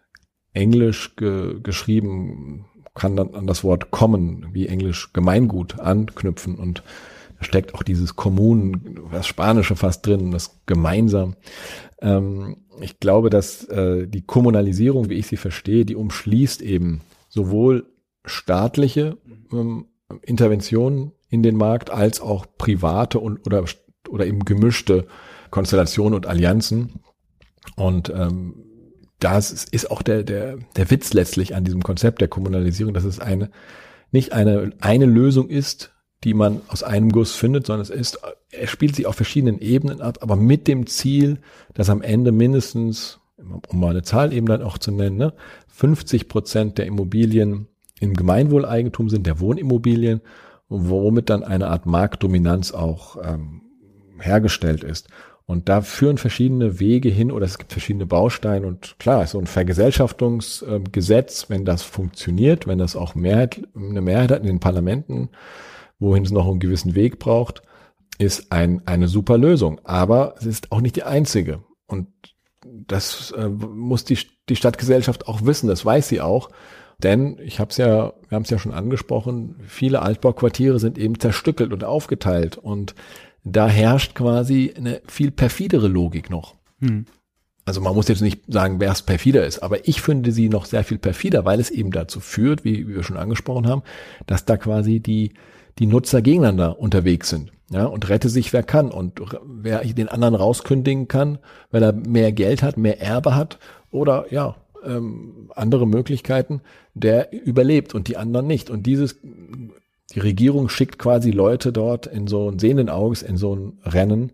Englisch 0.54 1.16
ge 1.16 1.60
geschrieben 1.62 2.66
kann 2.96 3.16
dann 3.16 3.36
an 3.36 3.46
das 3.46 3.64
Wort 3.64 3.92
kommen, 3.92 4.48
wie 4.54 4.68
Englisch 4.68 5.14
Gemeingut 5.14 5.80
anknüpfen 5.80 6.56
und 6.56 6.84
da 7.38 7.46
steckt 7.46 7.76
auch 7.76 7.84
dieses 7.84 8.16
Kommunen, 8.16 9.00
das 9.12 9.28
Spanische 9.28 9.76
fast 9.76 10.06
drin, 10.06 10.32
das 10.32 10.60
gemeinsam. 10.66 11.36
Ähm, 12.02 12.66
ich 12.82 13.00
glaube, 13.00 13.30
dass 13.30 13.64
äh, 13.66 14.08
die 14.08 14.24
Kommunalisierung, 14.24 15.10
wie 15.10 15.16
ich 15.16 15.28
sie 15.28 15.38
verstehe, 15.38 15.86
die 15.86 15.96
umschließt 15.96 16.64
eben 16.64 17.02
sowohl 17.30 17.86
staatliche 18.26 19.18
ähm, 19.52 19.86
Interventionen 20.24 21.12
in 21.30 21.44
den 21.44 21.58
Markt 21.58 21.92
als 21.92 22.22
auch 22.22 22.46
private 22.58 23.20
und 23.20 23.46
oder 23.46 23.66
oder 24.10 24.26
eben 24.26 24.46
gemischte 24.46 25.06
Konstellationen 25.52 26.14
und 26.14 26.28
Allianzen. 26.28 27.02
Und 27.78 28.10
ähm, 28.10 28.56
das 29.20 29.64
ist 29.64 29.90
auch 29.90 30.02
der, 30.02 30.24
der, 30.24 30.58
der 30.76 30.92
Witz 30.92 31.14
letztlich 31.14 31.56
an 31.56 31.64
diesem 31.64 31.84
Konzept 31.84 32.20
der 32.22 32.28
Kommunalisierung, 32.28 32.94
dass 32.94 33.06
es 33.06 33.20
eine, 33.20 33.50
nicht 34.12 34.34
eine, 34.34 34.74
eine 34.82 35.06
Lösung 35.06 35.48
ist, 35.50 35.94
die 36.24 36.34
man 36.34 36.62
aus 36.68 36.84
einem 36.84 37.12
Guss 37.12 37.36
findet, 37.36 37.68
sondern 37.68 37.84
es 37.84 37.90
ist, 37.90 38.20
er 38.52 38.68
spielt 38.68 38.96
sich 38.96 39.06
auf 39.06 39.16
verschiedenen 39.16 39.60
Ebenen 39.60 40.02
ab, 40.02 40.18
aber 40.22 40.36
mit 40.36 40.68
dem 40.68 40.88
Ziel, 40.88 41.40
dass 41.76 41.90
am 41.90 42.02
Ende 42.02 42.32
mindestens, 42.32 43.20
um 43.38 43.80
mal 43.80 43.92
eine 43.92 44.02
Zahl 44.02 44.34
eben 44.34 44.48
dann 44.48 44.64
auch 44.64 44.80
zu 44.80 44.92
nennen, 44.92 45.18
ne, 45.18 45.34
50 45.68 46.28
Prozent 46.28 46.78
der 46.80 46.88
Immobilien 46.88 47.68
im 48.00 48.16
Gemeinwohleigentum 48.16 49.10
sind, 49.10 49.28
der 49.28 49.40
Wohnimmobilien, 49.40 50.22
womit 50.70 51.30
dann 51.30 51.44
eine 51.44 51.68
Art 51.68 51.86
Marktdominanz 51.86 52.72
auch 52.72 53.18
ähm, 53.24 53.62
hergestellt 54.20 54.84
ist. 54.84 55.08
Und 55.50 55.70
da 55.70 55.82
führen 55.82 56.18
verschiedene 56.18 56.82
Wege 56.82 57.08
hin 57.08 57.32
oder 57.32 57.46
es 57.46 57.58
gibt 57.58 57.72
verschiedene 57.72 58.06
Bausteine 58.06 58.68
und 58.68 59.00
klar, 59.00 59.26
so 59.28 59.40
ein 59.40 59.48
Vergesellschaftungsgesetz, 59.48 61.50
wenn 61.50 61.64
das 61.64 61.84
funktioniert, 61.84 62.68
wenn 62.68 62.78
das 62.78 62.98
auch 62.98 63.16
Mehrheit, 63.16 63.66
eine 63.74 64.02
Mehrheit 64.02 64.30
hat 64.30 64.42
in 64.42 64.48
den 64.48 64.60
Parlamenten, 64.60 65.30
wohin 66.00 66.26
es 66.26 66.32
noch 66.32 66.48
einen 66.48 66.60
gewissen 66.60 66.96
Weg 66.96 67.18
braucht, 67.18 67.62
ist 68.18 68.52
ein, 68.52 68.82
eine 68.86 69.08
super 69.08 69.38
Lösung. 69.38 69.80
Aber 69.86 70.36
es 70.38 70.46
ist 70.46 70.74
auch 70.74 70.82
nicht 70.82 70.98
die 70.98 71.04
einzige. 71.04 71.64
Und 71.86 72.10
das 72.66 73.32
äh, 73.32 73.48
muss 73.48 74.04
die, 74.04 74.20
die 74.50 74.58
Stadtgesellschaft 74.58 75.30
auch 75.30 75.46
wissen, 75.46 75.70
das 75.70 75.86
weiß 75.86 76.10
sie 76.10 76.20
auch. 76.20 76.50
Denn 77.04 77.38
ich 77.40 77.60
habe 77.60 77.70
es 77.70 77.78
ja, 77.78 78.14
wir 78.28 78.36
haben 78.36 78.44
es 78.44 78.50
ja 78.50 78.58
schon 78.58 78.74
angesprochen, 78.74 79.56
viele 79.68 80.02
Altbauquartiere 80.02 80.80
sind 80.80 80.98
eben 80.98 81.20
zerstückelt 81.20 81.72
und 81.72 81.84
aufgeteilt. 81.84 82.58
Und 82.58 82.96
da 83.52 83.68
herrscht 83.68 84.16
quasi 84.16 84.74
eine 84.76 85.02
viel 85.08 85.32
perfidere 85.32 85.88
Logik 85.88 86.30
noch. 86.30 86.56
Hm. 86.80 87.06
Also 87.66 87.82
man 87.82 87.94
muss 87.94 88.08
jetzt 88.08 88.22
nicht 88.22 88.42
sagen, 88.48 88.80
wer 88.80 88.94
es 88.94 89.02
perfider 89.02 89.46
ist, 89.46 89.60
aber 89.60 89.88
ich 89.90 90.02
finde 90.02 90.32
sie 90.32 90.48
noch 90.48 90.64
sehr 90.66 90.86
viel 90.86 90.98
perfider, 90.98 91.44
weil 91.44 91.60
es 91.60 91.70
eben 91.70 91.92
dazu 91.92 92.22
führt, 92.22 92.64
wie, 92.64 92.88
wie 92.88 92.96
wir 92.96 93.04
schon 93.04 93.18
angesprochen 93.18 93.68
haben, 93.68 93.84
dass 94.26 94.46
da 94.46 94.56
quasi 94.56 95.02
die, 95.02 95.34
die 95.78 95.86
Nutzer 95.86 96.22
gegeneinander 96.22 96.80
unterwegs 96.80 97.30
sind. 97.30 97.52
Ja, 97.70 97.84
und 97.84 98.08
rette 98.08 98.30
sich 98.30 98.54
wer 98.54 98.64
kann 98.64 98.92
und 98.92 99.20
wer 99.44 99.84
den 99.84 100.08
anderen 100.08 100.36
rauskündigen 100.36 101.10
kann, 101.10 101.40
weil 101.70 101.84
er 101.84 101.92
mehr 101.92 102.32
Geld 102.32 102.64
hat, 102.64 102.78
mehr 102.78 103.02
Erbe 103.02 103.36
hat 103.36 103.60
oder 103.92 104.28
ja, 104.32 104.56
ähm, 104.86 105.50
andere 105.54 105.86
Möglichkeiten, 105.86 106.62
der 106.94 107.34
überlebt 107.34 107.94
und 107.94 108.08
die 108.08 108.16
anderen 108.16 108.48
nicht. 108.48 108.70
Und 108.70 108.86
dieses 108.86 109.20
die 110.14 110.20
Regierung 110.20 110.70
schickt 110.70 111.00
quasi 111.00 111.32
Leute 111.32 111.72
dort 111.74 112.08
in 112.08 112.28
so 112.28 112.50
ein 112.50 112.60
sehenden 112.60 112.90
Auges 112.90 113.22
in 113.22 113.38
so 113.38 113.56
ein 113.56 113.80
Rennen 113.84 114.32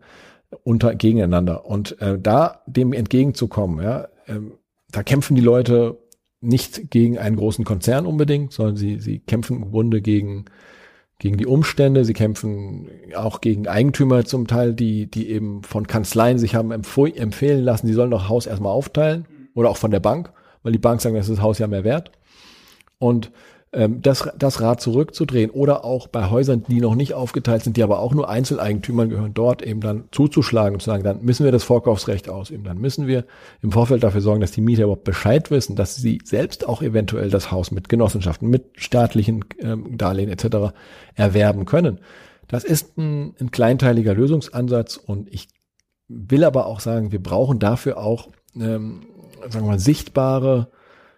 unter 0.63 0.95
gegeneinander. 0.95 1.65
Und 1.65 1.99
äh, 2.01 2.19
da 2.19 2.61
dem 2.67 2.93
entgegenzukommen, 2.93 3.83
ja, 3.83 4.03
äh, 4.27 4.39
da 4.91 5.03
kämpfen 5.03 5.35
die 5.35 5.41
Leute 5.41 5.97
nicht 6.41 6.91
gegen 6.91 7.17
einen 7.17 7.37
großen 7.37 7.65
Konzern 7.65 8.05
unbedingt, 8.05 8.53
sondern 8.53 8.75
sie, 8.75 8.99
sie 8.99 9.19
kämpfen 9.19 9.63
im 9.63 9.71
Grunde 9.71 10.01
gegen, 10.01 10.45
gegen 11.17 11.37
die 11.37 11.47
Umstände, 11.47 12.05
sie 12.05 12.13
kämpfen 12.13 12.89
auch 13.15 13.41
gegen 13.41 13.67
Eigentümer 13.67 14.25
zum 14.25 14.45
Teil, 14.45 14.73
die, 14.73 15.09
die 15.09 15.29
eben 15.29 15.63
von 15.63 15.87
Kanzleien 15.87 16.37
sich 16.37 16.53
haben 16.53 16.71
empfehlen 16.71 17.63
lassen, 17.63 17.87
die 17.87 17.93
sollen 17.93 18.11
doch 18.11 18.29
Haus 18.29 18.45
erstmal 18.45 18.73
aufteilen 18.73 19.25
oder 19.55 19.69
auch 19.69 19.77
von 19.77 19.91
der 19.91 20.01
Bank, 20.01 20.31
weil 20.61 20.73
die 20.73 20.79
Bank 20.79 21.01
sagt, 21.01 21.15
das 21.15 21.29
ist 21.29 21.37
das 21.37 21.43
Haus 21.43 21.59
ja 21.59 21.67
mehr 21.67 21.85
wert. 21.85 22.11
Und 22.99 23.31
das, 23.73 24.29
das 24.37 24.61
Rad 24.61 24.81
zurückzudrehen 24.81 25.49
oder 25.49 25.83
auch 25.83 26.07
bei 26.07 26.29
Häusern, 26.29 26.63
die 26.67 26.79
noch 26.79 26.93
nicht 26.93 27.15
aufgeteilt 27.15 27.63
sind, 27.63 27.75
die 27.75 27.81
aber 27.81 27.99
auch 27.99 28.13
nur 28.13 28.29
Einzeleigentümern 28.29 29.09
gehören, 29.09 29.33
dort 29.33 29.63
eben 29.63 29.81
dann 29.81 30.03
zuzuschlagen 30.11 30.75
und 30.75 30.79
zu 30.79 30.91
sagen, 30.91 31.03
dann 31.03 31.23
müssen 31.23 31.43
wir 31.43 31.51
das 31.51 31.63
Vorkaufsrecht 31.63 32.29
ausüben, 32.29 32.63
dann 32.63 32.77
müssen 32.77 33.07
wir 33.07 33.25
im 33.63 33.71
Vorfeld 33.71 34.03
dafür 34.03 34.21
sorgen, 34.21 34.41
dass 34.41 34.51
die 34.51 34.61
Mieter 34.61 34.83
überhaupt 34.83 35.05
Bescheid 35.05 35.49
wissen, 35.49 35.75
dass 35.75 35.95
sie 35.95 36.19
selbst 36.23 36.67
auch 36.67 36.83
eventuell 36.83 37.31
das 37.31 37.51
Haus 37.51 37.71
mit 37.71 37.89
Genossenschaften, 37.89 38.47
mit 38.47 38.65
staatlichen 38.75 39.43
ähm, 39.59 39.97
Darlehen 39.97 40.29
etc. 40.29 40.75
erwerben 41.15 41.65
können. 41.65 41.99
Das 42.47 42.63
ist 42.63 42.95
ein, 42.99 43.33
ein 43.39 43.49
kleinteiliger 43.49 44.13
Lösungsansatz 44.13 44.97
und 44.97 45.33
ich 45.33 45.47
will 46.07 46.43
aber 46.43 46.67
auch 46.67 46.79
sagen, 46.79 47.11
wir 47.11 47.23
brauchen 47.23 47.57
dafür 47.57 47.97
auch, 47.97 48.29
ähm, 48.55 49.07
sagen 49.49 49.65
wir 49.65 49.71
mal, 49.71 49.79
sichtbare 49.79 50.69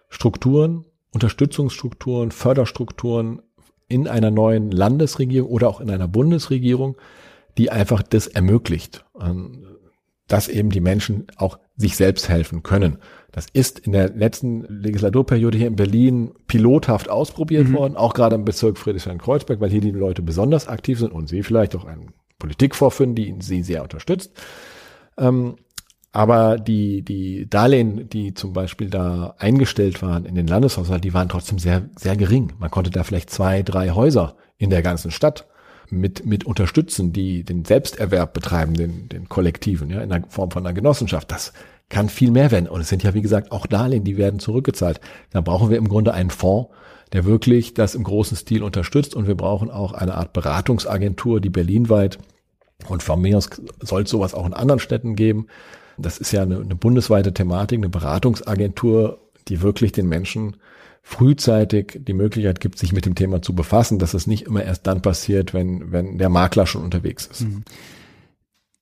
Strukturen, 0.08 0.86
Unterstützungsstrukturen, 1.16 2.30
Förderstrukturen 2.30 3.40
in 3.88 4.06
einer 4.06 4.30
neuen 4.30 4.70
Landesregierung 4.70 5.50
oder 5.50 5.66
auch 5.70 5.80
in 5.80 5.88
einer 5.88 6.08
Bundesregierung, 6.08 6.98
die 7.56 7.70
einfach 7.70 8.02
das 8.02 8.26
ermöglicht, 8.26 9.06
ähm, 9.18 9.64
dass 10.28 10.48
eben 10.48 10.68
die 10.68 10.82
Menschen 10.82 11.28
auch 11.36 11.58
sich 11.74 11.96
selbst 11.96 12.28
helfen 12.28 12.62
können. 12.62 12.98
Das 13.32 13.46
ist 13.54 13.78
in 13.78 13.92
der 13.92 14.10
letzten 14.10 14.64
Legislaturperiode 14.64 15.56
hier 15.56 15.68
in 15.68 15.76
Berlin 15.76 16.34
pilothaft 16.48 17.08
ausprobiert 17.08 17.68
mhm. 17.68 17.72
worden, 17.72 17.96
auch 17.96 18.12
gerade 18.12 18.34
im 18.34 18.44
Bezirk 18.44 18.76
Friedrichshain-Kreuzberg, 18.76 19.58
weil 19.58 19.70
hier 19.70 19.80
die 19.80 19.92
Leute 19.92 20.20
besonders 20.20 20.68
aktiv 20.68 20.98
sind 20.98 21.12
und 21.12 21.30
sie 21.30 21.42
vielleicht 21.42 21.74
auch 21.76 21.86
eine 21.86 22.08
Politik 22.38 22.74
vorfinden, 22.74 23.14
die 23.14 23.34
sie 23.40 23.62
sehr 23.62 23.82
unterstützt. 23.82 24.32
Ähm, 25.16 25.56
aber 26.16 26.58
die, 26.58 27.02
die 27.02 27.46
Darlehen, 27.46 28.08
die 28.08 28.32
zum 28.32 28.54
Beispiel 28.54 28.88
da 28.88 29.34
eingestellt 29.38 30.00
waren 30.00 30.24
in 30.24 30.34
den 30.34 30.46
Landeshaushalt, 30.46 31.04
die 31.04 31.12
waren 31.12 31.28
trotzdem 31.28 31.58
sehr, 31.58 31.90
sehr 31.94 32.16
gering. 32.16 32.54
Man 32.58 32.70
konnte 32.70 32.90
da 32.90 33.04
vielleicht 33.04 33.28
zwei, 33.28 33.62
drei 33.62 33.90
Häuser 33.90 34.34
in 34.56 34.70
der 34.70 34.80
ganzen 34.80 35.10
Stadt 35.10 35.46
mit, 35.90 36.24
mit 36.24 36.44
unterstützen, 36.44 37.12
die 37.12 37.44
den 37.44 37.66
Selbsterwerb 37.66 38.32
betreiben, 38.32 38.72
den, 38.72 39.10
den 39.10 39.28
Kollektiven, 39.28 39.90
ja, 39.90 40.00
in 40.00 40.08
der 40.08 40.24
Form 40.30 40.50
von 40.50 40.64
einer 40.64 40.72
Genossenschaft. 40.72 41.30
Das 41.30 41.52
kann 41.90 42.08
viel 42.08 42.30
mehr 42.30 42.50
werden. 42.50 42.66
Und 42.66 42.80
es 42.80 42.88
sind 42.88 43.02
ja, 43.02 43.12
wie 43.12 43.20
gesagt, 43.20 43.52
auch 43.52 43.66
Darlehen, 43.66 44.04
die 44.04 44.16
werden 44.16 44.40
zurückgezahlt. 44.40 45.02
Da 45.32 45.42
brauchen 45.42 45.68
wir 45.68 45.76
im 45.76 45.88
Grunde 45.88 46.14
einen 46.14 46.30
Fonds, 46.30 46.70
der 47.12 47.26
wirklich 47.26 47.74
das 47.74 47.94
im 47.94 48.04
großen 48.04 48.38
Stil 48.38 48.62
unterstützt. 48.62 49.14
Und 49.14 49.26
wir 49.26 49.34
brauchen 49.34 49.70
auch 49.70 49.92
eine 49.92 50.14
Art 50.14 50.32
Beratungsagentur, 50.32 51.42
die 51.42 51.50
berlinweit 51.50 52.18
und 52.88 53.02
von 53.02 53.20
mir 53.20 53.36
aus 53.36 53.50
soll 53.80 54.02
es 54.02 54.10
sowas 54.10 54.34
auch 54.34 54.46
in 54.46 54.54
anderen 54.54 54.80
Städten 54.80 55.16
geben, 55.16 55.46
das 55.98 56.18
ist 56.18 56.32
ja 56.32 56.42
eine, 56.42 56.60
eine 56.60 56.74
bundesweite 56.74 57.32
Thematik, 57.32 57.78
eine 57.78 57.88
Beratungsagentur, 57.88 59.20
die 59.48 59.62
wirklich 59.62 59.92
den 59.92 60.08
Menschen 60.08 60.56
frühzeitig 61.02 62.00
die 62.02 62.14
Möglichkeit 62.14 62.60
gibt, 62.60 62.78
sich 62.78 62.92
mit 62.92 63.06
dem 63.06 63.14
Thema 63.14 63.40
zu 63.40 63.54
befassen, 63.54 63.98
dass 64.00 64.12
es 64.12 64.26
nicht 64.26 64.42
immer 64.46 64.64
erst 64.64 64.86
dann 64.86 65.02
passiert, 65.02 65.54
wenn, 65.54 65.92
wenn 65.92 66.18
der 66.18 66.28
Makler 66.28 66.66
schon 66.66 66.82
unterwegs 66.82 67.26
ist. 67.26 67.42
Mhm. 67.42 67.62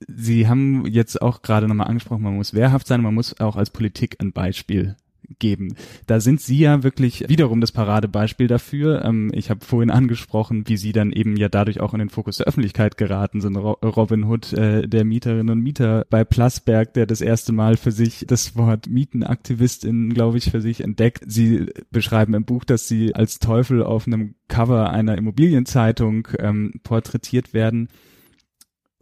Sie 0.09 0.49
haben 0.49 0.87
jetzt 0.87 1.21
auch 1.21 1.43
gerade 1.43 1.69
nochmal 1.69 1.89
angesprochen, 1.89 2.23
man 2.23 2.37
muss 2.37 2.55
wehrhaft 2.55 2.87
sein, 2.87 3.03
man 3.03 3.15
muss 3.15 3.39
auch 3.41 3.57
als 3.57 3.71
Politik 3.71 4.17
ein 4.21 4.33
Beispiel 4.33 4.97
geben. 5.39 5.75
Da 6.07 6.21
sind 6.21 6.41
Sie 6.41 6.59
ja 6.59 6.83
wirklich 6.83 7.29
wiederum 7.29 7.61
das 7.61 7.73
Paradebeispiel 7.73 8.47
dafür. 8.47 9.05
Ähm, 9.05 9.31
ich 9.35 9.51
habe 9.51 9.65
vorhin 9.65 9.91
angesprochen, 9.91 10.65
wie 10.67 10.77
Sie 10.77 10.93
dann 10.93 11.13
eben 11.13 11.37
ja 11.37 11.49
dadurch 11.49 11.81
auch 11.81 11.93
in 11.93 11.99
den 11.99 12.11
Fokus 12.11 12.39
der 12.39 12.47
Öffentlichkeit 12.47 12.97
geraten 12.97 13.41
sind. 13.41 13.57
Robin 13.57 14.25
Hood, 14.25 14.53
äh, 14.53 14.89
der 14.89 15.05
Mieterinnen 15.05 15.51
und 15.51 15.61
Mieter 15.61 16.07
bei 16.11 16.25
Plasberg, 16.25 16.95
der 16.95 17.07
das 17.07 17.21
erste 17.21 17.53
Mal 17.53 17.77
für 17.77 17.93
sich 17.93 18.25
das 18.27 18.57
Wort 18.57 18.89
Mietenaktivistin, 18.89 20.15
glaube 20.15 20.39
ich, 20.39 20.51
für 20.51 20.61
sich 20.61 20.81
entdeckt. 20.83 21.25
Sie 21.27 21.67
beschreiben 21.91 22.35
im 22.35 22.45
Buch, 22.45 22.65
dass 22.65 22.89
Sie 22.89 23.15
als 23.15 23.39
Teufel 23.39 23.83
auf 23.83 24.07
einem 24.07 24.35
Cover 24.49 24.91
einer 24.91 25.17
Immobilienzeitung 25.17 26.29
ähm, 26.39 26.75
porträtiert 26.83 27.55
werden. 27.55 27.89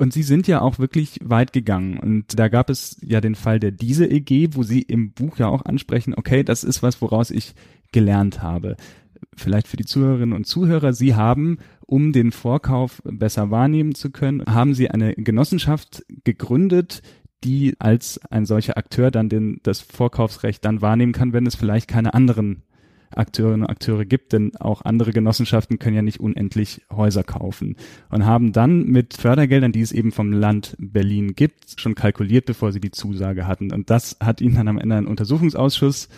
Und 0.02 0.12
sie 0.12 0.24
sind 0.24 0.48
ja 0.48 0.60
auch 0.60 0.80
wirklich 0.80 1.20
weit 1.22 1.52
gegangen. 1.52 1.96
Und 1.96 2.36
da 2.36 2.48
gab 2.48 2.70
es 2.70 2.96
ja 3.02 3.20
den 3.20 3.36
Fall 3.36 3.60
der 3.60 3.70
Diese 3.70 4.04
EG, 4.10 4.48
wo 4.50 4.64
sie 4.64 4.82
im 4.82 5.12
Buch 5.12 5.38
ja 5.38 5.46
auch 5.46 5.64
ansprechen, 5.64 6.14
okay, 6.16 6.42
das 6.42 6.64
ist 6.64 6.82
was, 6.82 7.00
woraus 7.00 7.30
ich 7.30 7.54
gelernt 7.92 8.42
habe. 8.42 8.76
Vielleicht 9.36 9.68
für 9.68 9.76
die 9.76 9.84
Zuhörerinnen 9.84 10.34
und 10.34 10.44
Zuhörer, 10.44 10.92
sie 10.92 11.14
haben, 11.14 11.58
um 11.86 12.12
den 12.12 12.32
Vorkauf 12.32 13.00
besser 13.04 13.52
wahrnehmen 13.52 13.94
zu 13.94 14.10
können, 14.10 14.42
haben 14.44 14.74
sie 14.74 14.90
eine 14.90 15.14
Genossenschaft 15.14 16.04
gegründet, 16.24 17.02
die 17.44 17.76
als 17.78 18.20
ein 18.28 18.44
solcher 18.44 18.76
Akteur 18.76 19.12
dann 19.12 19.28
den, 19.28 19.60
das 19.62 19.82
Vorkaufsrecht 19.82 20.64
dann 20.64 20.82
wahrnehmen 20.82 21.12
kann, 21.12 21.32
wenn 21.32 21.46
es 21.46 21.54
vielleicht 21.54 21.86
keine 21.86 22.12
anderen 22.12 22.64
Akteurinnen 23.16 23.62
und 23.62 23.70
Akteure 23.70 24.04
gibt, 24.04 24.32
denn 24.32 24.56
auch 24.56 24.82
andere 24.82 25.12
Genossenschaften 25.12 25.78
können 25.78 25.96
ja 25.96 26.02
nicht 26.02 26.20
unendlich 26.20 26.82
Häuser 26.90 27.22
kaufen 27.22 27.76
und 28.10 28.26
haben 28.26 28.52
dann 28.52 28.84
mit 28.84 29.14
Fördergeldern, 29.14 29.72
die 29.72 29.80
es 29.80 29.92
eben 29.92 30.12
vom 30.12 30.32
Land 30.32 30.76
Berlin 30.78 31.34
gibt, 31.34 31.80
schon 31.80 31.94
kalkuliert, 31.94 32.46
bevor 32.46 32.72
sie 32.72 32.80
die 32.80 32.90
Zusage 32.90 33.46
hatten. 33.46 33.72
Und 33.72 33.90
das 33.90 34.16
hat 34.20 34.40
ihnen 34.40 34.56
dann 34.56 34.68
am 34.68 34.78
Ende 34.78 34.96
ein 34.96 35.06
Untersuchungsausschuss 35.06 36.08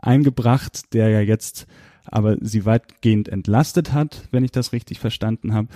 eingebracht, 0.00 0.92
der 0.94 1.08
ja 1.08 1.20
jetzt 1.20 1.66
aber 2.04 2.36
sie 2.40 2.64
weitgehend 2.64 3.28
entlastet 3.28 3.92
hat, 3.92 4.28
wenn 4.30 4.44
ich 4.44 4.52
das 4.52 4.72
richtig 4.72 5.00
verstanden 5.00 5.54
habe. 5.54 5.68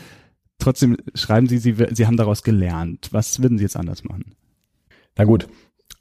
Trotzdem 0.59 0.97
schreiben 1.14 1.49
Sie, 1.49 1.59
Sie, 1.59 1.75
Sie 1.91 2.07
haben 2.07 2.16
daraus 2.16 2.43
gelernt. 2.43 3.09
Was 3.12 3.43
würden 3.43 3.59
Sie 3.59 3.64
jetzt 3.64 3.77
anders 3.77 4.05
machen? 4.05 4.37
Na 5.16 5.25
gut, 5.25 5.49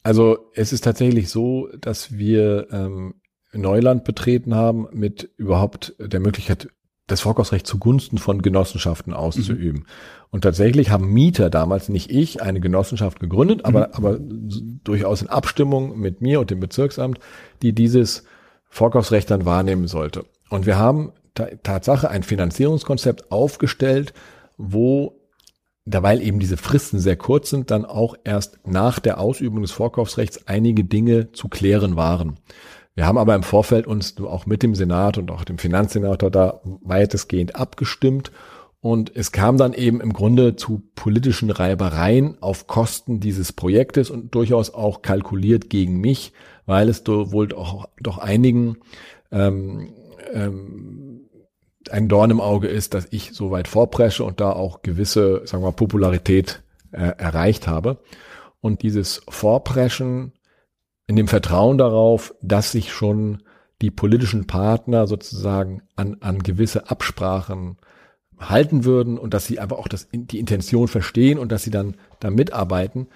also 0.04 0.52
es 0.54 0.74
ist 0.74 0.84
tatsächlich 0.84 1.30
so, 1.30 1.70
dass 1.80 2.18
wir 2.18 2.68
ähm, 2.72 3.16
Neuland 3.54 4.04
betreten 4.04 4.56
haben 4.56 4.88
mit 4.92 5.30
überhaupt 5.38 5.96
der 6.00 6.20
Möglichkeit, 6.20 6.70
das 7.08 7.22
Vorkaufsrecht 7.22 7.66
zugunsten 7.66 8.18
von 8.18 8.42
Genossenschaften 8.42 9.14
auszuüben. 9.14 9.82
Mhm. 9.82 9.86
Und 10.32 10.42
tatsächlich 10.42 10.92
haben 10.92 11.12
Mieter 11.12 11.50
damals, 11.50 11.90
nicht 11.90 12.12
ich, 12.12 12.42
eine 12.42 12.60
Genossenschaft 12.60 13.20
gegründet, 13.20 13.66
aber, 13.66 13.88
mhm. 13.88 13.94
aber 13.94 14.20
durchaus 14.84 15.22
in 15.22 15.30
Abstimmung 15.30 16.00
mit 16.00 16.22
mir 16.22 16.40
und 16.40 16.52
dem 16.52 16.60
Bezirksamt, 16.60 17.20
die 17.64 17.74
dieses 17.74 18.26
Vorkaufsrecht 18.70 19.32
dann 19.32 19.46
wahrnehmen 19.46 19.88
sollte. 19.88 20.26
Und 20.50 20.68
wir 20.68 20.78
haben 20.78 21.12
Tatsache 21.64 22.10
ein 22.10 22.24
Finanzierungskonzept 22.24 23.32
aufgestellt, 23.32 24.14
wo 24.58 25.16
Daweil 25.86 26.22
eben 26.22 26.40
diese 26.40 26.58
Fristen 26.58 27.00
sehr 27.00 27.16
kurz 27.16 27.50
sind, 27.50 27.72
dann 27.72 27.86
auch 27.86 28.16
erst 28.24 28.60
nach 28.68 29.00
der 29.00 29.20
Ausübung 29.20 29.62
des 29.62 29.72
Vorkaufsrechts 29.72 30.48
einige 30.48 30.84
Dinge 30.84 31.32
zu 31.32 31.48
klären 31.48 31.96
waren. 31.96 32.38
Wir 32.96 33.06
haben 33.06 33.18
aber 33.18 33.36
im 33.36 33.44
Vorfeld 33.44 33.88
uns 33.88 34.18
auch 34.18 34.46
mit 34.46 34.64
dem 34.64 34.76
Senat 34.76 35.18
und 35.18 35.32
auch 35.32 35.44
dem 35.44 35.58
Finanzsenator 35.58 36.30
da 36.30 36.62
weitestgehend 36.82 37.56
abgestimmt. 37.56 38.32
Und 38.82 39.14
es 39.16 39.32
kam 39.32 39.58
dann 39.58 39.74
eben 39.74 40.00
im 40.00 40.14
Grunde 40.14 40.56
zu 40.56 40.82
politischen 40.96 41.50
Reibereien 41.50 42.38
auf 42.42 42.68
Kosten 42.68 43.20
dieses 43.20 43.52
Projektes 43.52 44.10
und 44.10 44.34
durchaus 44.36 44.74
auch 44.74 45.02
kalkuliert 45.02 45.70
gegen 45.70 46.00
mich, 46.00 46.34
weil 46.66 46.88
es 46.88 47.06
wohl 47.06 47.48
doch, 47.48 47.90
doch 48.02 48.20
einigen 48.20 48.78
ähm, 49.32 49.94
ähm, 50.34 51.30
ein 51.90 52.08
Dorn 52.08 52.32
im 52.32 52.40
Auge 52.40 52.68
ist, 52.68 52.94
dass 52.94 53.08
ich 53.12 53.32
so 53.34 53.52
weit 53.52 53.68
vorpresche 53.68 54.24
und 54.24 54.40
da 54.40 54.52
auch 54.52 54.82
gewisse, 54.82 55.42
sagen 55.46 55.64
wir 55.64 55.72
Popularität 55.72 56.62
äh, 56.92 57.14
erreicht 57.18 57.68
habe. 57.68 57.98
Und 58.62 58.84
dieses 58.84 59.22
Vorpreschen 59.30 60.34
in 61.10 61.16
dem 61.16 61.28
Vertrauen 61.28 61.80
darauf, 61.80 62.36
dass 62.44 62.72
sich 62.72 62.94
schon 62.94 63.42
die 63.82 63.90
politischen 63.90 64.46
Partner 64.46 65.08
sozusagen 65.08 65.82
an, 65.96 66.18
an 66.20 66.44
gewisse 66.44 66.92
Absprachen 66.92 67.78
halten 68.38 68.86
würden 68.86 69.18
und 69.18 69.34
dass 69.34 69.48
sie 69.48 69.58
einfach 69.58 69.80
auch 69.80 69.88
das, 69.88 70.08
die 70.14 70.38
Intention 70.38 70.88
verstehen 70.88 71.40
und 71.40 71.52
dass 71.52 71.64
sie 71.64 71.72
dann 71.72 71.96
da 72.20 72.30
mitarbeiten, 72.30 73.08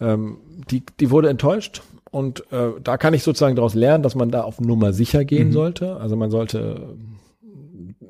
ähm, 0.00 0.38
die, 0.70 0.82
die 0.98 1.10
wurde 1.10 1.28
enttäuscht. 1.28 1.82
Und 2.10 2.50
äh, 2.52 2.70
da 2.82 2.96
kann 2.96 3.12
ich 3.12 3.22
sozusagen 3.22 3.54
daraus 3.54 3.74
lernen, 3.74 4.02
dass 4.02 4.14
man 4.14 4.30
da 4.30 4.44
auf 4.44 4.58
Nummer 4.58 4.94
sicher 4.94 5.26
gehen 5.26 5.48
mhm. 5.48 5.52
sollte. 5.52 5.96
Also 5.98 6.16
man 6.16 6.30
sollte 6.30 6.96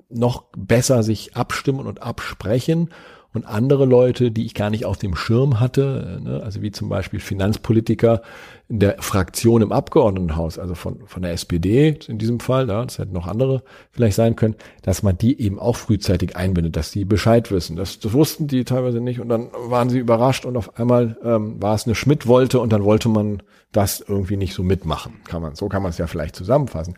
noch 0.08 0.44
besser 0.56 1.02
sich 1.02 1.34
abstimmen 1.34 1.88
und 1.88 2.00
absprechen 2.00 2.90
und 3.34 3.46
andere 3.46 3.86
Leute, 3.86 4.30
die 4.30 4.44
ich 4.44 4.54
gar 4.54 4.70
nicht 4.70 4.84
auf 4.84 4.98
dem 4.98 5.16
Schirm 5.16 5.58
hatte, 5.58 6.20
ne, 6.22 6.42
also 6.42 6.62
wie 6.62 6.70
zum 6.70 6.88
Beispiel 6.88 7.20
Finanzpolitiker 7.20 8.22
in 8.68 8.78
der 8.78 8.96
Fraktion 9.00 9.62
im 9.62 9.72
Abgeordnetenhaus, 9.72 10.58
also 10.58 10.74
von, 10.74 11.06
von 11.06 11.22
der 11.22 11.32
SPD 11.32 11.98
in 12.08 12.18
diesem 12.18 12.40
Fall, 12.40 12.68
ja, 12.68 12.84
das 12.84 12.98
hätten 12.98 13.12
noch 13.12 13.26
andere 13.26 13.62
vielleicht 13.90 14.16
sein 14.16 14.36
können, 14.36 14.56
dass 14.82 15.02
man 15.02 15.18
die 15.18 15.40
eben 15.40 15.58
auch 15.58 15.76
frühzeitig 15.76 16.36
einbindet, 16.36 16.76
dass 16.76 16.90
die 16.90 17.04
Bescheid 17.04 17.50
wissen. 17.50 17.76
Das, 17.76 17.98
das 17.98 18.12
wussten 18.12 18.46
die 18.46 18.64
teilweise 18.64 19.00
nicht 19.00 19.20
und 19.20 19.28
dann 19.28 19.48
waren 19.66 19.90
sie 19.90 19.98
überrascht 19.98 20.46
und 20.46 20.56
auf 20.56 20.78
einmal 20.78 21.16
ähm, 21.22 21.60
war 21.60 21.74
es 21.74 21.86
eine 21.86 21.94
Schmidt-Wolte 21.94 22.60
und 22.60 22.72
dann 22.72 22.84
wollte 22.84 23.08
man 23.08 23.42
das 23.72 24.04
irgendwie 24.06 24.36
nicht 24.36 24.54
so 24.54 24.62
mitmachen. 24.62 25.14
Kann 25.24 25.40
man, 25.40 25.54
so 25.54 25.68
kann 25.68 25.82
man 25.82 25.90
es 25.90 25.98
ja 25.98 26.06
vielleicht 26.06 26.36
zusammenfassen. 26.36 26.94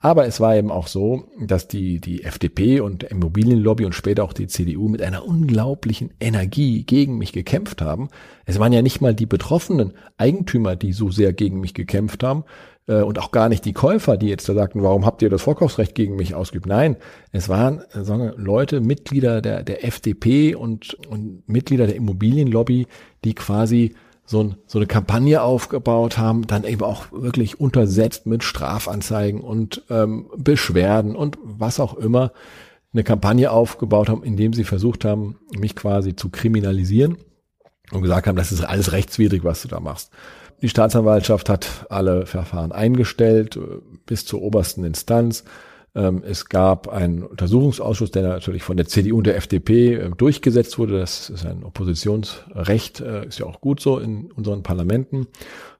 Aber 0.00 0.26
es 0.26 0.40
war 0.40 0.56
eben 0.56 0.72
auch 0.72 0.88
so, 0.88 1.28
dass 1.40 1.68
die, 1.68 2.00
die 2.00 2.24
FDP 2.24 2.80
und 2.80 3.04
Immobilienlobby 3.04 3.84
und 3.84 3.94
später 3.94 4.24
auch 4.24 4.32
die 4.32 4.48
CDU 4.48 4.88
mit 4.88 5.02
einer 5.02 5.24
unglaublichen 5.24 6.12
Energie 6.20 6.82
gegen 6.82 7.16
mich 7.16 7.32
gekämpft 7.32 7.80
haben. 7.80 8.08
Es 8.44 8.58
waren 8.58 8.72
ja 8.72 8.82
nicht 8.82 9.00
mal 9.00 9.14
die 9.14 9.26
betroffenen 9.26 9.94
Eigentümer, 10.18 10.74
die 10.74 10.92
so 10.92 11.10
sehr 11.16 11.32
gegen 11.32 11.60
mich 11.60 11.74
gekämpft 11.74 12.22
haben, 12.22 12.44
äh, 12.86 13.02
und 13.02 13.18
auch 13.18 13.32
gar 13.32 13.48
nicht 13.48 13.64
die 13.64 13.72
Käufer, 13.72 14.16
die 14.16 14.28
jetzt 14.28 14.48
da 14.48 14.54
sagten, 14.54 14.82
warum 14.82 15.04
habt 15.04 15.22
ihr 15.22 15.30
das 15.30 15.42
Vorkaufsrecht 15.42 15.94
gegen 15.94 16.16
mich 16.16 16.34
ausgeübt? 16.34 16.66
Nein, 16.66 16.96
es 17.32 17.48
waren 17.48 17.82
äh, 17.92 18.04
sagen 18.04 18.32
Leute, 18.36 18.80
Mitglieder 18.80 19.40
der, 19.40 19.62
der 19.62 19.84
FDP 19.84 20.54
und, 20.54 20.94
und 21.08 21.48
Mitglieder 21.48 21.86
der 21.86 21.96
Immobilienlobby, 21.96 22.86
die 23.24 23.34
quasi 23.34 23.94
so, 24.24 24.42
ein, 24.42 24.56
so 24.66 24.78
eine 24.78 24.86
Kampagne 24.86 25.42
aufgebaut 25.42 26.18
haben, 26.18 26.46
dann 26.46 26.64
eben 26.64 26.82
auch 26.82 27.12
wirklich 27.12 27.60
untersetzt 27.60 28.26
mit 28.26 28.42
Strafanzeigen 28.42 29.40
und 29.40 29.82
ähm, 29.88 30.26
Beschwerden 30.36 31.14
und 31.14 31.38
was 31.42 31.78
auch 31.78 31.94
immer, 31.94 32.32
eine 32.92 33.04
Kampagne 33.04 33.50
aufgebaut 33.50 34.08
haben, 34.08 34.22
indem 34.22 34.52
sie 34.52 34.64
versucht 34.64 35.04
haben, 35.04 35.36
mich 35.56 35.76
quasi 35.76 36.16
zu 36.16 36.30
kriminalisieren 36.30 37.18
und 37.92 38.02
gesagt 38.02 38.26
haben, 38.26 38.36
das 38.36 38.52
ist 38.52 38.64
alles 38.64 38.92
rechtswidrig, 38.92 39.44
was 39.44 39.62
du 39.62 39.68
da 39.68 39.80
machst. 39.80 40.10
Die 40.62 40.68
Staatsanwaltschaft 40.68 41.48
hat 41.48 41.86
alle 41.90 42.26
Verfahren 42.26 42.72
eingestellt 42.72 43.56
äh, 43.56 43.60
bis 44.06 44.24
zur 44.24 44.42
obersten 44.42 44.84
Instanz. 44.84 45.44
Ähm, 45.94 46.22
es 46.26 46.46
gab 46.46 46.88
einen 46.88 47.22
Untersuchungsausschuss, 47.22 48.10
der 48.10 48.22
natürlich 48.22 48.62
von 48.62 48.76
der 48.76 48.86
CDU 48.86 49.18
und 49.18 49.26
der 49.26 49.36
FDP 49.36 49.94
äh, 49.94 50.10
durchgesetzt 50.16 50.78
wurde. 50.78 50.98
Das 50.98 51.30
ist 51.30 51.44
ein 51.46 51.64
Oppositionsrecht, 51.64 53.00
äh, 53.00 53.26
ist 53.26 53.38
ja 53.38 53.46
auch 53.46 53.60
gut 53.60 53.80
so 53.80 53.98
in 53.98 54.30
unseren 54.32 54.62
Parlamenten. 54.62 55.26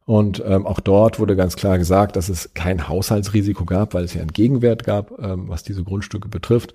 Und 0.07 0.43
ähm, 0.47 0.66
auch 0.66 0.81
dort 0.81 1.18
wurde 1.18 1.37
ganz 1.37 1.57
klar 1.57 1.79
gesagt, 1.79 2.16
dass 2.16 2.29
es 2.29 2.55
kein 2.55 2.89
Haushaltsrisiko 2.89 3.64
gab, 3.64 3.93
weil 3.93 4.05
es 4.05 4.14
ja 4.14 4.20
einen 4.20 4.33
Gegenwert 4.33 4.85
gab, 4.85 5.18
ähm, 5.18 5.49
was 5.49 5.64
diese 5.64 5.83
Grundstücke 5.83 6.29
betrifft. 6.29 6.74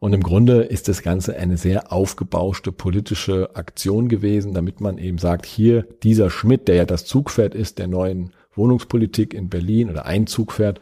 Und 0.00 0.14
im 0.14 0.22
Grunde 0.22 0.62
ist 0.62 0.88
das 0.88 1.02
Ganze 1.02 1.36
eine 1.36 1.58
sehr 1.58 1.92
aufgebauschte 1.92 2.72
politische 2.72 3.54
Aktion 3.54 4.08
gewesen, 4.08 4.54
damit 4.54 4.80
man 4.80 4.96
eben 4.96 5.18
sagt, 5.18 5.44
hier 5.44 5.86
dieser 6.02 6.30
Schmidt, 6.30 6.68
der 6.68 6.76
ja 6.76 6.84
das 6.86 7.04
Zugpferd 7.04 7.54
ist 7.54 7.78
der 7.78 7.86
neuen 7.86 8.32
Wohnungspolitik 8.54 9.34
in 9.34 9.50
Berlin 9.50 9.90
oder 9.90 10.06
ein 10.06 10.26
Zugpferd, 10.26 10.80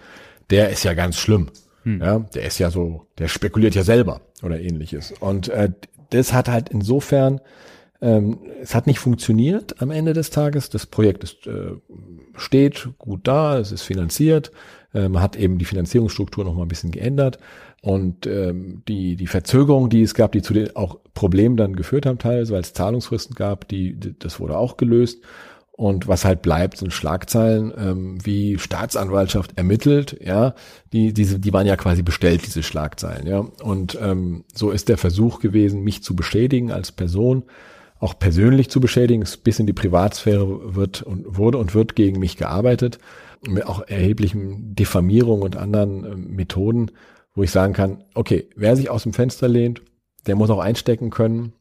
der 0.50 0.70
ist 0.70 0.84
ja 0.84 0.94
ganz 0.94 1.18
schlimm. 1.18 1.48
Hm. 1.82 2.00
Ja, 2.00 2.18
der 2.20 2.44
ist 2.44 2.58
ja 2.58 2.70
so, 2.70 3.06
der 3.18 3.26
spekuliert 3.26 3.74
ja 3.74 3.82
selber 3.82 4.20
oder 4.42 4.60
ähnliches. 4.60 5.12
Und 5.18 5.48
äh, 5.48 5.70
das 6.10 6.32
hat 6.32 6.48
halt 6.48 6.68
insofern, 6.68 7.40
ähm, 8.00 8.38
es 8.62 8.74
hat 8.76 8.86
nicht 8.86 9.00
funktioniert 9.00 9.82
am 9.82 9.90
Ende 9.90 10.12
des 10.12 10.30
Tages. 10.30 10.70
Das 10.70 10.86
Projekt 10.86 11.24
ist, 11.24 11.44
äh, 11.48 11.72
steht 12.36 12.88
gut 12.98 13.20
da, 13.24 13.58
es 13.58 13.72
ist 13.72 13.82
finanziert. 13.82 14.52
Man 14.92 15.20
hat 15.20 15.36
eben 15.36 15.58
die 15.58 15.64
Finanzierungsstruktur 15.64 16.44
noch 16.44 16.54
mal 16.54 16.62
ein 16.62 16.68
bisschen 16.68 16.90
geändert. 16.90 17.38
Und 17.80 18.26
ähm, 18.26 18.82
die, 18.88 19.16
die 19.16 19.26
Verzögerung, 19.26 19.88
die 19.88 20.02
es 20.02 20.14
gab, 20.14 20.32
die 20.32 20.42
zu 20.42 20.52
den 20.52 20.74
auch 20.74 20.98
Problemen 21.14 21.56
dann 21.56 21.76
geführt 21.76 22.06
haben 22.06 22.18
teilweise, 22.18 22.52
weil 22.52 22.62
es 22.62 22.72
Zahlungsfristen 22.72 23.34
gab, 23.34 23.68
die, 23.68 23.96
das 24.18 24.40
wurde 24.40 24.56
auch 24.56 24.76
gelöst. 24.76 25.22
Und 25.78 26.08
was 26.08 26.24
halt 26.24 26.42
bleibt, 26.42 26.78
sind 26.78 26.92
Schlagzeilen, 26.92 27.72
ähm, 27.78 28.18
wie 28.24 28.58
Staatsanwaltschaft 28.58 29.56
ermittelt, 29.56 30.18
ja, 30.20 30.54
die, 30.92 31.12
diese, 31.12 31.38
die 31.38 31.52
waren 31.52 31.68
ja 31.68 31.76
quasi 31.76 32.02
bestellt, 32.02 32.44
diese 32.44 32.64
Schlagzeilen, 32.64 33.28
ja. 33.28 33.46
Und 33.62 33.96
ähm, 34.02 34.42
so 34.52 34.72
ist 34.72 34.88
der 34.88 34.98
Versuch 34.98 35.38
gewesen, 35.38 35.84
mich 35.84 36.02
zu 36.02 36.16
beschädigen 36.16 36.72
als 36.72 36.90
Person, 36.90 37.44
auch 38.00 38.18
persönlich 38.18 38.70
zu 38.70 38.80
beschädigen. 38.80 39.24
Bis 39.44 39.60
in 39.60 39.66
die 39.66 39.72
Privatsphäre 39.72 40.74
wird 40.74 41.02
und 41.02 41.36
wurde 41.36 41.58
und 41.58 41.76
wird 41.76 41.94
gegen 41.94 42.18
mich 42.18 42.36
gearbeitet, 42.36 42.98
mit 43.46 43.66
auch 43.66 43.86
erheblichen 43.86 44.74
Diffamierung 44.74 45.42
und 45.42 45.56
anderen 45.56 46.04
äh, 46.04 46.16
Methoden 46.16 46.90
wo 47.38 47.44
ich 47.44 47.52
sagen 47.52 47.72
kann, 47.72 48.02
okay, 48.14 48.50
wer 48.56 48.74
sich 48.74 48.90
aus 48.90 49.04
dem 49.04 49.12
Fenster 49.12 49.46
lehnt, 49.46 49.80
der 50.26 50.34
muss 50.34 50.50
auch 50.50 50.58
einstecken 50.58 51.10
können. 51.10 51.52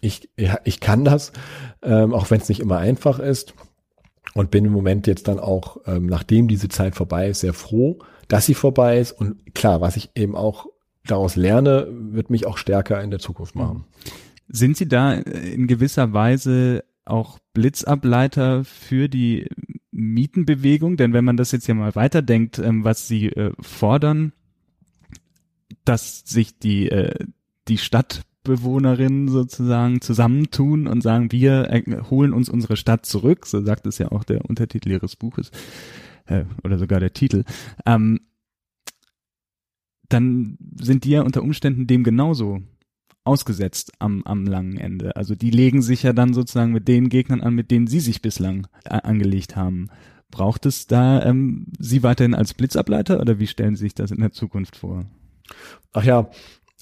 Ich, 0.00 0.30
ja, 0.38 0.60
ich 0.62 0.78
kann 0.78 1.04
das, 1.04 1.32
ähm, 1.82 2.14
auch 2.14 2.30
wenn 2.30 2.40
es 2.40 2.48
nicht 2.48 2.60
immer 2.60 2.78
einfach 2.78 3.18
ist. 3.18 3.52
Und 4.34 4.52
bin 4.52 4.64
im 4.64 4.70
Moment 4.70 5.08
jetzt 5.08 5.26
dann 5.26 5.40
auch, 5.40 5.78
ähm, 5.86 6.06
nachdem 6.06 6.46
diese 6.46 6.68
Zeit 6.68 6.94
vorbei 6.94 7.28
ist, 7.28 7.40
sehr 7.40 7.52
froh, 7.52 7.98
dass 8.28 8.46
sie 8.46 8.54
vorbei 8.54 9.00
ist. 9.00 9.10
Und 9.10 9.54
klar, 9.56 9.80
was 9.80 9.96
ich 9.96 10.10
eben 10.14 10.36
auch 10.36 10.66
daraus 11.04 11.34
lerne, 11.34 11.88
wird 11.90 12.30
mich 12.30 12.46
auch 12.46 12.56
stärker 12.56 13.02
in 13.02 13.10
der 13.10 13.18
Zukunft 13.18 13.56
machen. 13.56 13.86
Sind 14.46 14.76
Sie 14.76 14.86
da 14.86 15.14
in 15.14 15.66
gewisser 15.66 16.12
Weise 16.12 16.84
auch 17.04 17.40
Blitzableiter 17.54 18.64
für 18.64 19.08
die 19.08 19.48
Mietenbewegung? 19.94 20.96
Denn 20.96 21.12
wenn 21.12 21.24
man 21.24 21.36
das 21.36 21.52
jetzt 21.52 21.66
ja 21.66 21.74
mal 21.74 21.94
weiterdenkt, 21.94 22.58
ähm, 22.58 22.84
was 22.84 23.08
Sie 23.08 23.28
äh, 23.28 23.52
fordern, 23.60 24.32
dass 25.84 26.20
sich 26.26 26.58
die, 26.58 26.88
äh, 26.90 27.26
die 27.68 27.78
Stadtbewohnerinnen 27.78 29.28
sozusagen 29.28 30.00
zusammentun 30.00 30.86
und 30.86 31.02
sagen, 31.02 31.32
wir 31.32 31.70
äh, 31.70 31.82
holen 32.10 32.32
uns 32.32 32.48
unsere 32.48 32.76
Stadt 32.76 33.06
zurück, 33.06 33.46
so 33.46 33.62
sagt 33.62 33.86
es 33.86 33.98
ja 33.98 34.10
auch 34.10 34.24
der 34.24 34.44
Untertitel 34.44 34.90
ihres 34.90 35.16
Buches, 35.16 35.50
äh, 36.26 36.44
oder 36.62 36.78
sogar 36.78 37.00
der 37.00 37.12
Titel, 37.12 37.44
ähm, 37.86 38.20
dann 40.08 40.58
sind 40.80 41.04
die 41.04 41.10
ja 41.10 41.22
unter 41.22 41.42
Umständen 41.42 41.86
dem 41.86 42.04
genauso 42.04 42.62
ausgesetzt 43.24 43.92
am, 43.98 44.22
am 44.24 44.44
langen 44.46 44.76
Ende. 44.76 45.16
Also 45.16 45.34
die 45.34 45.50
legen 45.50 45.82
sich 45.82 46.02
ja 46.02 46.12
dann 46.12 46.34
sozusagen 46.34 46.72
mit 46.72 46.88
den 46.88 47.08
Gegnern 47.08 47.40
an, 47.40 47.54
mit 47.54 47.70
denen 47.70 47.86
sie 47.86 48.00
sich 48.00 48.22
bislang 48.22 48.66
äh, 48.84 48.90
angelegt 48.90 49.56
haben. 49.56 49.88
Braucht 50.30 50.66
es 50.66 50.86
da 50.86 51.22
ähm, 51.22 51.66
Sie 51.78 52.02
weiterhin 52.02 52.34
als 52.34 52.54
Blitzableiter 52.54 53.20
oder 53.20 53.38
wie 53.38 53.46
stellen 53.46 53.76
Sie 53.76 53.84
sich 53.84 53.94
das 53.94 54.10
in 54.10 54.20
der 54.20 54.32
Zukunft 54.32 54.76
vor? 54.76 55.04
Ach 55.92 56.04
ja, 56.04 56.28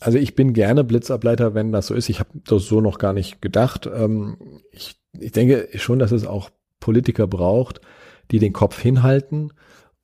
also 0.01 0.19
ich 0.19 0.35
bin 0.35 0.53
gerne 0.53 0.85
Blitzableiter, 0.85 1.55
wenn 1.55 1.71
das 1.71 1.87
so 1.87 1.95
ist. 1.95 2.09
Ich 2.09 2.19
habe 2.19 2.31
das 2.45 2.65
so 2.65 2.81
noch 2.81 2.99
gar 2.99 3.13
nicht 3.13 3.43
gedacht. 3.43 3.89
Ähm, 3.93 4.37
ich, 4.71 4.97
ich 5.19 5.33
denke 5.33 5.69
schon, 5.75 5.99
dass 5.99 6.13
es 6.13 6.27
auch 6.27 6.51
Politiker 6.81 7.27
braucht, 7.27 7.81
die 8.31 8.39
den 8.39 8.53
Kopf 8.53 8.81
hinhalten 8.81 9.53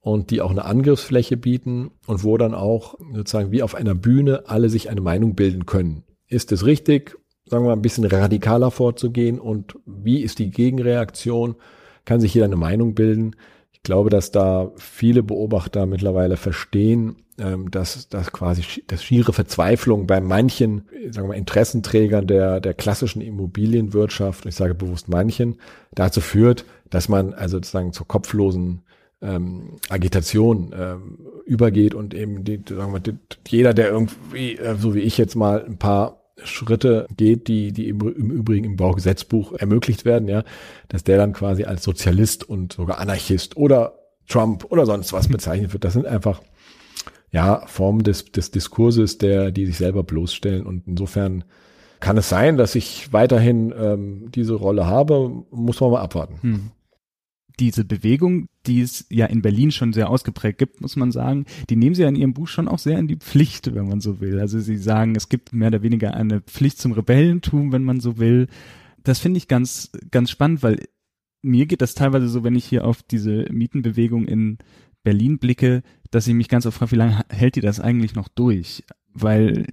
und 0.00 0.30
die 0.30 0.40
auch 0.40 0.50
eine 0.50 0.64
Angriffsfläche 0.64 1.36
bieten 1.36 1.90
und 2.06 2.22
wo 2.22 2.36
dann 2.36 2.54
auch 2.54 2.96
sozusagen 3.12 3.50
wie 3.50 3.62
auf 3.62 3.74
einer 3.74 3.94
Bühne 3.94 4.44
alle 4.46 4.68
sich 4.68 4.90
eine 4.90 5.00
Meinung 5.00 5.34
bilden 5.34 5.66
können. 5.66 6.04
Ist 6.28 6.52
es 6.52 6.64
richtig, 6.64 7.16
sagen 7.46 7.64
wir 7.64 7.68
mal, 7.68 7.76
ein 7.76 7.82
bisschen 7.82 8.04
radikaler 8.04 8.70
vorzugehen 8.70 9.38
und 9.38 9.78
wie 9.86 10.22
ist 10.22 10.38
die 10.38 10.50
Gegenreaktion? 10.50 11.56
Kann 12.04 12.20
sich 12.20 12.34
jeder 12.34 12.46
eine 12.46 12.56
Meinung 12.56 12.94
bilden? 12.94 13.34
Ich 13.72 13.82
glaube, 13.82 14.10
dass 14.10 14.30
da 14.30 14.72
viele 14.76 15.22
Beobachter 15.22 15.86
mittlerweile 15.86 16.36
verstehen, 16.36 17.16
ähm, 17.38 17.70
dass, 17.70 18.08
dass 18.08 18.32
quasi 18.32 18.62
das 18.86 19.02
schiere 19.02 19.32
Verzweiflung 19.32 20.06
bei 20.06 20.20
manchen, 20.20 20.88
sagen 21.10 21.28
wir 21.28 21.34
mal, 21.34 21.38
Interessenträgern 21.38 22.26
der, 22.26 22.60
der 22.60 22.74
klassischen 22.74 23.22
Immobilienwirtschaft, 23.22 24.44
ich 24.46 24.56
sage 24.56 24.74
bewusst 24.74 25.08
manchen, 25.08 25.56
dazu 25.92 26.20
führt, 26.20 26.64
dass 26.90 27.08
man 27.08 27.32
also 27.32 27.58
sozusagen 27.58 27.92
zur 27.92 28.08
kopflosen 28.08 28.82
ähm, 29.20 29.78
Agitation 29.88 30.74
ähm, 30.78 31.18
übergeht 31.44 31.94
und 31.94 32.14
eben 32.14 32.44
die, 32.44 32.60
sagen 32.68 32.92
wir, 32.92 33.00
die, 33.00 33.14
jeder, 33.46 33.74
der 33.74 33.90
irgendwie, 33.90 34.56
äh, 34.56 34.76
so 34.76 34.94
wie 34.94 35.00
ich 35.00 35.18
jetzt 35.18 35.34
mal 35.34 35.64
ein 35.64 35.78
paar 35.78 36.22
Schritte 36.44 37.06
geht, 37.16 37.48
die, 37.48 37.72
die 37.72 37.88
im, 37.88 38.00
im 38.00 38.30
Übrigen 38.30 38.64
im 38.64 38.76
Baugesetzbuch 38.76 39.52
ermöglicht 39.54 40.04
werden, 40.04 40.28
ja, 40.28 40.44
dass 40.88 41.04
der 41.04 41.16
dann 41.16 41.32
quasi 41.32 41.64
als 41.64 41.82
Sozialist 41.82 42.48
und 42.48 42.74
sogar 42.74 42.98
Anarchist 42.98 43.56
oder 43.56 43.98
Trump 44.28 44.66
oder 44.70 44.86
sonst 44.86 45.12
was 45.12 45.28
bezeichnet 45.28 45.72
wird. 45.72 45.84
Das 45.84 45.94
sind 45.94 46.06
einfach 46.06 46.40
ja, 47.30 47.66
Form 47.66 48.02
des, 48.02 48.26
des 48.26 48.50
Diskurses, 48.50 49.18
der, 49.18 49.50
die 49.50 49.66
sich 49.66 49.76
selber 49.76 50.02
bloßstellen. 50.02 50.64
Und 50.64 50.86
insofern 50.86 51.44
kann 52.00 52.16
es 52.16 52.28
sein, 52.28 52.56
dass 52.56 52.74
ich 52.74 53.12
weiterhin 53.12 53.74
ähm, 53.78 54.30
diese 54.30 54.54
Rolle 54.54 54.86
habe, 54.86 55.44
muss 55.50 55.80
man 55.80 55.90
mal 55.90 56.00
abwarten. 56.00 56.38
Hm. 56.40 56.70
Diese 57.60 57.84
Bewegung, 57.84 58.48
die 58.66 58.80
es 58.80 59.06
ja 59.10 59.26
in 59.26 59.42
Berlin 59.42 59.70
schon 59.70 59.92
sehr 59.92 60.10
ausgeprägt 60.10 60.58
gibt, 60.58 60.80
muss 60.80 60.96
man 60.96 61.10
sagen, 61.10 61.44
die 61.70 61.76
nehmen 61.76 61.94
sie 61.94 62.02
ja 62.02 62.08
in 62.08 62.16
ihrem 62.16 62.34
Buch 62.34 62.48
schon 62.48 62.68
auch 62.68 62.78
sehr 62.78 62.98
in 62.98 63.08
die 63.08 63.16
Pflicht, 63.16 63.74
wenn 63.74 63.88
man 63.88 64.00
so 64.00 64.20
will. 64.20 64.38
Also 64.38 64.60
sie 64.60 64.76
sagen, 64.76 65.16
es 65.16 65.28
gibt 65.28 65.52
mehr 65.52 65.68
oder 65.68 65.82
weniger 65.82 66.14
eine 66.14 66.40
Pflicht 66.40 66.78
zum 66.78 66.92
Rebellentum, 66.92 67.72
wenn 67.72 67.82
man 67.82 68.00
so 68.00 68.18
will. 68.18 68.46
Das 69.02 69.18
finde 69.18 69.38
ich 69.38 69.48
ganz, 69.48 69.90
ganz 70.10 70.30
spannend, 70.30 70.62
weil 70.62 70.80
mir 71.42 71.66
geht 71.66 71.82
das 71.82 71.94
teilweise 71.94 72.28
so, 72.28 72.44
wenn 72.44 72.56
ich 72.56 72.64
hier 72.64 72.84
auf 72.84 73.02
diese 73.02 73.46
Mietenbewegung 73.50 74.26
in 74.26 74.58
Berlin 75.02 75.38
blicke, 75.38 75.82
dass 76.10 76.26
ich 76.26 76.34
mich 76.34 76.48
ganz 76.48 76.66
oft 76.66 76.78
frage, 76.78 76.92
wie 76.92 76.96
lange 76.96 77.24
hält 77.28 77.56
die 77.56 77.60
das 77.60 77.80
eigentlich 77.80 78.14
noch 78.14 78.28
durch? 78.28 78.84
Weil, 79.12 79.66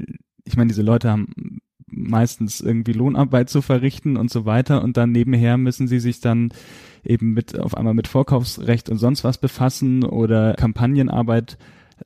ich 0.44 0.58
meine, 0.58 0.70
diese 0.70 0.82
Leute 0.82 1.10
haben 1.10 1.60
meistens 1.96 2.62
irgendwie 2.62 2.94
Lohnarbeit 2.94 3.50
zu 3.50 3.62
verrichten 3.62 4.18
und 4.18 4.30
so 4.30 4.46
weiter 4.46 4.84
und 4.84 4.98
dann 4.98 5.12
nebenher 5.12 5.58
müssen 5.58 5.88
sie 5.88 6.00
sich 6.00 6.20
dann 6.20 6.52
eben 7.04 7.34
mit 7.34 7.58
auf 7.60 7.78
einmal 7.78 7.94
mit 7.94 8.08
Vorkaufsrecht 8.08 8.90
und 8.90 8.98
sonst 8.98 9.24
was 9.24 9.38
befassen 9.38 10.04
oder 10.04 10.54
Kampagnenarbeit 10.54 11.58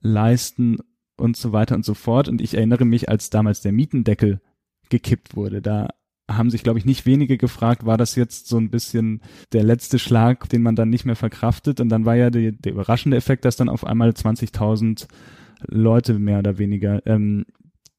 leisten 0.01 0.77
und 1.17 1.37
so 1.37 1.51
weiter 1.51 1.75
und 1.75 1.85
so 1.85 1.93
fort. 1.93 2.27
Und 2.27 2.41
ich 2.41 2.55
erinnere 2.55 2.85
mich, 2.85 3.09
als 3.09 3.29
damals 3.29 3.61
der 3.61 3.71
Mietendeckel 3.71 4.41
gekippt 4.89 5.35
wurde, 5.35 5.61
da 5.61 5.89
haben 6.29 6.51
sich, 6.51 6.63
glaube 6.63 6.77
ich, 6.77 6.85
nicht 6.85 7.05
wenige 7.05 7.37
gefragt, 7.37 7.85
war 7.85 7.97
das 7.97 8.15
jetzt 8.15 8.47
so 8.47 8.57
ein 8.57 8.69
bisschen 8.69 9.21
der 9.51 9.63
letzte 9.63 9.97
Schlag, 9.97 10.47
den 10.49 10.61
man 10.61 10.75
dann 10.75 10.89
nicht 10.89 11.05
mehr 11.05 11.15
verkraftet? 11.15 11.79
Und 11.79 11.89
dann 11.89 12.05
war 12.05 12.15
ja 12.15 12.29
die, 12.29 12.51
der 12.51 12.73
überraschende 12.73 13.17
Effekt, 13.17 13.45
dass 13.45 13.55
dann 13.55 13.69
auf 13.69 13.83
einmal 13.83 14.11
20.000 14.11 15.07
Leute 15.67 16.19
mehr 16.19 16.39
oder 16.39 16.57
weniger 16.57 17.05
ähm, 17.05 17.45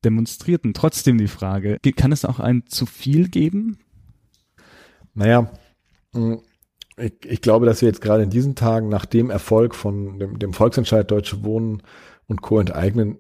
demonstrierten. 0.05 0.75
Trotzdem 0.75 1.19
die 1.19 1.29
Frage, 1.29 1.79
kann 1.97 2.13
es 2.13 2.25
auch 2.25 2.41
ein 2.41 2.65
zu 2.67 2.87
viel 2.87 3.29
geben? 3.29 3.79
Naja, 5.15 5.51
hm, 6.13 6.41
ich, 6.97 7.13
ich 7.25 7.41
glaube, 7.41 7.67
dass 7.67 7.81
wir 7.81 7.89
jetzt 7.89 8.01
gerade 8.01 8.23
in 8.23 8.31
diesen 8.31 8.55
Tagen 8.55 8.89
nach 8.89 9.07
dem 9.07 9.31
Erfolg 9.31 9.75
von 9.75 10.19
dem, 10.19 10.39
dem 10.39 10.53
Volksentscheid 10.53 11.11
Deutsche 11.11 11.45
Wohnen 11.45 11.83
und 12.27 12.43
Co. 12.43 12.61
enteignen, 12.61 13.19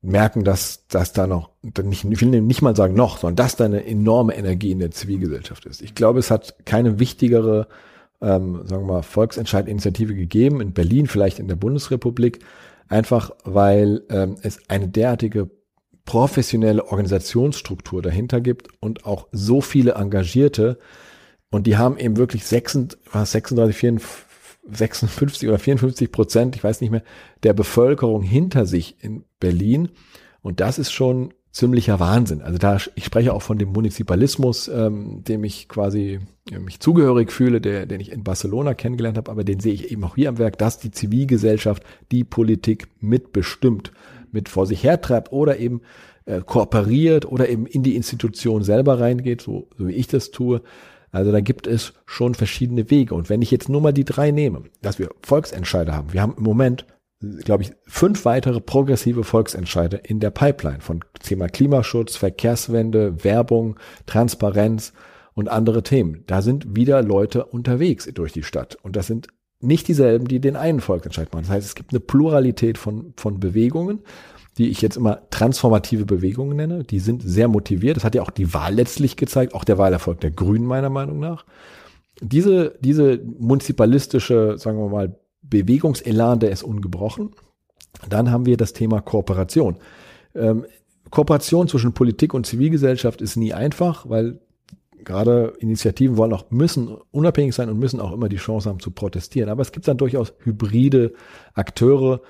merken, 0.00 0.42
dass, 0.42 0.86
dass 0.88 1.12
da 1.12 1.26
noch, 1.26 1.50
nicht, 1.62 2.04
ich 2.04 2.20
will 2.20 2.40
nicht 2.40 2.62
mal 2.62 2.74
sagen 2.74 2.94
noch, 2.94 3.18
sondern 3.18 3.36
dass 3.36 3.56
da 3.56 3.64
eine 3.64 3.86
enorme 3.86 4.34
Energie 4.36 4.72
in 4.72 4.80
der 4.80 4.90
Zivilgesellschaft 4.90 5.64
ist. 5.66 5.80
Ich 5.80 5.94
glaube, 5.94 6.18
es 6.18 6.30
hat 6.30 6.66
keine 6.66 6.98
wichtigere, 6.98 7.68
ähm, 8.20 8.66
sagen 8.66 8.86
wir 8.86 8.94
mal, 8.94 9.02
Volksentscheidinitiative 9.02 10.14
gegeben, 10.14 10.60
in 10.60 10.72
Berlin, 10.72 11.06
vielleicht 11.06 11.38
in 11.38 11.46
der 11.46 11.56
Bundesrepublik, 11.56 12.40
einfach 12.88 13.30
weil 13.44 14.02
ähm, 14.10 14.36
es 14.42 14.58
eine 14.68 14.88
derartige 14.88 15.48
professionelle 16.04 16.84
Organisationsstruktur 16.84 18.02
dahinter 18.02 18.40
gibt 18.40 18.68
und 18.80 19.06
auch 19.06 19.28
so 19.32 19.60
viele 19.60 19.92
Engagierte, 19.92 20.78
und 21.52 21.66
die 21.66 21.76
haben 21.76 21.98
eben 21.98 22.16
wirklich 22.16 22.46
36, 22.46 22.98
36 23.12 23.76
54, 23.76 24.32
56 24.70 25.48
oder 25.48 25.58
54 25.58 26.10
Prozent, 26.10 26.56
ich 26.56 26.64
weiß 26.64 26.80
nicht 26.80 26.90
mehr, 26.90 27.02
der 27.42 27.52
Bevölkerung 27.52 28.22
hinter 28.22 28.64
sich 28.64 28.96
in 29.00 29.24
Berlin. 29.38 29.90
Und 30.40 30.60
das 30.60 30.78
ist 30.78 30.92
schon 30.92 31.34
ziemlicher 31.50 32.00
Wahnsinn. 32.00 32.40
Also 32.40 32.56
da, 32.56 32.78
ich 32.94 33.04
spreche 33.04 33.34
auch 33.34 33.42
von 33.42 33.58
dem 33.58 33.70
Munizipalismus, 33.70 34.68
ähm, 34.68 35.22
dem 35.24 35.44
ich 35.44 35.68
quasi 35.68 36.20
ja, 36.50 36.58
mich 36.58 36.80
zugehörig 36.80 37.30
fühle, 37.30 37.60
der, 37.60 37.84
den 37.84 38.00
ich 38.00 38.10
in 38.10 38.24
Barcelona 38.24 38.72
kennengelernt 38.72 39.18
habe, 39.18 39.30
aber 39.30 39.44
den 39.44 39.60
sehe 39.60 39.74
ich 39.74 39.92
eben 39.92 40.02
auch 40.04 40.14
hier 40.14 40.30
am 40.30 40.38
Werk, 40.38 40.56
dass 40.56 40.78
die 40.78 40.90
Zivilgesellschaft 40.90 41.84
die 42.10 42.24
Politik 42.24 42.88
mitbestimmt, 43.00 43.92
mit 44.32 44.48
vor 44.48 44.66
sich 44.66 44.82
hertreibt 44.82 45.32
oder 45.32 45.58
eben 45.58 45.82
äh, 46.24 46.40
kooperiert 46.40 47.26
oder 47.26 47.48
eben 47.48 47.66
in 47.66 47.82
die 47.82 47.96
Institution 47.96 48.62
selber 48.62 49.00
reingeht, 49.00 49.40
so, 49.40 49.68
so 49.76 49.88
wie 49.88 49.92
ich 49.92 50.08
das 50.08 50.30
tue. 50.30 50.62
Also 51.10 51.30
da 51.30 51.40
gibt 51.40 51.66
es 51.66 51.92
schon 52.06 52.34
verschiedene 52.34 52.90
Wege. 52.90 53.14
Und 53.14 53.28
wenn 53.28 53.42
ich 53.42 53.50
jetzt 53.50 53.68
nur 53.68 53.80
mal 53.80 53.92
die 53.92 54.04
drei 54.04 54.30
nehme, 54.30 54.62
dass 54.80 54.98
wir 54.98 55.10
Volksentscheide 55.22 55.94
haben, 55.94 56.12
wir 56.12 56.22
haben 56.22 56.34
im 56.38 56.42
Moment, 56.42 56.86
glaube 57.44 57.64
ich, 57.64 57.72
fünf 57.86 58.24
weitere 58.24 58.60
progressive 58.60 59.22
Volksentscheide 59.22 59.98
in 59.98 60.20
der 60.20 60.30
Pipeline 60.30 60.80
von 60.80 61.04
Thema 61.22 61.48
Klimaschutz, 61.48 62.16
Verkehrswende, 62.16 63.22
Werbung, 63.24 63.78
Transparenz 64.06 64.94
und 65.34 65.48
andere 65.48 65.82
Themen. 65.82 66.24
Da 66.26 66.40
sind 66.40 66.76
wieder 66.76 67.02
Leute 67.02 67.44
unterwegs 67.44 68.08
durch 68.14 68.32
die 68.32 68.42
Stadt. 68.42 68.76
Und 68.82 68.96
das 68.96 69.06
sind 69.06 69.28
nicht 69.62 69.88
dieselben, 69.88 70.28
die 70.28 70.40
den 70.40 70.56
einen 70.56 70.80
Volksentscheid 70.80 71.32
machen. 71.32 71.44
Das 71.44 71.50
heißt, 71.50 71.66
es 71.66 71.74
gibt 71.74 71.92
eine 71.92 72.00
Pluralität 72.00 72.78
von, 72.78 73.14
von 73.16 73.40
Bewegungen 73.40 74.00
die 74.58 74.68
ich 74.68 74.82
jetzt 74.82 74.96
immer 74.96 75.22
transformative 75.30 76.04
Bewegungen 76.04 76.56
nenne. 76.56 76.84
Die 76.84 76.98
sind 76.98 77.22
sehr 77.22 77.48
motiviert. 77.48 77.96
Das 77.96 78.04
hat 78.04 78.14
ja 78.14 78.22
auch 78.22 78.30
die 78.30 78.52
Wahl 78.52 78.74
letztlich 78.74 79.16
gezeigt, 79.16 79.54
auch 79.54 79.64
der 79.64 79.78
Wahlerfolg 79.78 80.20
der 80.20 80.30
Grünen 80.30 80.66
meiner 80.66 80.90
Meinung 80.90 81.18
nach. 81.20 81.46
Diese, 82.20 82.74
diese 82.80 83.18
municipalistische, 83.38 84.58
sagen 84.58 84.78
wir 84.78 84.88
mal, 84.88 85.16
Bewegungselan, 85.42 86.40
der 86.40 86.50
ist 86.50 86.62
ungebrochen. 86.62 87.30
Dann 88.08 88.30
haben 88.30 88.46
wir 88.46 88.56
das 88.56 88.74
Thema 88.74 89.00
Kooperation. 89.00 89.76
Ähm, 90.34 90.66
Kooperation 91.10 91.68
zwischen 91.68 91.94
Politik 91.94 92.32
und 92.34 92.46
Zivilgesellschaft 92.46 93.20
ist 93.20 93.36
nie 93.36 93.52
einfach, 93.52 94.08
weil 94.08 94.38
gerade 95.04 95.54
Initiativen 95.58 96.16
wollen 96.16 96.32
auch, 96.32 96.50
müssen 96.50 96.96
unabhängig 97.10 97.54
sein 97.54 97.68
und 97.68 97.78
müssen 97.78 98.00
auch 98.00 98.12
immer 98.12 98.28
die 98.28 98.36
Chance 98.36 98.68
haben 98.68 98.80
zu 98.80 98.90
protestieren. 98.90 99.50
Aber 99.50 99.62
es 99.62 99.72
gibt 99.72 99.86
dann 99.88 99.98
durchaus 99.98 100.32
hybride 100.38 101.12
Akteure, 101.54 102.20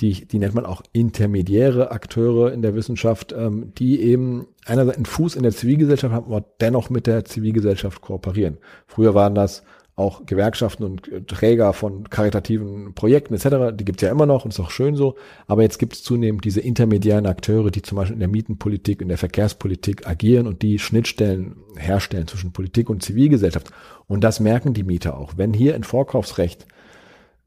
die, 0.00 0.26
die 0.26 0.38
nennt 0.38 0.54
man 0.54 0.64
auch 0.64 0.82
intermediäre 0.92 1.90
Akteure 1.90 2.52
in 2.52 2.62
der 2.62 2.74
Wissenschaft, 2.74 3.32
ähm, 3.36 3.72
die 3.76 4.00
eben 4.00 4.46
einerseits 4.64 4.96
einen 4.96 5.06
Fuß 5.06 5.36
in 5.36 5.42
der 5.42 5.52
Zivilgesellschaft 5.52 6.14
haben, 6.14 6.26
aber 6.26 6.44
dennoch 6.60 6.90
mit 6.90 7.06
der 7.06 7.24
Zivilgesellschaft 7.24 8.00
kooperieren. 8.00 8.58
Früher 8.86 9.14
waren 9.14 9.34
das 9.34 9.62
auch 10.00 10.26
Gewerkschaften 10.26 10.82
und 10.84 11.28
Träger 11.28 11.72
von 11.72 12.08
karitativen 12.08 12.94
Projekten 12.94 13.34
etc., 13.34 13.74
die 13.74 13.84
gibt 13.84 14.02
es 14.02 14.06
ja 14.06 14.10
immer 14.10 14.26
noch 14.26 14.44
und 14.44 14.52
ist 14.52 14.60
auch 14.60 14.70
schön 14.70 14.96
so, 14.96 15.16
aber 15.46 15.62
jetzt 15.62 15.78
gibt 15.78 15.94
es 15.94 16.02
zunehmend 16.02 16.44
diese 16.44 16.60
intermediären 16.60 17.26
Akteure, 17.26 17.70
die 17.70 17.82
zum 17.82 17.96
Beispiel 17.96 18.14
in 18.14 18.20
der 18.20 18.28
Mietenpolitik, 18.28 19.02
in 19.02 19.08
der 19.08 19.18
Verkehrspolitik 19.18 20.06
agieren 20.06 20.46
und 20.46 20.62
die 20.62 20.78
Schnittstellen 20.78 21.56
herstellen 21.76 22.26
zwischen 22.26 22.52
Politik 22.52 22.90
und 22.90 23.02
Zivilgesellschaft. 23.02 23.70
Und 24.06 24.24
das 24.24 24.40
merken 24.40 24.74
die 24.74 24.82
Mieter 24.82 25.16
auch. 25.16 25.34
Wenn 25.36 25.52
hier 25.52 25.74
ein 25.74 25.84
Vorkaufsrecht 25.84 26.66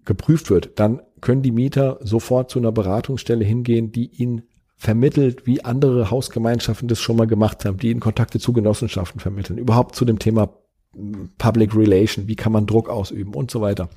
geprüft 0.06 0.50
wird, 0.50 0.80
dann 0.80 1.02
können 1.22 1.42
die 1.42 1.52
Mieter 1.52 2.00
sofort 2.02 2.50
zu 2.50 2.60
einer 2.60 2.72
Beratungsstelle 2.72 3.44
hingehen, 3.44 3.92
die 3.92 4.08
ihnen 4.08 4.44
vermittelt, 4.76 5.48
wie 5.48 5.64
andere 5.64 6.12
Hausgemeinschaften 6.12 6.88
das 6.88 7.00
schon 7.00 7.16
mal 7.16 7.28
gemacht 7.28 7.64
haben, 7.66 7.78
die 7.78 7.90
ihnen 7.90 8.02
Kontakte 8.02 8.40
zu 8.40 8.52
Genossenschaften 8.54 9.22
vermitteln, 9.22 9.58
überhaupt 9.58 9.96
zu 9.96 10.04
dem 10.04 10.20
Thema 10.20 10.50
Public 11.38 11.76
Relation, 11.76 12.28
wie 12.28 12.36
kann 12.36 12.52
man 12.52 12.66
Druck 12.66 12.90
ausüben 12.90 13.34
und 13.34 13.52
so 13.52 13.62
weiter. 13.62 13.90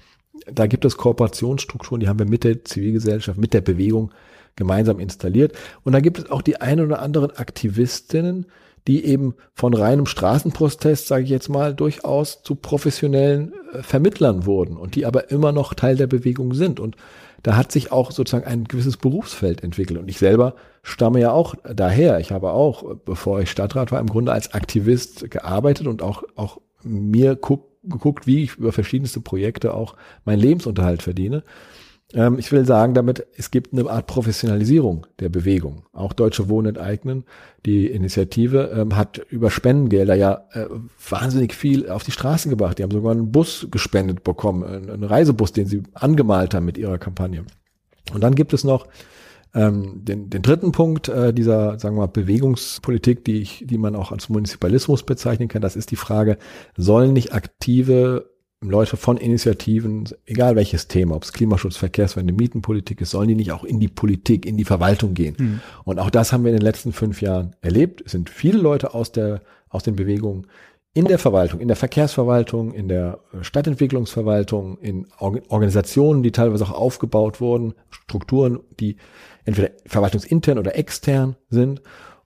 Da 0.53 0.67
gibt 0.67 0.85
es 0.85 0.97
Kooperationsstrukturen, 0.97 2.01
die 2.01 2.09
haben 2.09 2.19
wir 2.19 2.27
mit 2.27 2.45
der 2.45 2.65
Zivilgesellschaft, 2.65 3.39
mit 3.39 3.55
der 3.55 3.61
Bewegung 3.63 4.13
gemeinsam 4.55 4.99
installiert. 4.99 5.53
Und 5.85 5.93
da 5.93 6.01
gibt 6.01 6.19
es 6.19 6.31
auch 6.31 6.43
die 6.43 6.61
ein 6.61 6.81
oder 6.81 7.01
anderen 7.01 7.31
Aktivistinnen, 7.37 8.47
die 8.87 9.05
eben 9.05 9.35
von 9.53 9.75
reinem 9.75 10.07
Straßenprotest, 10.07 11.09
sage 11.09 11.25
ich 11.25 11.31
jetzt 11.31 11.49
mal, 11.49 11.75
durchaus 11.75 12.43
zu 12.43 12.55
professionellen 12.55 13.53
äh, 13.73 13.83
Vermittlern 13.83 14.47
wurden 14.47 14.77
und 14.77 14.95
die 14.95 15.07
aber 15.07 15.31
immer 15.31 15.53
noch 15.53 15.75
Teil 15.75 15.97
der 15.97 16.07
Bewegung 16.07 16.55
sind. 16.55 16.79
Und 16.79 16.97
da 17.43 17.57
hat 17.57 17.73
sich 17.73 17.93
auch 17.93 18.13
sozusagen 18.13 18.47
ein 18.47 18.65
gewisses 18.65 18.97
Berufsfeld 18.97 19.63
entwickelt. 19.63 19.99
Und 19.99 20.09
ich 20.09 20.19
selber 20.19 20.55
stamme 20.83 21.21
ja 21.21 21.33
auch 21.33 21.55
daher. 21.65 22.21
Ich 22.21 22.31
habe 22.31 22.53
auch, 22.53 22.95
bevor 23.05 23.41
ich 23.41 23.51
Stadtrat 23.51 23.93
war, 23.93 24.01
im 24.01 24.09
Grunde 24.09 24.33
als 24.33 24.55
Aktivist 24.55 25.31
gearbeitet 25.31 25.87
und 25.87 26.03
auch, 26.03 26.23
auch 26.37 26.61
mir 26.87 27.37
guck, 27.37 27.69
geguckt, 27.83 28.27
wie 28.27 28.45
ich 28.45 28.57
über 28.57 28.73
verschiedenste 28.73 29.21
Projekte 29.21 29.75
auch 29.75 29.97
meinen 30.25 30.41
Lebensunterhalt 30.41 31.03
verdiene. 31.03 31.45
Ähm, 32.15 32.39
ich 32.39 32.53
will 32.53 32.65
sagen 32.65 32.95
damit, 32.95 33.27
es 33.37 33.51
gibt 33.51 33.73
eine 33.73 33.89
Art 33.91 34.07
Professionalisierung 34.07 35.07
der 35.19 35.29
Bewegung. 35.29 35.83
Auch 35.93 36.13
Deutsche 36.13 36.49
Wohnen 36.49 36.77
enteignen, 36.77 37.25
die 37.65 37.87
Initiative, 37.87 38.71
ähm, 38.75 38.97
hat 38.97 39.19
über 39.31 39.51
Spendengelder 39.51 40.15
ja 40.15 40.45
äh, 40.53 40.67
wahnsinnig 41.09 41.55
viel 41.55 41.89
auf 41.89 42.05
die 42.05 42.13
Straße 42.13 42.49
gebracht. 42.49 42.79
Die 42.79 42.83
haben 42.83 42.93
sogar 42.93 43.13
einen 43.13 43.33
Bus 43.33 43.67
gespendet 43.71 44.25
bekommen, 44.25 44.65
einen 44.65 45.05
Reisebus, 45.05 45.53
den 45.53 45.67
sie 45.67 45.83
angemalt 45.95 46.55
haben 46.55 46.67
mit 46.67 46.79
ihrer 46.79 46.99
Kampagne. 46.99 47.45
Und 48.13 48.23
dann 48.23 48.35
gibt 48.35 48.53
es 48.53 48.63
noch 48.63 48.87
ähm, 49.55 50.05
den, 50.05 50.31
den 50.31 50.43
dritten 50.43 50.73
Punkt 50.73 51.09
äh, 51.09 51.33
dieser, 51.33 51.79
sagen 51.79 51.97
wir 51.97 52.03
mal, 52.03 52.07
Bewegungspolitik, 52.07 53.25
die 53.25 53.41
ich, 53.41 53.65
die 53.67 53.79
man 53.79 53.97
auch 53.97 54.13
als 54.13 54.29
Municipalismus 54.29 55.03
bezeichnen 55.03 55.49
kann. 55.49 55.63
Das 55.63 55.77
ist 55.77 55.91
die 55.91 55.97
Frage, 55.97 56.39
sollen 56.77 57.13
nicht 57.13 57.33
aktive 57.33 58.31
Leute 58.61 58.97
von 58.97 59.17
Initiativen, 59.17 60.09
egal 60.25 60.57
welches 60.57 60.89
Thema, 60.89 61.15
ob 61.17 61.25
es 61.25 61.33
Klimaschutz, 61.33 61.77
Verkehrswende, 61.77 62.33
Mietenpolitik 62.33 63.01
ist, 63.01 63.11
sollen 63.11 63.29
die 63.29 63.35
nicht 63.35 63.53
auch 63.53 63.65
in 63.65 63.81
die 63.81 63.89
Politik, 63.89 64.47
in 64.47 64.57
die 64.57 64.65
Verwaltung 64.65 65.15
gehen. 65.15 65.37
Mhm. 65.39 65.61
Und 65.85 65.99
auch 65.99 66.11
das 66.11 66.33
haben 66.33 66.45
wir 66.45 66.51
in 66.51 66.57
den 66.57 66.65
letzten 66.65 66.93
fünf 66.93 67.21
Jahren 67.21 67.55
erlebt. 67.61 68.03
Es 68.05 68.13
sind 68.13 68.31
viele 68.31 68.59
Leute 68.59 68.95
aus 68.95 69.13
der, 69.13 69.43
aus 69.69 69.83
den 69.83 69.97
Bewegungen 69.97 70.47
in 70.97 71.05
der 71.05 71.19
Verwaltung, 71.19 71.61
in 71.61 71.69
der 71.69 71.77
Verkehrsverwaltung, 71.77 72.73
in 72.73 72.89
der 72.89 73.21
Stadtentwicklungsverwaltung, 73.43 74.79
in 74.79 75.07
Organisationen, 75.19 76.23
die 76.23 76.33
teilweise 76.33 76.65
auch 76.65 76.73
aufgebaut 76.73 77.39
wurden, 77.39 77.75
Strukturen, 77.91 78.61
die 78.81 78.97
entweder 79.45 79.73
verwaltungsintern 79.85 80.59
oder 80.59 80.75
extern 80.75 81.37
sind. 81.51 81.83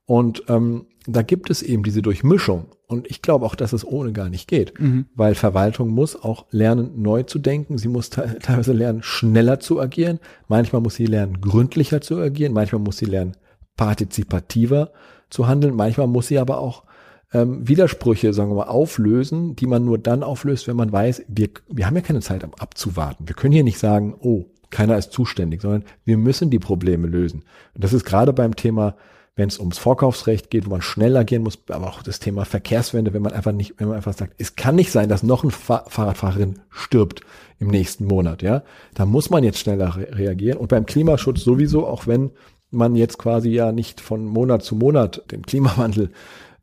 Und 0.06 0.44
ähm, 0.46 0.86
da 1.04 1.22
gibt 1.22 1.50
es 1.50 1.62
eben 1.62 1.82
diese 1.82 2.00
Durchmischung. 2.00 2.66
Und 2.86 3.10
ich 3.10 3.22
glaube 3.22 3.44
auch, 3.44 3.56
dass 3.56 3.72
es 3.72 3.84
ohne 3.84 4.12
gar 4.12 4.28
nicht 4.28 4.46
geht, 4.46 4.78
mhm. 4.78 5.06
weil 5.16 5.34
Verwaltung 5.34 5.88
muss 5.88 6.14
auch 6.14 6.46
lernen, 6.52 7.02
neu 7.02 7.24
zu 7.24 7.40
denken. 7.40 7.76
Sie 7.76 7.88
muss 7.88 8.10
te 8.10 8.38
teilweise 8.40 8.72
lernen, 8.72 9.02
schneller 9.02 9.58
zu 9.58 9.80
agieren. 9.80 10.20
Manchmal 10.46 10.80
muss 10.80 10.94
sie 10.94 11.06
lernen, 11.06 11.40
gründlicher 11.40 12.02
zu 12.02 12.18
agieren. 12.18 12.52
Manchmal 12.52 12.80
muss 12.80 12.98
sie 12.98 13.06
lernen, 13.06 13.36
partizipativer 13.76 14.92
zu 15.28 15.48
handeln. 15.48 15.74
Manchmal 15.74 16.06
muss 16.06 16.28
sie 16.28 16.38
aber 16.38 16.58
auch 16.58 16.84
ähm, 17.32 17.66
Widersprüche, 17.66 18.32
sagen 18.32 18.50
wir 18.50 18.56
mal, 18.56 18.68
auflösen, 18.68 19.56
die 19.56 19.66
man 19.66 19.84
nur 19.84 19.98
dann 19.98 20.22
auflöst, 20.22 20.68
wenn 20.68 20.76
man 20.76 20.92
weiß, 20.92 21.24
wir, 21.28 21.48
wir 21.68 21.86
haben 21.86 21.96
ja 21.96 22.02
keine 22.02 22.20
Zeit 22.20 22.44
abzuwarten. 22.60 23.28
Wir 23.28 23.34
können 23.34 23.52
hier 23.52 23.64
nicht 23.64 23.78
sagen, 23.78 24.14
oh, 24.20 24.46
keiner 24.70 24.96
ist 24.96 25.12
zuständig, 25.12 25.62
sondern 25.62 25.84
wir 26.04 26.16
müssen 26.16 26.50
die 26.50 26.58
Probleme 26.58 27.06
lösen. 27.06 27.44
Und 27.74 27.84
das 27.84 27.92
ist 27.92 28.04
gerade 28.04 28.32
beim 28.32 28.56
Thema 28.56 28.96
wenn 29.40 29.48
es 29.48 29.58
ums 29.58 29.78
Vorkaufsrecht 29.78 30.50
geht, 30.50 30.66
wo 30.66 30.70
man 30.70 30.82
schnell 30.82 31.16
agieren 31.16 31.42
muss, 31.42 31.58
aber 31.70 31.88
auch 31.88 32.02
das 32.02 32.18
Thema 32.18 32.44
Verkehrswende, 32.44 33.14
wenn 33.14 33.22
man 33.22 33.32
einfach 33.32 33.52
nicht, 33.52 33.74
wenn 33.78 33.88
man 33.88 33.96
einfach 33.96 34.12
sagt, 34.12 34.34
es 34.36 34.54
kann 34.54 34.76
nicht 34.76 34.90
sein, 34.90 35.08
dass 35.08 35.22
noch 35.22 35.44
ein 35.44 35.50
Fahr 35.50 35.86
Fahrradfahrerin 35.88 36.58
stirbt 36.68 37.22
im 37.58 37.68
nächsten 37.68 38.04
Monat, 38.04 38.42
ja, 38.42 38.62
da 38.94 39.06
muss 39.06 39.30
man 39.30 39.42
jetzt 39.42 39.58
schneller 39.58 39.96
re 39.96 40.08
reagieren 40.12 40.58
und 40.58 40.68
beim 40.68 40.84
Klimaschutz 40.84 41.42
sowieso, 41.42 41.86
auch 41.86 42.06
wenn 42.06 42.32
man 42.70 42.96
jetzt 42.96 43.18
quasi 43.18 43.48
ja 43.48 43.72
nicht 43.72 44.00
von 44.00 44.26
Monat 44.26 44.62
zu 44.62 44.76
Monat 44.76 45.22
den 45.30 45.42
Klimawandel 45.42 46.10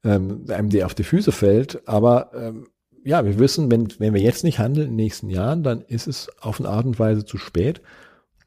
ähm, 0.04 0.46
einem 0.50 0.70
der 0.70 0.86
auf 0.86 0.96
die 0.96 1.04
Füße 1.04 1.32
fällt, 1.32 1.88
aber 1.88 2.32
ähm, 2.36 2.68
ja, 3.04 3.24
wir 3.26 3.40
wissen, 3.40 3.72
wenn, 3.72 3.88
wenn 4.00 4.14
wir 4.14 4.22
jetzt 4.22 4.44
nicht 4.44 4.60
handeln 4.60 4.88
in 4.88 4.92
den 4.92 5.04
nächsten 5.04 5.30
Jahren, 5.30 5.64
dann 5.64 5.82
ist 5.82 6.08
es 6.08 6.28
auf 6.42 6.60
eine 6.60 6.70
Art 6.70 6.86
und 6.86 7.00
Weise 7.00 7.24
zu 7.24 7.38
spät. 7.38 7.82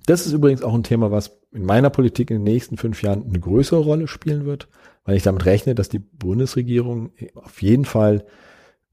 Das 0.07 0.26
ist 0.26 0.32
übrigens 0.32 0.62
auch 0.62 0.74
ein 0.74 0.82
Thema, 0.82 1.11
was 1.11 1.38
in 1.53 1.64
meiner 1.64 1.90
Politik 1.90 2.30
in 2.30 2.38
den 2.38 2.53
nächsten 2.53 2.76
fünf 2.76 3.03
Jahren 3.03 3.24
eine 3.26 3.40
größere 3.40 3.80
Rolle 3.80 4.07
spielen 4.07 4.44
wird, 4.44 4.68
weil 5.05 5.16
ich 5.16 5.22
damit 5.22 5.46
rechne, 5.46 5.74
dass 5.74 5.88
die 5.88 5.98
Bundesregierung 5.98 7.12
auf 7.34 7.62
jeden 7.62 7.84
Fall 7.84 8.26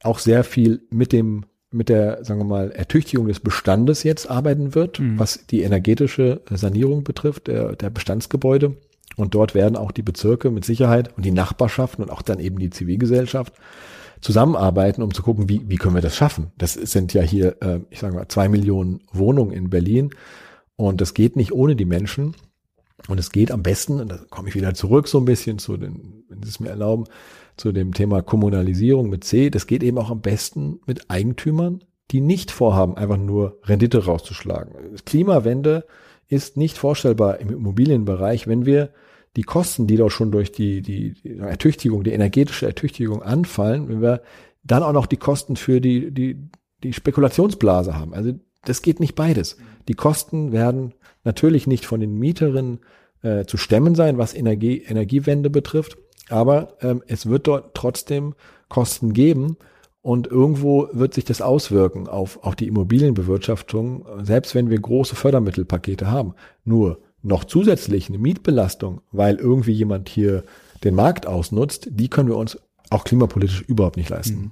auch 0.01 0.19
sehr 0.19 0.43
viel 0.43 0.81
mit 0.89 1.11
dem 1.11 1.45
mit 1.69 1.89
der, 1.89 2.23
sagen 2.23 2.39
wir 2.39 2.45
mal, 2.45 2.71
Ertüchtigung 2.71 3.27
des 3.27 3.41
Bestandes 3.41 4.03
jetzt 4.03 4.29
arbeiten 4.29 4.73
wird, 4.73 4.99
mhm. 4.99 5.19
was 5.19 5.47
die 5.47 5.63
energetische 5.63 6.41
Sanierung 6.49 7.03
betrifft, 7.03 7.47
der, 7.47 7.75
der 7.75 7.89
Bestandsgebäude. 7.89 8.77
Und 9.15 9.33
dort 9.33 9.55
werden 9.55 9.75
auch 9.75 9.91
die 9.91 10.03
Bezirke 10.03 10.51
mit 10.51 10.65
Sicherheit 10.65 11.15
und 11.17 11.25
die 11.25 11.31
Nachbarschaften 11.31 12.03
und 12.03 12.11
auch 12.11 12.21
dann 12.21 12.39
eben 12.39 12.59
die 12.59 12.69
Zivilgesellschaft 12.69 13.53
zusammenarbeiten, 14.21 15.01
um 15.01 15.13
zu 15.13 15.23
gucken, 15.23 15.49
wie, 15.49 15.61
wie 15.67 15.75
können 15.77 15.95
wir 15.95 16.01
das 16.01 16.15
schaffen. 16.15 16.51
Das 16.57 16.73
sind 16.73 17.13
ja 17.13 17.21
hier, 17.21 17.61
äh, 17.61 17.79
ich 17.89 17.99
sage 17.99 18.15
mal, 18.15 18.27
zwei 18.27 18.49
Millionen 18.49 19.01
Wohnungen 19.11 19.51
in 19.51 19.69
Berlin. 19.69 20.11
Und 20.75 21.01
das 21.01 21.13
geht 21.13 21.35
nicht 21.35 21.51
ohne 21.51 21.75
die 21.75 21.85
Menschen. 21.85 22.35
Und 23.07 23.19
es 23.19 23.31
geht 23.31 23.51
am 23.51 23.63
besten, 23.63 23.99
und 23.99 24.09
da 24.09 24.19
komme 24.29 24.49
ich 24.49 24.55
wieder 24.55 24.73
zurück 24.73 25.07
so 25.07 25.19
ein 25.19 25.25
bisschen 25.25 25.59
zu 25.59 25.77
den, 25.77 26.23
wenn 26.29 26.41
Sie 26.43 26.49
es 26.49 26.59
mir 26.59 26.69
erlauben, 26.69 27.05
zu 27.55 27.71
dem 27.71 27.93
Thema 27.93 28.21
Kommunalisierung 28.21 29.09
mit 29.09 29.23
C. 29.23 29.49
Das 29.49 29.67
geht 29.67 29.83
eben 29.83 29.97
auch 29.97 30.09
am 30.09 30.21
besten 30.21 30.79
mit 30.85 31.09
Eigentümern, 31.09 31.83
die 32.11 32.21
nicht 32.21 32.51
vorhaben, 32.51 32.97
einfach 32.97 33.17
nur 33.17 33.59
Rendite 33.63 34.05
rauszuschlagen. 34.05 34.73
Klimawende 35.05 35.85
ist 36.27 36.57
nicht 36.57 36.77
vorstellbar 36.77 37.39
im 37.39 37.49
Immobilienbereich, 37.49 38.47
wenn 38.47 38.65
wir 38.65 38.89
die 39.35 39.43
Kosten, 39.43 39.87
die 39.87 39.97
doch 39.97 40.09
schon 40.09 40.31
durch 40.31 40.51
die, 40.51 40.81
die, 40.81 41.15
Ertüchtigung, 41.39 42.03
die 42.03 42.11
energetische 42.11 42.65
Ertüchtigung 42.65 43.21
anfallen, 43.21 43.87
wenn 43.87 44.01
wir 44.01 44.21
dann 44.63 44.83
auch 44.83 44.93
noch 44.93 45.05
die 45.05 45.17
Kosten 45.17 45.55
für 45.55 45.79
die, 45.79 46.11
die, 46.11 46.49
die 46.83 46.93
Spekulationsblase 46.93 47.97
haben. 47.97 48.13
Also 48.13 48.33
das 48.65 48.81
geht 48.81 48.99
nicht 48.99 49.15
beides. 49.15 49.57
Die 49.87 49.93
Kosten 49.93 50.51
werden 50.51 50.93
natürlich 51.23 51.67
nicht 51.67 51.85
von 51.85 51.99
den 51.99 52.15
Mieterinnen 52.15 52.79
äh, 53.21 53.45
zu 53.45 53.57
stemmen 53.57 53.95
sein, 53.95 54.17
was 54.17 54.33
Energie, 54.33 54.81
Energiewende 54.81 55.49
betrifft. 55.49 55.97
Aber 56.29 56.75
ähm, 56.81 57.03
es 57.07 57.27
wird 57.27 57.47
dort 57.47 57.75
trotzdem 57.75 58.33
Kosten 58.69 59.13
geben 59.13 59.57
und 60.01 60.27
irgendwo 60.27 60.87
wird 60.93 61.13
sich 61.13 61.25
das 61.25 61.41
auswirken 61.41 62.07
auf, 62.07 62.43
auf 62.43 62.55
die 62.55 62.67
Immobilienbewirtschaftung, 62.67 64.05
selbst 64.23 64.55
wenn 64.55 64.69
wir 64.69 64.79
große 64.79 65.15
Fördermittelpakete 65.15 66.09
haben. 66.09 66.33
Nur 66.63 66.99
noch 67.23 67.43
zusätzlich 67.43 68.07
eine 68.07 68.17
Mietbelastung, 68.17 69.01
weil 69.11 69.35
irgendwie 69.35 69.73
jemand 69.73 70.09
hier 70.09 70.43
den 70.83 70.95
Markt 70.95 71.27
ausnutzt, 71.27 71.89
die 71.91 72.07
können 72.07 72.29
wir 72.29 72.37
uns 72.37 72.57
auch 72.89 73.03
klimapolitisch 73.03 73.61
überhaupt 73.61 73.97
nicht 73.97 74.09
leisten. 74.09 74.35
Mhm. 74.35 74.51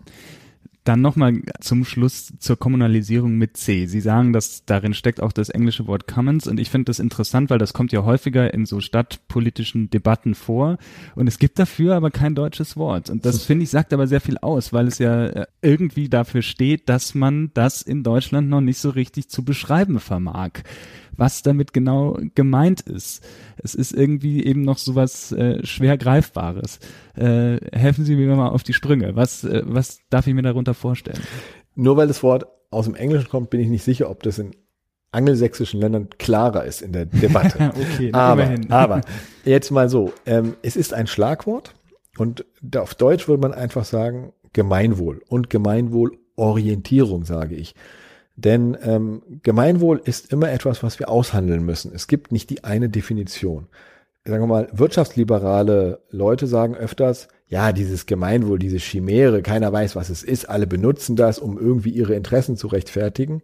Dann 0.85 1.01
nochmal 1.01 1.41
zum 1.59 1.83
Schluss 1.83 2.33
zur 2.39 2.57
Kommunalisierung 2.57 3.37
mit 3.37 3.57
C. 3.57 3.87
Sie 3.87 3.99
sagen, 3.99 4.31
dass 4.33 4.65
darin 4.65 4.93
steckt 4.93 5.21
auch 5.21 5.31
das 5.31 5.49
englische 5.49 5.87
Wort 5.87 6.07
Commons 6.07 6.47
und 6.47 6.59
ich 6.59 6.69
finde 6.69 6.85
das 6.85 6.99
interessant, 6.99 7.49
weil 7.49 7.57
das 7.57 7.73
kommt 7.73 7.91
ja 7.91 8.03
häufiger 8.03 8.53
in 8.53 8.65
so 8.65 8.79
stadtpolitischen 8.79 9.89
Debatten 9.89 10.35
vor 10.35 10.77
und 11.15 11.27
es 11.27 11.39
gibt 11.39 11.59
dafür 11.59 11.95
aber 11.95 12.11
kein 12.11 12.35
deutsches 12.35 12.77
Wort 12.77 13.09
und 13.09 13.25
das 13.25 13.43
finde 13.43 13.63
ich 13.63 13.71
sagt 13.71 13.93
aber 13.93 14.07
sehr 14.07 14.21
viel 14.21 14.37
aus, 14.37 14.71
weil 14.71 14.87
es 14.87 14.99
ja 14.99 15.25
äh, 15.25 15.47
irgendwie 15.61 16.07
dafür 16.07 16.43
steht, 16.43 16.87
dass 16.87 17.15
man 17.15 17.51
das 17.53 17.81
in 17.81 18.03
Deutschland 18.03 18.47
noch 18.47 18.61
nicht 18.61 18.77
so 18.77 18.91
richtig 18.91 19.27
zu 19.27 19.43
beschreiben 19.43 19.99
vermag 19.99 20.51
was 21.17 21.41
damit 21.41 21.73
genau 21.73 22.17
gemeint 22.35 22.81
ist. 22.81 23.23
Es 23.57 23.75
ist 23.75 23.93
irgendwie 23.93 24.45
eben 24.45 24.61
noch 24.61 24.77
sowas 24.77 25.31
äh, 25.31 25.65
schwer 25.65 25.97
greifbares. 25.97 26.79
Äh, 27.15 27.57
helfen 27.71 28.05
Sie 28.05 28.15
mir 28.15 28.35
mal 28.35 28.49
auf 28.49 28.63
die 28.63 28.73
Sprünge. 28.73 29.15
Was, 29.15 29.43
äh, 29.43 29.63
was 29.65 29.99
darf 30.09 30.27
ich 30.27 30.33
mir 30.33 30.41
darunter 30.41 30.73
vorstellen? 30.73 31.21
Nur 31.75 31.97
weil 31.97 32.07
das 32.07 32.23
Wort 32.23 32.45
aus 32.71 32.85
dem 32.85 32.95
Englischen 32.95 33.29
kommt, 33.29 33.49
bin 33.49 33.59
ich 33.59 33.69
nicht 33.69 33.83
sicher, 33.83 34.09
ob 34.09 34.23
das 34.23 34.39
in 34.39 34.51
angelsächsischen 35.11 35.79
Ländern 35.79 36.09
klarer 36.17 36.65
ist 36.65 36.81
in 36.81 36.91
der 36.91 37.05
Debatte. 37.05 37.71
okay, 37.93 38.11
aber, 38.11 38.43
immerhin. 38.43 38.71
aber 38.71 39.01
jetzt 39.45 39.71
mal 39.71 39.89
so, 39.89 40.13
ähm, 40.25 40.55
es 40.61 40.75
ist 40.75 40.93
ein 40.93 41.07
Schlagwort 41.07 41.73
und 42.17 42.45
auf 42.75 42.95
Deutsch 42.95 43.27
würde 43.27 43.41
man 43.41 43.53
einfach 43.53 43.85
sagen 43.85 44.33
Gemeinwohl 44.53 45.21
und 45.27 45.49
Gemeinwohlorientierung, 45.49 47.25
sage 47.25 47.55
ich. 47.55 47.75
Denn 48.35 48.77
ähm, 48.83 49.21
Gemeinwohl 49.43 50.01
ist 50.03 50.31
immer 50.31 50.51
etwas, 50.51 50.83
was 50.83 50.99
wir 50.99 51.09
aushandeln 51.09 51.63
müssen. 51.63 51.91
Es 51.93 52.07
gibt 52.07 52.31
nicht 52.31 52.49
die 52.49 52.63
eine 52.63 52.89
Definition. 52.89 53.67
Sagen 54.25 54.43
wir 54.43 54.47
mal, 54.47 54.67
wirtschaftsliberale 54.71 56.01
Leute 56.09 56.47
sagen 56.47 56.75
öfters, 56.75 57.27
ja, 57.47 57.71
dieses 57.71 58.07
Gemeinwohl, 58.07 58.57
diese 58.59 58.77
Chimäre, 58.77 59.41
keiner 59.41 59.71
weiß, 59.71 59.95
was 59.95 60.09
es 60.09 60.23
ist, 60.23 60.49
alle 60.49 60.67
benutzen 60.67 61.15
das, 61.15 61.37
um 61.37 61.59
irgendwie 61.59 61.91
ihre 61.91 62.15
Interessen 62.15 62.57
zu 62.57 62.67
rechtfertigen 62.67 63.43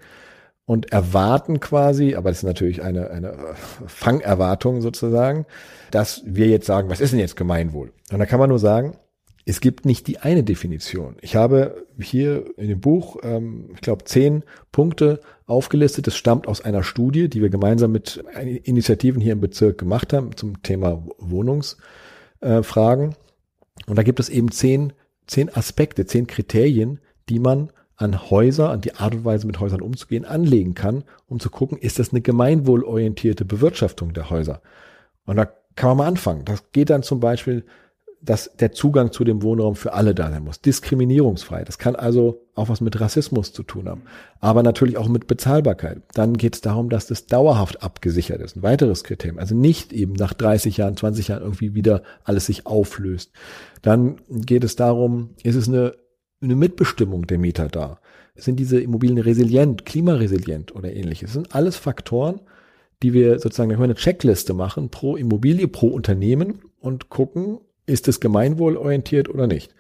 und 0.66 0.92
erwarten 0.92 1.60
quasi, 1.60 2.16
aber 2.16 2.30
das 2.30 2.39
ist 2.39 2.44
natürlich 2.44 2.82
eine, 2.82 3.12
eine 3.12 3.38
Fangerwartung 3.86 4.82
sozusagen, 4.82 5.46
dass 5.92 6.24
wir 6.26 6.48
jetzt 6.48 6.66
sagen, 6.66 6.89
was 6.89 7.02
ist 7.02 7.12
denn 7.12 7.20
jetzt 7.20 7.36
Gemeinwohl? 7.36 7.92
Und 8.12 8.20
da 8.20 8.26
kann 8.26 8.39
man 8.39 8.50
nur 8.50 8.60
sagen, 8.60 8.98
es 9.46 9.60
gibt 9.62 9.86
nicht 9.86 10.08
die 10.08 10.20
eine 10.20 10.44
Definition. 10.44 11.16
Ich 11.22 11.36
habe 11.36 11.86
hier 12.00 12.46
in 12.58 12.68
dem 12.68 12.80
Buch, 12.80 13.18
ähm, 13.24 13.72
ich 13.74 13.82
glaube, 13.82 14.04
zehn 14.04 14.44
Punkte 14.72 15.20
aufgelistet. 15.46 16.08
Das 16.08 16.16
stammt 16.16 16.48
aus 16.48 16.62
einer 16.62 16.84
Studie, 16.84 17.30
die 17.30 17.42
wir 17.42 17.50
gemeinsam 17.50 17.92
mit 17.92 18.24
Initiativen 18.64 19.22
hier 19.22 19.34
im 19.34 19.42
Bezirk 19.42 19.78
gemacht 19.78 20.14
haben 20.14 20.36
zum 20.36 20.62
Thema 20.62 21.04
Wohnungsfragen. 21.18 23.12
Äh, 23.12 23.16
und 23.88 23.98
da 23.98 24.04
gibt 24.04 24.20
es 24.20 24.30
eben 24.30 24.52
zehn, 24.52 24.94
zehn 25.28 25.54
Aspekte, 25.54 26.06
zehn 26.06 26.28
Kriterien, 26.28 27.00
die 27.30 27.39
man 27.39 27.72
an 27.96 28.30
Häuser, 28.30 28.70
an 28.70 28.82
die 28.82 28.96
Art 28.96 29.14
und 29.14 29.26
Weise 29.26 29.48
mit 29.48 29.60
Häusern 29.60 29.82
umzugehen, 29.82 30.26
anlegen 30.26 30.74
kann, 30.74 31.04
um 31.28 31.39
zu 31.39 31.50
gucken, 31.50 31.78
ist 31.78 32.00
das 32.00 32.12
eine 32.12 32.22
gemeinwohlorientierte 32.22 33.46
Bewirtschaftung 33.46 34.14
der 34.14 34.30
Häuser? 34.30 34.62
Und 35.26 35.36
da 35.36 35.46
kann 35.76 35.89
man 35.89 35.98
mal 35.98 36.08
anfangen. 36.08 36.46
Das 36.46 36.72
geht 36.72 36.89
dann 36.89 37.04
zum 37.04 37.20
Beispiel 37.20 37.64
dass 38.24 38.52
der 38.60 38.72
Zugang 38.72 39.12
zu 39.12 39.24
dem 39.24 39.42
Wohnraum 39.42 39.76
für 39.76 39.94
alle 39.94 40.14
da 40.14 40.30
sein 40.30 40.44
muss. 40.44 40.62
Diskriminierungsfrei. 40.62 41.64
Das 41.64 41.80
kann 41.80 41.96
also 41.96 42.46
auch 42.54 42.70
was 42.70 42.80
mit 42.80 43.00
Rassismus 43.00 43.52
zu 43.52 43.64
tun 43.64 43.90
haben. 43.90 44.04
Aber 44.40 44.62
natürlich 44.62 44.98
auch 44.98 45.08
mit 45.08 45.26
Bezahlbarkeit. 45.26 46.04
Dann 46.14 46.38
geht 46.38 46.56
es 46.56 46.62
darum, 46.62 46.90
dass 46.90 47.08
das 47.08 47.26
dauerhaft 47.26 47.82
abgesichert 47.82 48.40
ist. 48.42 48.56
Ein 48.56 48.64
weiteres 48.64 49.04
Kriterium. 49.04 49.40
Also 49.40 49.56
nicht 49.56 49.92
eben 49.92 50.14
nach 50.14 50.34
30 50.34 50.78
Jahren, 50.78 50.96
20 50.96 51.30
Jahren 51.30 51.42
irgendwie 51.42 51.74
wieder 51.74 52.04
alles 52.24 52.46
sich 52.46 52.68
auflöst. 52.68 53.32
Dann 53.82 54.18
geht 54.30 54.64
es 54.64 54.76
darum, 54.76 55.32
ist 55.42 55.56
es 55.56 55.68
eine, 55.68 55.94
eine 56.42 56.56
Mitbestimmung 56.56 57.26
der 57.26 57.40
Mieter 57.40 57.70
da? 57.70 58.00
Sind 58.36 58.60
diese 58.60 58.80
Immobilien 58.80 59.18
resilient, 59.18 59.86
klimaresilient 59.86 60.76
oder 60.76 60.94
ähnliches? 60.94 61.30
Das 61.30 61.34
sind 61.34 61.56
alles 61.56 61.76
Faktoren, 61.76 62.40
die 63.02 63.14
wir 63.14 63.40
sozusagen, 63.40 63.70
da 63.70 63.76
können 63.76 63.90
wir 63.90 63.96
eine 63.96 64.02
Checkliste 64.02 64.54
machen 64.54 64.90
pro 64.90 65.16
Immobilie, 65.16 65.68
pro 65.68 65.88
Unternehmen 65.88 66.60
und 66.80 67.10
gucken, 67.10 67.60
ist 67.86 68.08
es 68.08 68.20
gemeinwohlorientiert 68.20 69.30
oder 69.30 69.48
nicht? 69.48 69.74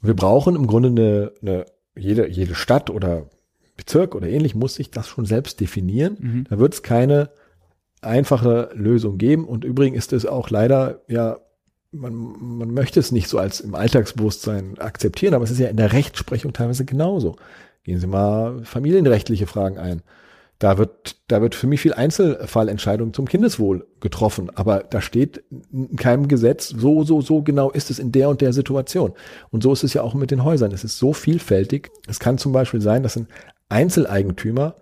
Wir 0.00 0.14
brauchen 0.14 0.56
im 0.56 0.66
Grunde 0.66 0.88
eine, 0.88 1.32
eine 1.42 1.66
jede, 1.96 2.28
jede 2.28 2.54
Stadt 2.54 2.90
oder 2.90 3.26
Bezirk 3.76 4.14
oder 4.14 4.28
ähnlich 4.28 4.54
muss 4.54 4.74
sich 4.74 4.90
das 4.90 5.08
schon 5.08 5.24
selbst 5.24 5.60
definieren. 5.60 6.16
Mhm. 6.20 6.44
Da 6.48 6.58
wird 6.58 6.74
es 6.74 6.82
keine 6.82 7.30
einfache 8.02 8.70
Lösung 8.74 9.18
geben. 9.18 9.46
Und 9.46 9.64
übrigens 9.64 9.98
ist 9.98 10.12
es 10.12 10.26
auch 10.26 10.50
leider, 10.50 11.02
ja, 11.08 11.38
man, 11.92 12.14
man 12.14 12.72
möchte 12.72 13.00
es 13.00 13.12
nicht 13.12 13.28
so 13.28 13.38
als 13.38 13.60
im 13.60 13.74
Alltagsbewusstsein 13.74 14.78
akzeptieren, 14.78 15.34
aber 15.34 15.44
es 15.44 15.50
ist 15.50 15.58
ja 15.58 15.68
in 15.68 15.76
der 15.76 15.92
Rechtsprechung 15.92 16.52
teilweise 16.52 16.84
genauso. 16.84 17.36
Gehen 17.82 17.98
Sie 17.98 18.06
mal 18.06 18.64
familienrechtliche 18.64 19.46
Fragen 19.46 19.78
ein. 19.78 20.02
Da 20.60 20.76
wird, 20.76 21.16
da 21.28 21.40
wird 21.40 21.54
für 21.54 21.66
mich 21.66 21.80
viel 21.80 21.94
Einzelfallentscheidung 21.94 23.14
zum 23.14 23.26
Kindeswohl 23.26 23.86
getroffen. 24.00 24.50
Aber 24.54 24.80
da 24.80 25.00
steht 25.00 25.42
in 25.72 25.96
keinem 25.96 26.28
Gesetz, 26.28 26.68
so, 26.68 27.02
so, 27.02 27.22
so 27.22 27.40
genau 27.40 27.70
ist 27.70 27.90
es 27.90 27.98
in 27.98 28.12
der 28.12 28.28
und 28.28 28.42
der 28.42 28.52
Situation. 28.52 29.14
Und 29.50 29.62
so 29.62 29.72
ist 29.72 29.84
es 29.84 29.94
ja 29.94 30.02
auch 30.02 30.12
mit 30.12 30.30
den 30.30 30.44
Häusern. 30.44 30.72
Es 30.72 30.84
ist 30.84 30.98
so 30.98 31.14
vielfältig. 31.14 31.90
Es 32.06 32.20
kann 32.20 32.36
zum 32.36 32.52
Beispiel 32.52 32.82
sein, 32.82 33.02
dass 33.02 33.16
ein 33.16 33.26
Einzeleigentümer, 33.70 34.76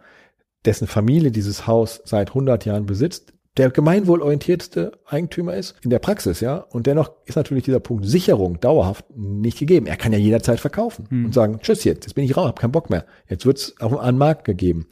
dessen 0.64 0.88
Familie 0.88 1.30
dieses 1.30 1.68
Haus 1.68 2.02
seit 2.04 2.30
100 2.30 2.64
Jahren 2.64 2.86
besitzt, 2.86 3.32
der 3.56 3.70
gemeinwohlorientierteste 3.70 4.98
Eigentümer 5.06 5.54
ist 5.54 5.76
in 5.82 5.90
der 5.90 5.98
Praxis, 6.00 6.40
ja. 6.40 6.58
Und 6.58 6.86
dennoch 6.86 7.12
ist 7.24 7.36
natürlich 7.36 7.64
dieser 7.64 7.80
Punkt 7.80 8.06
Sicherung 8.06 8.60
dauerhaft 8.60 9.04
nicht 9.16 9.58
gegeben. 9.58 9.86
Er 9.86 9.96
kann 9.96 10.12
ja 10.12 10.18
jederzeit 10.18 10.60
verkaufen 10.60 11.06
hm. 11.08 11.26
und 11.26 11.34
sagen, 11.34 11.58
tschüss 11.60 11.84
jetzt, 11.84 12.04
jetzt 12.04 12.14
bin 12.14 12.24
ich 12.24 12.36
raus, 12.36 12.48
hab 12.48 12.58
keinen 12.58 12.72
Bock 12.72 12.90
mehr. 12.90 13.04
Jetzt 13.28 13.46
wird's 13.46 13.74
auf 13.80 13.96
einen 13.98 14.18
Markt 14.18 14.44
gegeben. 14.44 14.86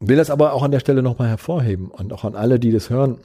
Will 0.00 0.16
das 0.16 0.30
aber 0.30 0.54
auch 0.54 0.62
an 0.62 0.70
der 0.70 0.80
Stelle 0.80 1.02
nochmal 1.02 1.28
hervorheben 1.28 1.90
und 1.90 2.12
auch 2.12 2.24
an 2.24 2.34
alle, 2.34 2.58
die 2.58 2.72
das 2.72 2.88
hören. 2.88 3.18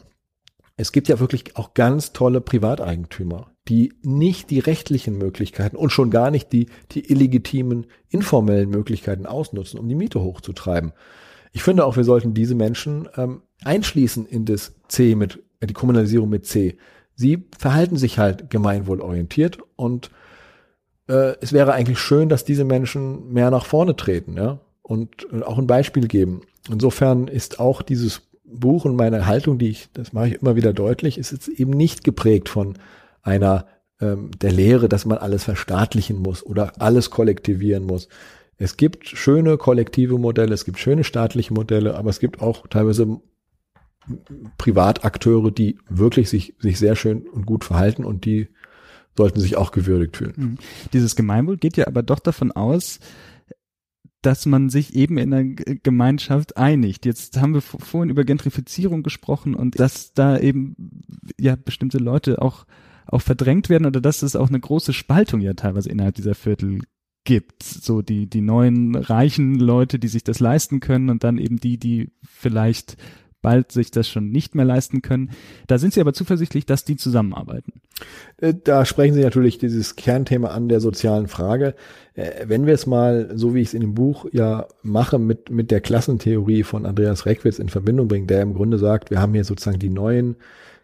Es 0.78 0.92
gibt 0.92 1.08
ja 1.08 1.22
wirklich 1.22 1.56
auch 1.56 1.74
ganz 1.74 2.12
tolle 2.12 2.42
Privateigentümer, 2.42 3.52
die 3.70 3.94
nicht 4.04 4.50
die 4.50 4.60
rechtlichen 4.60 5.18
Möglichkeiten 5.18 5.78
und 5.78 5.92
schon 5.92 6.12
gar 6.12 6.32
nicht 6.32 6.52
die, 6.52 6.68
die 6.92 7.10
illegitimen, 7.10 7.88
informellen 8.10 8.70
Möglichkeiten 8.70 9.26
ausnutzen, 9.26 9.80
um 9.80 9.88
die 9.88 9.96
Miete 9.96 10.22
hochzutreiben. 10.22 10.92
Ich 11.54 11.64
finde 11.64 11.86
auch, 11.86 11.96
wir 11.96 12.04
sollten 12.04 12.34
diese 12.34 12.56
Menschen 12.56 13.08
ähm, 13.16 13.44
einschließen 13.64 14.26
in 14.26 14.44
das 14.44 14.76
C 14.90 15.16
mit, 15.16 15.42
äh, 15.62 15.68
die 15.68 15.74
Kommunalisierung 15.74 16.28
mit 16.28 16.46
C. 16.46 16.78
Sie 17.16 17.46
verhalten 17.58 17.96
sich 17.96 18.20
halt 18.20 18.50
gemeinwohlorientiert 18.50 19.60
und 19.78 20.12
äh, 21.08 21.36
es 21.40 21.54
wäre 21.54 21.72
eigentlich 21.72 22.00
schön, 22.00 22.28
dass 22.28 22.44
diese 22.44 22.66
Menschen 22.66 23.32
mehr 23.32 23.50
nach 23.50 23.66
vorne 23.66 23.96
treten, 23.96 24.36
ja, 24.36 24.60
und, 24.82 25.24
und 25.24 25.44
auch 25.44 25.58
ein 25.58 25.68
Beispiel 25.68 26.10
geben. 26.10 26.42
Insofern 26.70 27.28
ist 27.28 27.60
auch 27.60 27.82
dieses 27.82 28.22
Buch 28.44 28.86
und 28.86 28.96
meine 28.96 29.26
Haltung, 29.26 29.58
die 29.58 29.70
ich, 29.70 29.90
das 29.94 30.14
mache 30.14 30.30
ich 30.30 30.42
immer 30.42 30.56
wieder 30.56 30.74
deutlich, 30.74 31.18
ist 31.18 31.32
jetzt 31.32 31.48
eben 31.48 31.72
nicht 31.72 32.04
geprägt 32.04 32.50
von 32.50 32.78
einer 33.22 33.68
ähm, 34.00 34.32
der 34.40 34.52
Lehre, 34.52 34.90
dass 34.90 35.06
man 35.06 35.18
alles 35.18 35.44
verstaatlichen 35.44 36.18
muss 36.18 36.46
oder 36.46 36.74
alles 36.82 37.10
kollektivieren 37.10 37.84
muss. 37.84 38.08
Es 38.58 38.78
gibt 38.78 39.08
schöne 39.08 39.58
kollektive 39.58 40.18
Modelle, 40.18 40.54
es 40.54 40.66
gibt 40.66 40.80
schöne 40.80 41.04
staatliche 41.04 41.54
Modelle, 41.54 41.96
aber 41.96 42.10
es 42.10 42.20
gibt 42.20 42.42
auch 42.42 42.68
teilweise 42.68 43.20
Privatakteure, 44.58 45.52
die 45.52 45.78
wirklich 45.90 46.30
sich, 46.30 46.56
sich 46.60 46.78
sehr 46.78 46.96
schön 46.96 47.28
und 47.28 47.46
gut 47.46 47.64
verhalten 47.64 48.06
und 48.06 48.26
die 48.26 48.50
sollten 49.18 49.40
sich 49.40 49.58
auch 49.58 49.72
gewürdigt 49.72 50.18
fühlen. 50.18 50.34
Mhm. 50.36 50.58
Dieses 50.94 51.16
Gemeinwohl 51.16 51.58
geht 51.58 51.78
ja 51.78 51.88
aber 51.88 52.04
doch 52.04 52.20
davon 52.20 52.52
aus, 52.52 53.00
dass 54.26 54.46
man 54.46 54.70
sich 54.70 54.96
eben 54.96 55.18
in 55.18 55.34
einer 55.34 55.44
Gemeinschaft 55.44 56.58
einigt. 56.58 57.06
Jetzt 57.06 57.40
haben 57.40 57.54
wir 57.54 57.62
vorhin 57.62 58.10
über 58.10 58.24
Gentrifizierung 58.24 59.04
gesprochen 59.04 59.54
und 59.54 59.80
dass 59.80 60.14
da 60.14 60.38
eben 60.40 60.76
ja 61.40 61.56
bestimmte 61.56 61.98
Leute 61.98 62.42
auch 62.42 62.66
auch 63.08 63.22
verdrängt 63.22 63.70
werden 63.70 63.86
oder 63.86 64.02
dass 64.02 64.24
es 64.24 64.36
auch 64.36 64.50
eine 64.50 64.60
große 64.60 64.92
Spaltung 64.92 65.40
ja 65.40 65.54
teilweise 65.54 65.90
innerhalb 65.90 66.16
dieser 66.16 66.34
Viertel 66.34 66.80
gibt. 67.24 67.62
So 67.62 68.02
die 68.02 68.28
die 68.28 68.42
neuen 68.42 68.96
reichen 68.96 69.56
Leute, 69.60 70.00
die 70.00 70.08
sich 70.08 70.24
das 70.24 70.40
leisten 70.40 70.80
können 70.80 71.10
und 71.12 71.24
dann 71.24 71.38
eben 71.38 71.58
die, 71.58 71.78
die 71.78 72.12
vielleicht 72.24 72.98
bald 73.44 73.72
sich 73.72 73.92
das 73.92 74.10
schon 74.10 74.32
nicht 74.32 74.56
mehr 74.56 74.66
leisten 74.66 75.04
können. 75.04 75.30
Da 75.68 75.78
sind 75.78 75.94
Sie 75.94 76.02
aber 76.02 76.14
zuversichtlich, 76.14 76.66
dass 76.66 76.84
die 76.84 76.96
zusammenarbeiten. 76.96 77.74
Äh, 78.38 78.54
da 78.64 78.86
sprechen 78.86 79.14
Sie 79.14 79.24
natürlich 79.24 79.58
dieses 79.58 79.96
Kernthema 79.96 80.50
an 80.50 80.70
der 80.70 80.80
sozialen 80.80 81.28
Frage. 81.28 81.76
Äh, 82.14 82.46
wenn 82.48 82.66
wir 82.66 82.74
es 82.74 82.86
mal, 82.86 83.32
so 83.36 83.54
wie 83.54 83.62
ich 83.62 83.70
es 83.70 83.74
in 83.74 83.82
dem 83.82 83.94
Buch 83.94 84.26
ja 84.32 84.68
mache, 84.82 85.20
mit, 85.20 85.50
mit 85.50 85.72
der 85.72 85.82
Klassentheorie 85.82 86.64
von 86.64 86.86
Andreas 86.86 87.26
Reckwitz 87.26 87.60
in 87.60 87.70
Verbindung 87.70 88.08
bringen, 88.08 88.28
der 88.28 88.42
im 88.42 88.54
Grunde 88.54 88.78
sagt, 88.78 89.12
wir 89.12 89.22
haben 89.22 89.34
hier 89.34 89.44
sozusagen 89.44 89.80
die 89.80 89.90
neuen 89.90 90.36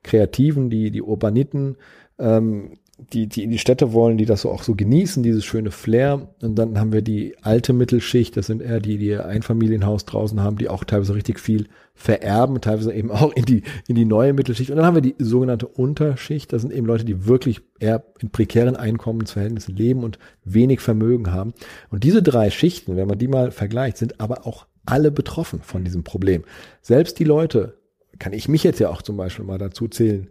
Kreativen, 0.04 0.70
die, 0.70 0.92
die 0.92 1.02
Urbaniten, 1.02 1.78
ähm, 2.18 2.78
die, 3.14 3.28
die 3.28 3.44
in 3.44 3.50
die 3.50 3.58
Städte 3.58 3.94
wollen, 3.94 4.18
die 4.18 4.26
das 4.26 4.42
so 4.42 4.52
auch 4.52 4.64
so 4.64 4.76
genießen, 4.76 5.24
dieses 5.24 5.44
schöne 5.44 5.72
Flair. 5.72 6.30
Und 6.42 6.56
dann 6.56 6.80
haben 6.80 6.94
wir 6.94 7.02
die 7.02 7.36
alte 7.42 7.74
Mittelschicht, 7.74 8.38
das 8.38 8.48
sind 8.48 8.62
eher 8.62 8.80
die, 8.80 8.98
die 8.98 9.16
ein 9.16 9.42
Familienhaus 9.42 10.06
draußen 10.06 10.42
haben, 10.42 10.58
die 10.58 10.70
auch 10.70 10.84
teilweise 10.84 11.16
richtig 11.16 11.40
viel 11.40 11.68
vererben, 11.94 12.62
teilweise 12.62 12.94
eben 12.94 13.12
auch 13.12 13.34
in 13.34 13.46
die, 13.46 13.64
in 13.88 13.96
die 13.96 14.06
neue 14.06 14.34
Mittelschicht. 14.34 14.70
Und 14.70 14.78
dann 14.78 14.86
haben 14.86 14.96
wir 14.96 15.02
die 15.02 15.16
sogenannte 15.18 15.68
Unterschicht, 15.68 16.54
das 16.54 16.62
sind 16.62 16.72
eben 16.72 16.88
Leute, 16.88 17.06
die 17.06 17.26
wirklich 17.26 17.62
eher 17.80 18.04
in 18.20 18.30
prekären 18.30 18.76
Einkommensverhältnissen 18.76 19.76
leben 19.76 20.04
und 20.04 20.20
wenig 20.44 20.80
Vermögen 20.80 21.32
haben. 21.32 21.54
Und 21.90 22.04
diese 22.04 22.22
drei 22.22 22.50
Schichten, 22.50 22.96
wenn 22.96 23.08
man 23.08 23.18
die 23.18 23.28
mal 23.28 23.52
vergleicht, 23.52 23.98
sind 23.98 24.20
aber 24.20 24.46
auch 24.46 24.68
alle 24.86 25.12
betroffen 25.12 25.62
von 25.62 25.84
diesem 25.84 26.04
Problem. 26.04 26.44
Selbst 26.82 27.20
die 27.20 27.24
Leute, 27.24 27.76
kann 28.22 28.34
ich 28.34 28.48
mich 28.48 28.64
jetzt 28.64 28.80
ja 28.80 28.90
auch 28.90 29.02
zum 29.02 29.18
Beispiel 29.18 29.46
mal 29.46 29.58
dazu 29.58 29.88
zählen, 29.88 30.28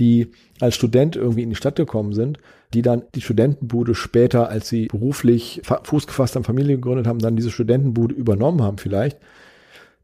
die 0.00 0.28
als 0.60 0.74
Student 0.74 1.16
irgendwie 1.16 1.42
in 1.42 1.50
die 1.50 1.56
Stadt 1.56 1.76
gekommen 1.76 2.12
sind, 2.12 2.38
die 2.74 2.82
dann 2.82 3.02
die 3.14 3.20
Studentenbude 3.20 3.94
später, 3.94 4.48
als 4.48 4.68
sie 4.68 4.86
beruflich 4.86 5.62
Fuß 5.64 6.06
gefasst 6.06 6.36
haben, 6.36 6.44
Familie 6.44 6.76
gegründet 6.76 7.06
haben, 7.06 7.18
dann 7.18 7.36
diese 7.36 7.50
Studentenbude 7.50 8.14
übernommen 8.14 8.62
haben 8.62 8.78
vielleicht, 8.78 9.18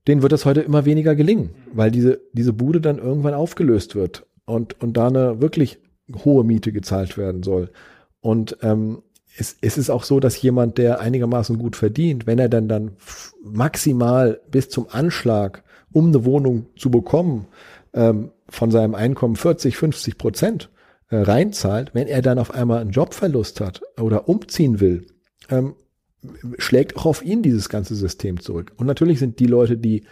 denen 0.07 0.23
wird 0.23 0.33
das 0.33 0.45
heute 0.45 0.61
immer 0.61 0.85
weniger 0.85 1.15
gelingen, 1.15 1.51
weil 1.73 1.91
diese, 1.91 2.21
diese 2.33 2.53
Bude 2.53 2.81
dann 2.81 2.99
irgendwann 2.99 3.35
aufgelöst 3.35 3.95
wird 3.95 4.27
und, 4.45 4.81
und 4.81 4.97
da 4.97 5.09
eine 5.09 5.41
wirklich 5.41 5.79
hohe 6.25 6.45
Miete 6.45 6.73
gezahlt 6.73 7.19
werden 7.19 7.43
soll. 7.43 7.71
Und 8.21 8.57
ähm, 8.63 9.03
es, 9.39 9.57
es 9.61 9.79
ist 9.79 9.91
auch 9.91 10.05
so, 10.05 10.21
dass 10.21 10.41
jemand, 10.41 10.79
der 10.79 11.01
einigermaßen 11.01 11.59
gut 11.59 11.77
verdient, 11.77 12.27
wenn 12.27 12.39
er 12.39 12.49
dann 12.49 12.69
dann 12.69 12.93
maximal 13.43 14.41
bis 14.51 14.69
zum 14.69 14.89
Anschlag, 14.91 15.63
um 15.93 16.09
eine 16.09 16.25
Wohnung 16.25 16.67
zu 16.77 16.91
bekommen, 16.91 17.47
ähm, 17.95 18.31
von 18.49 18.71
seinem 18.71 18.95
Einkommen 18.95 19.37
40, 19.37 19.77
50 19.77 20.19
Prozent 20.19 20.71
äh, 21.11 21.17
reinzahlt, 21.17 21.95
wenn 21.95 22.09
er 22.09 22.23
dann 22.23 22.39
auf 22.39 22.53
einmal 22.53 22.81
einen 22.81 22.91
Jobverlust 22.91 23.61
hat 23.61 23.83
oder 24.01 24.29
umziehen 24.29 24.81
will, 24.81 25.07
ähm, 25.51 25.75
schlägt 26.59 26.97
auch 26.97 27.07
auf 27.07 27.25
ihn 27.25 27.43
dieses 27.43 27.69
ganze 27.69 27.95
System 27.95 28.41
zurück. 28.41 28.73
Und 28.77 28.87
natürlich 28.87 29.19
sind 29.19 29.39
die 29.39 29.47
Leute, 29.47 29.77
die, 29.77 30.05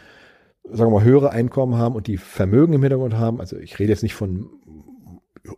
sagen 0.65 0.91
wir 0.91 0.99
mal, 0.99 1.05
höhere 1.05 1.31
Einkommen 1.31 1.77
haben 1.77 1.95
und 1.95 2.07
die 2.07 2.17
Vermögen 2.17 2.75
im 2.75 2.83
Hintergrund 2.83 3.15
haben, 3.15 3.41
also 3.41 3.57
ich 3.57 3.79
rede 3.79 3.91
jetzt 3.91 4.03
nicht 4.03 4.15
von 4.15 4.49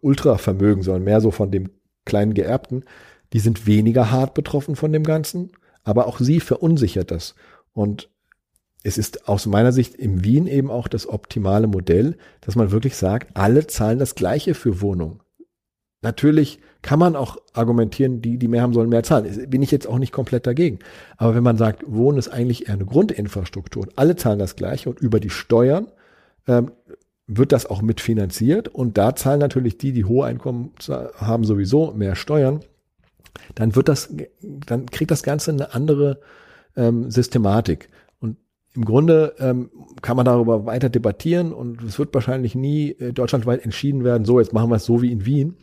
Ultravermögen, 0.01 0.83
sondern 0.83 1.05
mehr 1.05 1.21
so 1.21 1.31
von 1.31 1.51
dem 1.51 1.71
kleinen 2.05 2.35
Geerbten, 2.35 2.85
die 3.33 3.41
sind 3.41 3.67
weniger 3.67 4.11
hart 4.11 4.35
betroffen 4.35 4.77
von 4.77 4.93
dem 4.93 5.05
Ganzen, 5.05 5.53
aber 5.85 6.07
auch 6.07 6.19
sie 6.19 6.41
verunsichert 6.41 7.11
das. 7.11 7.35
Und 7.73 8.11
es 8.83 8.99
ist 8.99 9.29
aus 9.29 9.47
meiner 9.47 9.73
Sicht 9.73 9.95
in 9.95 10.25
Wien 10.25 10.47
eben 10.47 10.71
auch 10.71 10.89
das 10.89 11.09
optimale 11.09 11.67
Modell, 11.67 12.17
dass 12.41 12.57
man 12.57 12.71
wirklich 12.71 12.97
sagt, 12.97 13.37
alle 13.37 13.67
zahlen 13.67 13.99
das 13.99 14.15
Gleiche 14.15 14.55
für 14.55 14.81
Wohnung. 14.81 15.23
Natürlich 16.01 16.61
kann 16.81 17.01
man 17.01 17.17
auch 17.17 17.39
argumentieren, 17.55 18.23
die, 18.23 18.39
die 18.39 18.47
mehr 18.47 18.63
haben, 18.63 18.73
sollen 18.73 18.89
mehr 18.89 19.03
zahlen. 19.03 19.51
Bin 19.51 19.63
ich 19.63 19.73
jetzt 19.73 19.89
auch 19.89 19.99
nicht 19.99 20.13
komplett 20.13 20.47
dagegen. 20.47 20.79
Aber 21.17 21.35
wenn 21.35 21.43
man 21.43 21.59
sagt, 21.59 21.83
Wohnen 21.87 22.19
ist 22.19 22.29
eigentlich 22.29 22.69
eher 22.69 22.75
eine 22.75 22.87
Grundinfrastruktur 22.87 23.83
und 23.83 23.99
alle 23.99 24.15
zahlen 24.15 24.39
das 24.39 24.55
Gleiche 24.55 24.89
und 24.89 25.01
über 25.01 25.19
die 25.19 25.31
Steuern 25.31 25.89
ähm, 26.47 26.71
wird 27.27 27.51
das 27.53 27.67
auch 27.67 27.83
mitfinanziert 27.83 28.69
und 28.69 28.97
da 28.97 29.17
zahlen 29.17 29.41
natürlich 29.41 29.77
die, 29.77 29.93
die 29.93 30.05
hohe 30.05 30.25
Einkommen 30.25 30.73
haben, 31.17 31.45
sowieso 31.45 31.93
mehr 31.93 32.15
Steuern, 32.15 32.61
dann 33.55 33.75
wird 33.75 33.89
das, 33.89 34.15
dann 34.41 34.87
kriegt 34.87 35.11
das 35.11 35.23
Ganze 35.23 35.51
eine 35.51 35.75
andere 35.75 36.21
ähm, 36.77 37.11
Systematik. 37.11 37.89
Im 38.79 38.85
Grunde 38.85 39.35
ähm, 39.41 39.71
kann 40.03 40.17
man 40.17 40.25
darüber 40.25 40.65
weiter 40.65 40.89
debattieren 40.89 41.53
und 41.53 41.83
es 41.83 41.99
wird 41.99 42.15
wahrscheinlich 42.15 42.55
nie 42.55 42.93
äh, 42.93 43.13
deutschlandweit 43.13 43.65
entschieden 43.65 44.05
werden, 44.05 44.25
so 44.25 44.39
jetzt 44.39 44.53
machen 44.53 44.71
wir 44.71 44.77
es 44.77 44.85
so 44.85 45.03
wie 45.03 45.11
in 45.11 45.27
Wien. 45.27 45.57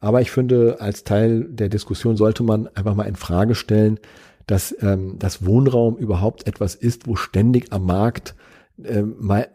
Aber 0.00 0.20
ich 0.20 0.32
finde, 0.32 0.80
als 0.80 1.04
Teil 1.04 1.44
der 1.44 1.68
Diskussion 1.68 2.16
sollte 2.16 2.42
man 2.42 2.66
einfach 2.74 2.96
mal 2.96 3.04
in 3.04 3.14
Frage 3.14 3.54
stellen, 3.54 4.00
dass 4.48 4.74
ähm, 4.80 5.14
das 5.20 5.46
Wohnraum 5.46 5.96
überhaupt 5.96 6.48
etwas 6.48 6.74
ist, 6.74 7.06
wo 7.06 7.14
ständig 7.14 7.72
am 7.72 7.86
Markt 7.86 8.34
ähm, 8.82 9.14
mal 9.20 9.46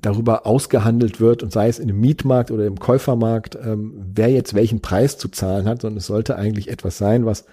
darüber 0.00 0.44
ausgehandelt 0.44 1.20
wird 1.20 1.44
und 1.44 1.52
sei 1.52 1.68
es 1.68 1.78
in 1.78 1.86
dem 1.86 2.00
Mietmarkt 2.00 2.50
oder 2.50 2.66
im 2.66 2.80
Käufermarkt, 2.80 3.56
ähm, 3.64 3.94
wer 4.12 4.28
jetzt 4.30 4.54
welchen 4.54 4.80
Preis 4.80 5.18
zu 5.18 5.28
zahlen 5.28 5.68
hat, 5.68 5.82
sondern 5.82 5.98
es 5.98 6.06
sollte 6.06 6.34
eigentlich 6.34 6.68
etwas 6.68 6.98
sein, 6.98 7.26
was 7.26 7.44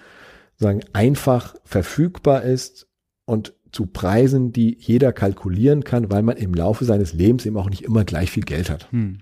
sagen 0.56 0.80
einfach 0.92 1.54
verfügbar 1.62 2.42
ist 2.42 2.88
und 3.26 3.54
zu 3.74 3.86
Preisen, 3.86 4.52
die 4.52 4.76
jeder 4.78 5.12
kalkulieren 5.12 5.84
kann, 5.84 6.10
weil 6.10 6.22
man 6.22 6.36
im 6.36 6.54
Laufe 6.54 6.84
seines 6.84 7.12
Lebens 7.12 7.44
eben 7.44 7.56
auch 7.56 7.68
nicht 7.68 7.82
immer 7.82 8.04
gleich 8.04 8.30
viel 8.30 8.44
Geld 8.44 8.70
hat. 8.70 8.90
Hm. 8.92 9.18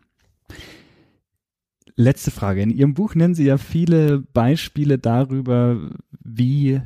Letzte 1.97 2.31
Frage. 2.31 2.63
In 2.63 2.71
Ihrem 2.71 2.95
Buch 2.95 3.15
nennen 3.15 3.35
Sie 3.35 3.45
ja 3.45 3.59
viele 3.59 4.21
Beispiele 4.21 4.99
darüber, 4.99 5.91
wie 6.23 6.81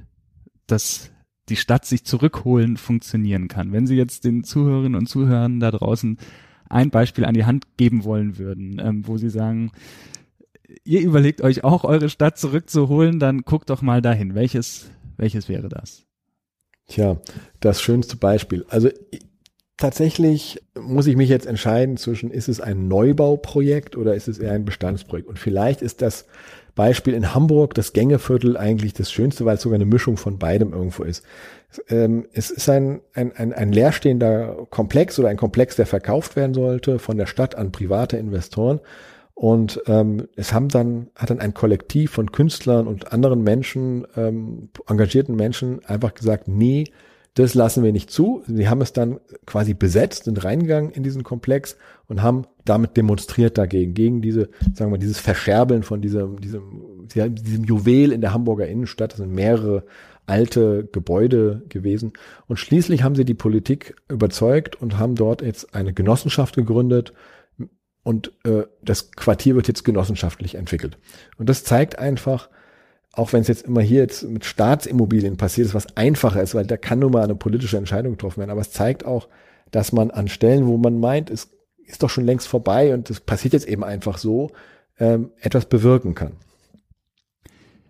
das 0.67 1.11
die 1.49 1.57
Stadt 1.57 1.85
sich 1.85 2.05
zurückholen 2.05 2.77
funktionieren 2.77 3.49
kann. 3.49 3.73
Wenn 3.73 3.87
Sie 3.87 3.97
jetzt 3.97 4.25
den 4.25 4.43
Zuhörerinnen 4.43 4.99
und 4.99 5.07
Zuhörern 5.07 5.61
da 5.61 5.71
draußen 5.71 6.19
ein 6.69 6.91
Beispiel 6.91 7.25
an 7.25 7.35
die 7.35 7.45
Hand 7.45 7.77
geben 7.77 8.05
wollen 8.05 8.39
würden, 8.39 8.81
ähm, 8.83 9.07
wo 9.07 9.17
Sie 9.17 9.31
sagen, 9.31 9.71
ihr 10.85 11.03
überlegt 11.03 11.43
euch 11.43 11.63
auch 11.63 11.85
eure 11.85 12.09
Stadt 12.09 12.39
zurückzuholen, 12.39 13.21
dann 13.21 13.43
guckt 13.43 13.71
doch 13.71 13.83
mal 13.83 14.03
dahin. 14.03 14.35
Welches, 14.35 14.91
welches 15.17 15.49
wäre 15.49 15.69
das? 15.69 16.06
Tja, 16.89 17.17
das 17.61 17.81
schönste 17.81 18.17
Beispiel. 18.17 18.65
Also 18.69 18.91
tatsächlich 19.77 20.63
muss 20.79 21.07
ich 21.07 21.17
mich 21.17 21.29
jetzt 21.29 21.47
entscheiden 21.47 21.97
zwischen, 21.97 22.31
ist 22.31 22.49
es 22.49 22.61
ein 22.61 22.89
Neubauprojekt 22.89 23.97
oder 23.97 24.15
ist 24.15 24.29
es 24.29 24.39
eher 24.39 24.53
ein 24.53 24.65
Bestandsprojekt? 24.65 25.29
Und 25.29 25.39
vielleicht 25.39 25.83
ist 25.83 26.01
das 26.01 26.27
Beispiel 26.75 27.15
in 27.15 27.35
Hamburg, 27.35 27.75
das 27.75 27.93
Gängeviertel, 27.93 28.57
eigentlich 28.57 28.93
das 28.93 29.11
Schönste, 29.11 29.45
weil 29.45 29.57
es 29.57 29.63
sogar 29.63 29.77
eine 29.77 29.87
Mischung 29.87 30.17
von 30.17 30.39
beidem 30.39 30.73
irgendwo 30.73 31.03
ist. 31.05 31.25
Ähm, 31.89 32.27
es 32.33 32.51
ist 32.51 32.69
ein, 32.69 33.01
ein, 33.15 33.33
ein, 33.35 33.53
ein 33.53 33.73
leerstehender 33.73 34.67
Komplex 34.71 35.19
oder 35.19 35.29
ein 35.29 35.39
Komplex, 35.39 35.77
der 35.77 35.87
verkauft 35.87 36.37
werden 36.37 36.55
sollte 36.55 36.99
von 36.99 37.17
der 37.17 37.27
Stadt 37.27 37.55
an 37.57 37.73
private 37.73 38.19
Investoren. 38.19 38.81
Und 39.39 39.83
ähm, 39.87 40.29
es 40.35 40.55
haben 40.55 40.71
dann, 40.71 41.09
hat 41.15 41.29
dann 41.29 41.41
ein 41.41 41.53
Kollektiv 41.53 42.11
von 42.11 42.33
Künstlern 42.33 42.87
und 42.87 43.13
anderen 43.13 43.43
Menschen, 43.43 44.07
ähm, 44.17 44.71
engagierten 44.89 45.37
Menschen 45.37 45.85
einfach 45.85 46.15
gesagt, 46.15 46.49
nee, 46.49 46.85
das 47.35 47.53
lassen 47.53 47.85
wir 47.85 47.93
nicht 47.93 48.11
zu. 48.11 48.43
Sie 48.47 48.67
haben 48.67 48.81
es 48.81 48.95
dann 48.95 49.21
quasi 49.45 49.75
besetzt, 49.75 50.25
sind 50.25 50.43
reingegangen 50.43 50.91
in 50.91 51.03
diesen 51.03 51.23
Komplex 51.23 51.77
und 52.09 52.23
haben 52.23 52.47
damit 52.65 52.97
demonstriert 52.97 53.59
dagegen, 53.59 53.93
gegen 53.93 54.23
diese, 54.23 54.49
sagen 54.73 54.91
wir, 54.91 54.97
dieses 54.97 55.19
Verscherbeln 55.19 55.83
von 55.83 56.01
diesem, 56.01 56.41
diesem, 56.41 57.05
diesem 57.13 57.65
Juwel 57.65 58.13
in 58.13 58.23
der 58.23 58.33
Hamburger 58.33 58.67
Innenstadt. 58.67 59.13
Das 59.13 59.19
sind 59.19 59.35
mehrere 59.35 59.85
alte 60.25 60.89
Gebäude 60.91 61.63
gewesen. 61.69 62.15
Und 62.47 62.57
schließlich 62.57 63.03
haben 63.03 63.17
sie 63.17 63.27
die 63.27 63.35
Politik 63.35 63.97
überzeugt 64.09 64.81
und 64.81 64.99
haben 64.99 65.15
dort 65.15 65.43
jetzt 65.43 65.75
eine 65.75 65.93
Genossenschaft 65.93 66.57
gegründet 66.57 67.13
und 68.07 68.31
äh, 68.45 68.63
das 68.83 69.11
Quartier 69.11 69.57
wird 69.57 69.67
jetzt 69.67 69.83
genossenschaftlich 69.83 70.55
entwickelt. 70.55 70.97
Und 71.39 71.49
das 71.49 71.65
zeigt 71.65 71.99
einfach, 71.99 72.49
auch 73.11 73.33
wenn 73.33 73.41
es 73.41 73.49
jetzt 73.49 73.67
immer 73.67 73.81
hier 73.81 74.03
jetzt 74.03 74.23
mit 74.23 74.45
Staatsimmobilien 74.45 75.37
passiert 75.37 75.67
ist, 75.67 75.75
was 75.75 75.97
einfacher 75.97 76.41
ist, 76.41 76.55
weil 76.55 76.67
da 76.67 76.77
kann 76.77 77.01
nun 77.01 77.11
mal 77.11 77.25
eine 77.25 77.35
politische 77.35 77.79
Entscheidung 77.79 78.13
getroffen 78.13 78.39
werden, 78.39 78.53
aber 78.53 78.61
es 78.61 78.71
zeigt 78.71 79.05
auch, 79.05 79.29
dass 79.73 79.91
man 79.91 80.13
an 80.13 80.29
Stellen, 80.29 80.69
wo 80.69 80.77
man 80.77 81.01
meint, 81.01 81.31
es 81.31 81.49
ist 81.85 82.01
doch 82.01 82.09
schon 82.09 82.25
längst 82.25 82.47
vorbei 82.47 82.95
und 82.95 83.11
es 83.11 83.19
passiert 83.19 83.55
jetzt 83.55 83.67
eben 83.67 83.83
einfach 83.83 84.19
so, 84.19 84.53
ähm, 85.01 85.33
etwas 85.41 85.67
bewirken 85.67 86.15
kann. 86.15 86.35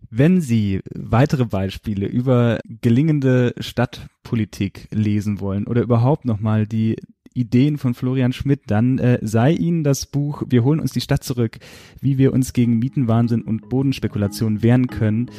Wenn 0.08 0.40
Sie 0.40 0.80
weitere 0.94 1.44
Beispiele 1.44 2.06
über 2.06 2.58
gelingende 2.64 3.52
Stadtpolitik 3.58 4.88
lesen 4.90 5.40
wollen 5.40 5.66
oder 5.66 5.82
überhaupt 5.82 6.24
nochmal 6.24 6.66
die 6.66 6.96
Ideen 7.36 7.78
von 7.78 7.94
Florian 7.94 8.32
Schmidt, 8.32 8.62
dann 8.66 8.98
äh, 8.98 9.18
sei 9.22 9.52
Ihnen 9.52 9.84
das 9.84 10.06
Buch 10.06 10.42
Wir 10.48 10.64
holen 10.64 10.80
uns 10.80 10.92
die 10.92 11.00
Stadt 11.00 11.22
zurück, 11.22 11.58
wie 12.00 12.18
wir 12.18 12.32
uns 12.32 12.52
gegen 12.52 12.78
Mietenwahnsinn 12.78 13.42
und 13.42 13.68
Bodenspekulation 13.68 14.62
wehren 14.62 14.86
können, 14.88 15.30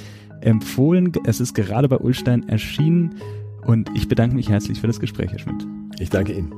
empfohlen. 0.41 1.11
Es 1.25 1.39
ist 1.39 1.55
gerade 1.55 1.89
bei 1.89 1.97
Ulstein 1.97 2.47
erschienen 2.47 3.15
und 3.65 3.89
ich 3.95 4.07
bedanke 4.07 4.35
mich 4.35 4.49
herzlich 4.49 4.79
für 4.79 4.87
das 4.87 4.99
Gespräch, 4.99 5.31
Herr 5.31 5.39
Schmidt. 5.39 5.67
Ich 5.99 6.09
danke 6.09 6.33
Ihnen. 6.33 6.53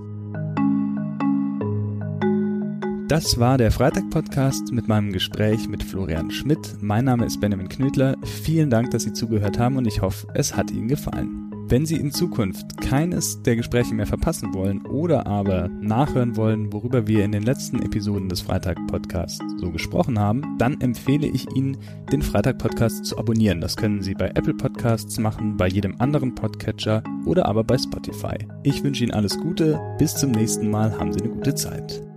Das 3.09 3.39
war 3.39 3.57
der 3.57 3.71
Freitag-Podcast 3.71 4.71
mit 4.71 4.87
meinem 4.87 5.11
Gespräch 5.11 5.67
mit 5.67 5.81
Florian 5.81 6.29
Schmidt. 6.29 6.75
Mein 6.79 7.05
Name 7.05 7.25
ist 7.25 7.41
Benjamin 7.41 7.67
Knödler. 7.67 8.15
Vielen 8.23 8.69
Dank, 8.69 8.91
dass 8.91 9.01
Sie 9.01 9.13
zugehört 9.13 9.57
haben 9.57 9.77
und 9.77 9.87
ich 9.87 10.03
hoffe, 10.03 10.27
es 10.35 10.55
hat 10.55 10.69
Ihnen 10.69 10.87
gefallen. 10.87 11.48
Wenn 11.69 11.85
Sie 11.85 11.97
in 11.97 12.11
Zukunft 12.11 12.81
keines 12.81 13.43
der 13.43 13.55
Gespräche 13.55 13.93
mehr 13.93 14.07
verpassen 14.07 14.55
wollen 14.55 14.87
oder 14.87 15.27
aber 15.27 15.67
nachhören 15.67 16.35
wollen, 16.35 16.73
worüber 16.73 17.05
wir 17.05 17.23
in 17.23 17.31
den 17.31 17.43
letzten 17.43 17.83
Episoden 17.83 18.27
des 18.27 18.41
Freitag-Podcasts 18.41 19.39
so 19.59 19.69
gesprochen 19.69 20.17
haben, 20.17 20.57
dann 20.57 20.81
empfehle 20.81 21.27
ich 21.27 21.45
Ihnen, 21.55 21.77
den 22.11 22.23
Freitag-Podcast 22.23 23.05
zu 23.05 23.19
abonnieren. 23.19 23.61
Das 23.61 23.77
können 23.77 24.01
Sie 24.01 24.15
bei 24.15 24.29
Apple 24.29 24.55
Podcasts 24.55 25.19
machen, 25.19 25.57
bei 25.57 25.67
jedem 25.67 26.01
anderen 26.01 26.33
Podcatcher 26.33 27.03
oder 27.27 27.45
aber 27.45 27.63
bei 27.63 27.77
Spotify. 27.77 28.47
Ich 28.63 28.83
wünsche 28.83 29.03
Ihnen 29.03 29.13
alles 29.13 29.37
Gute. 29.37 29.79
Bis 29.99 30.15
zum 30.15 30.31
nächsten 30.31 30.71
Mal. 30.71 30.97
Haben 30.97 31.13
Sie 31.13 31.21
eine 31.21 31.29
gute 31.29 31.53
Zeit. 31.53 32.08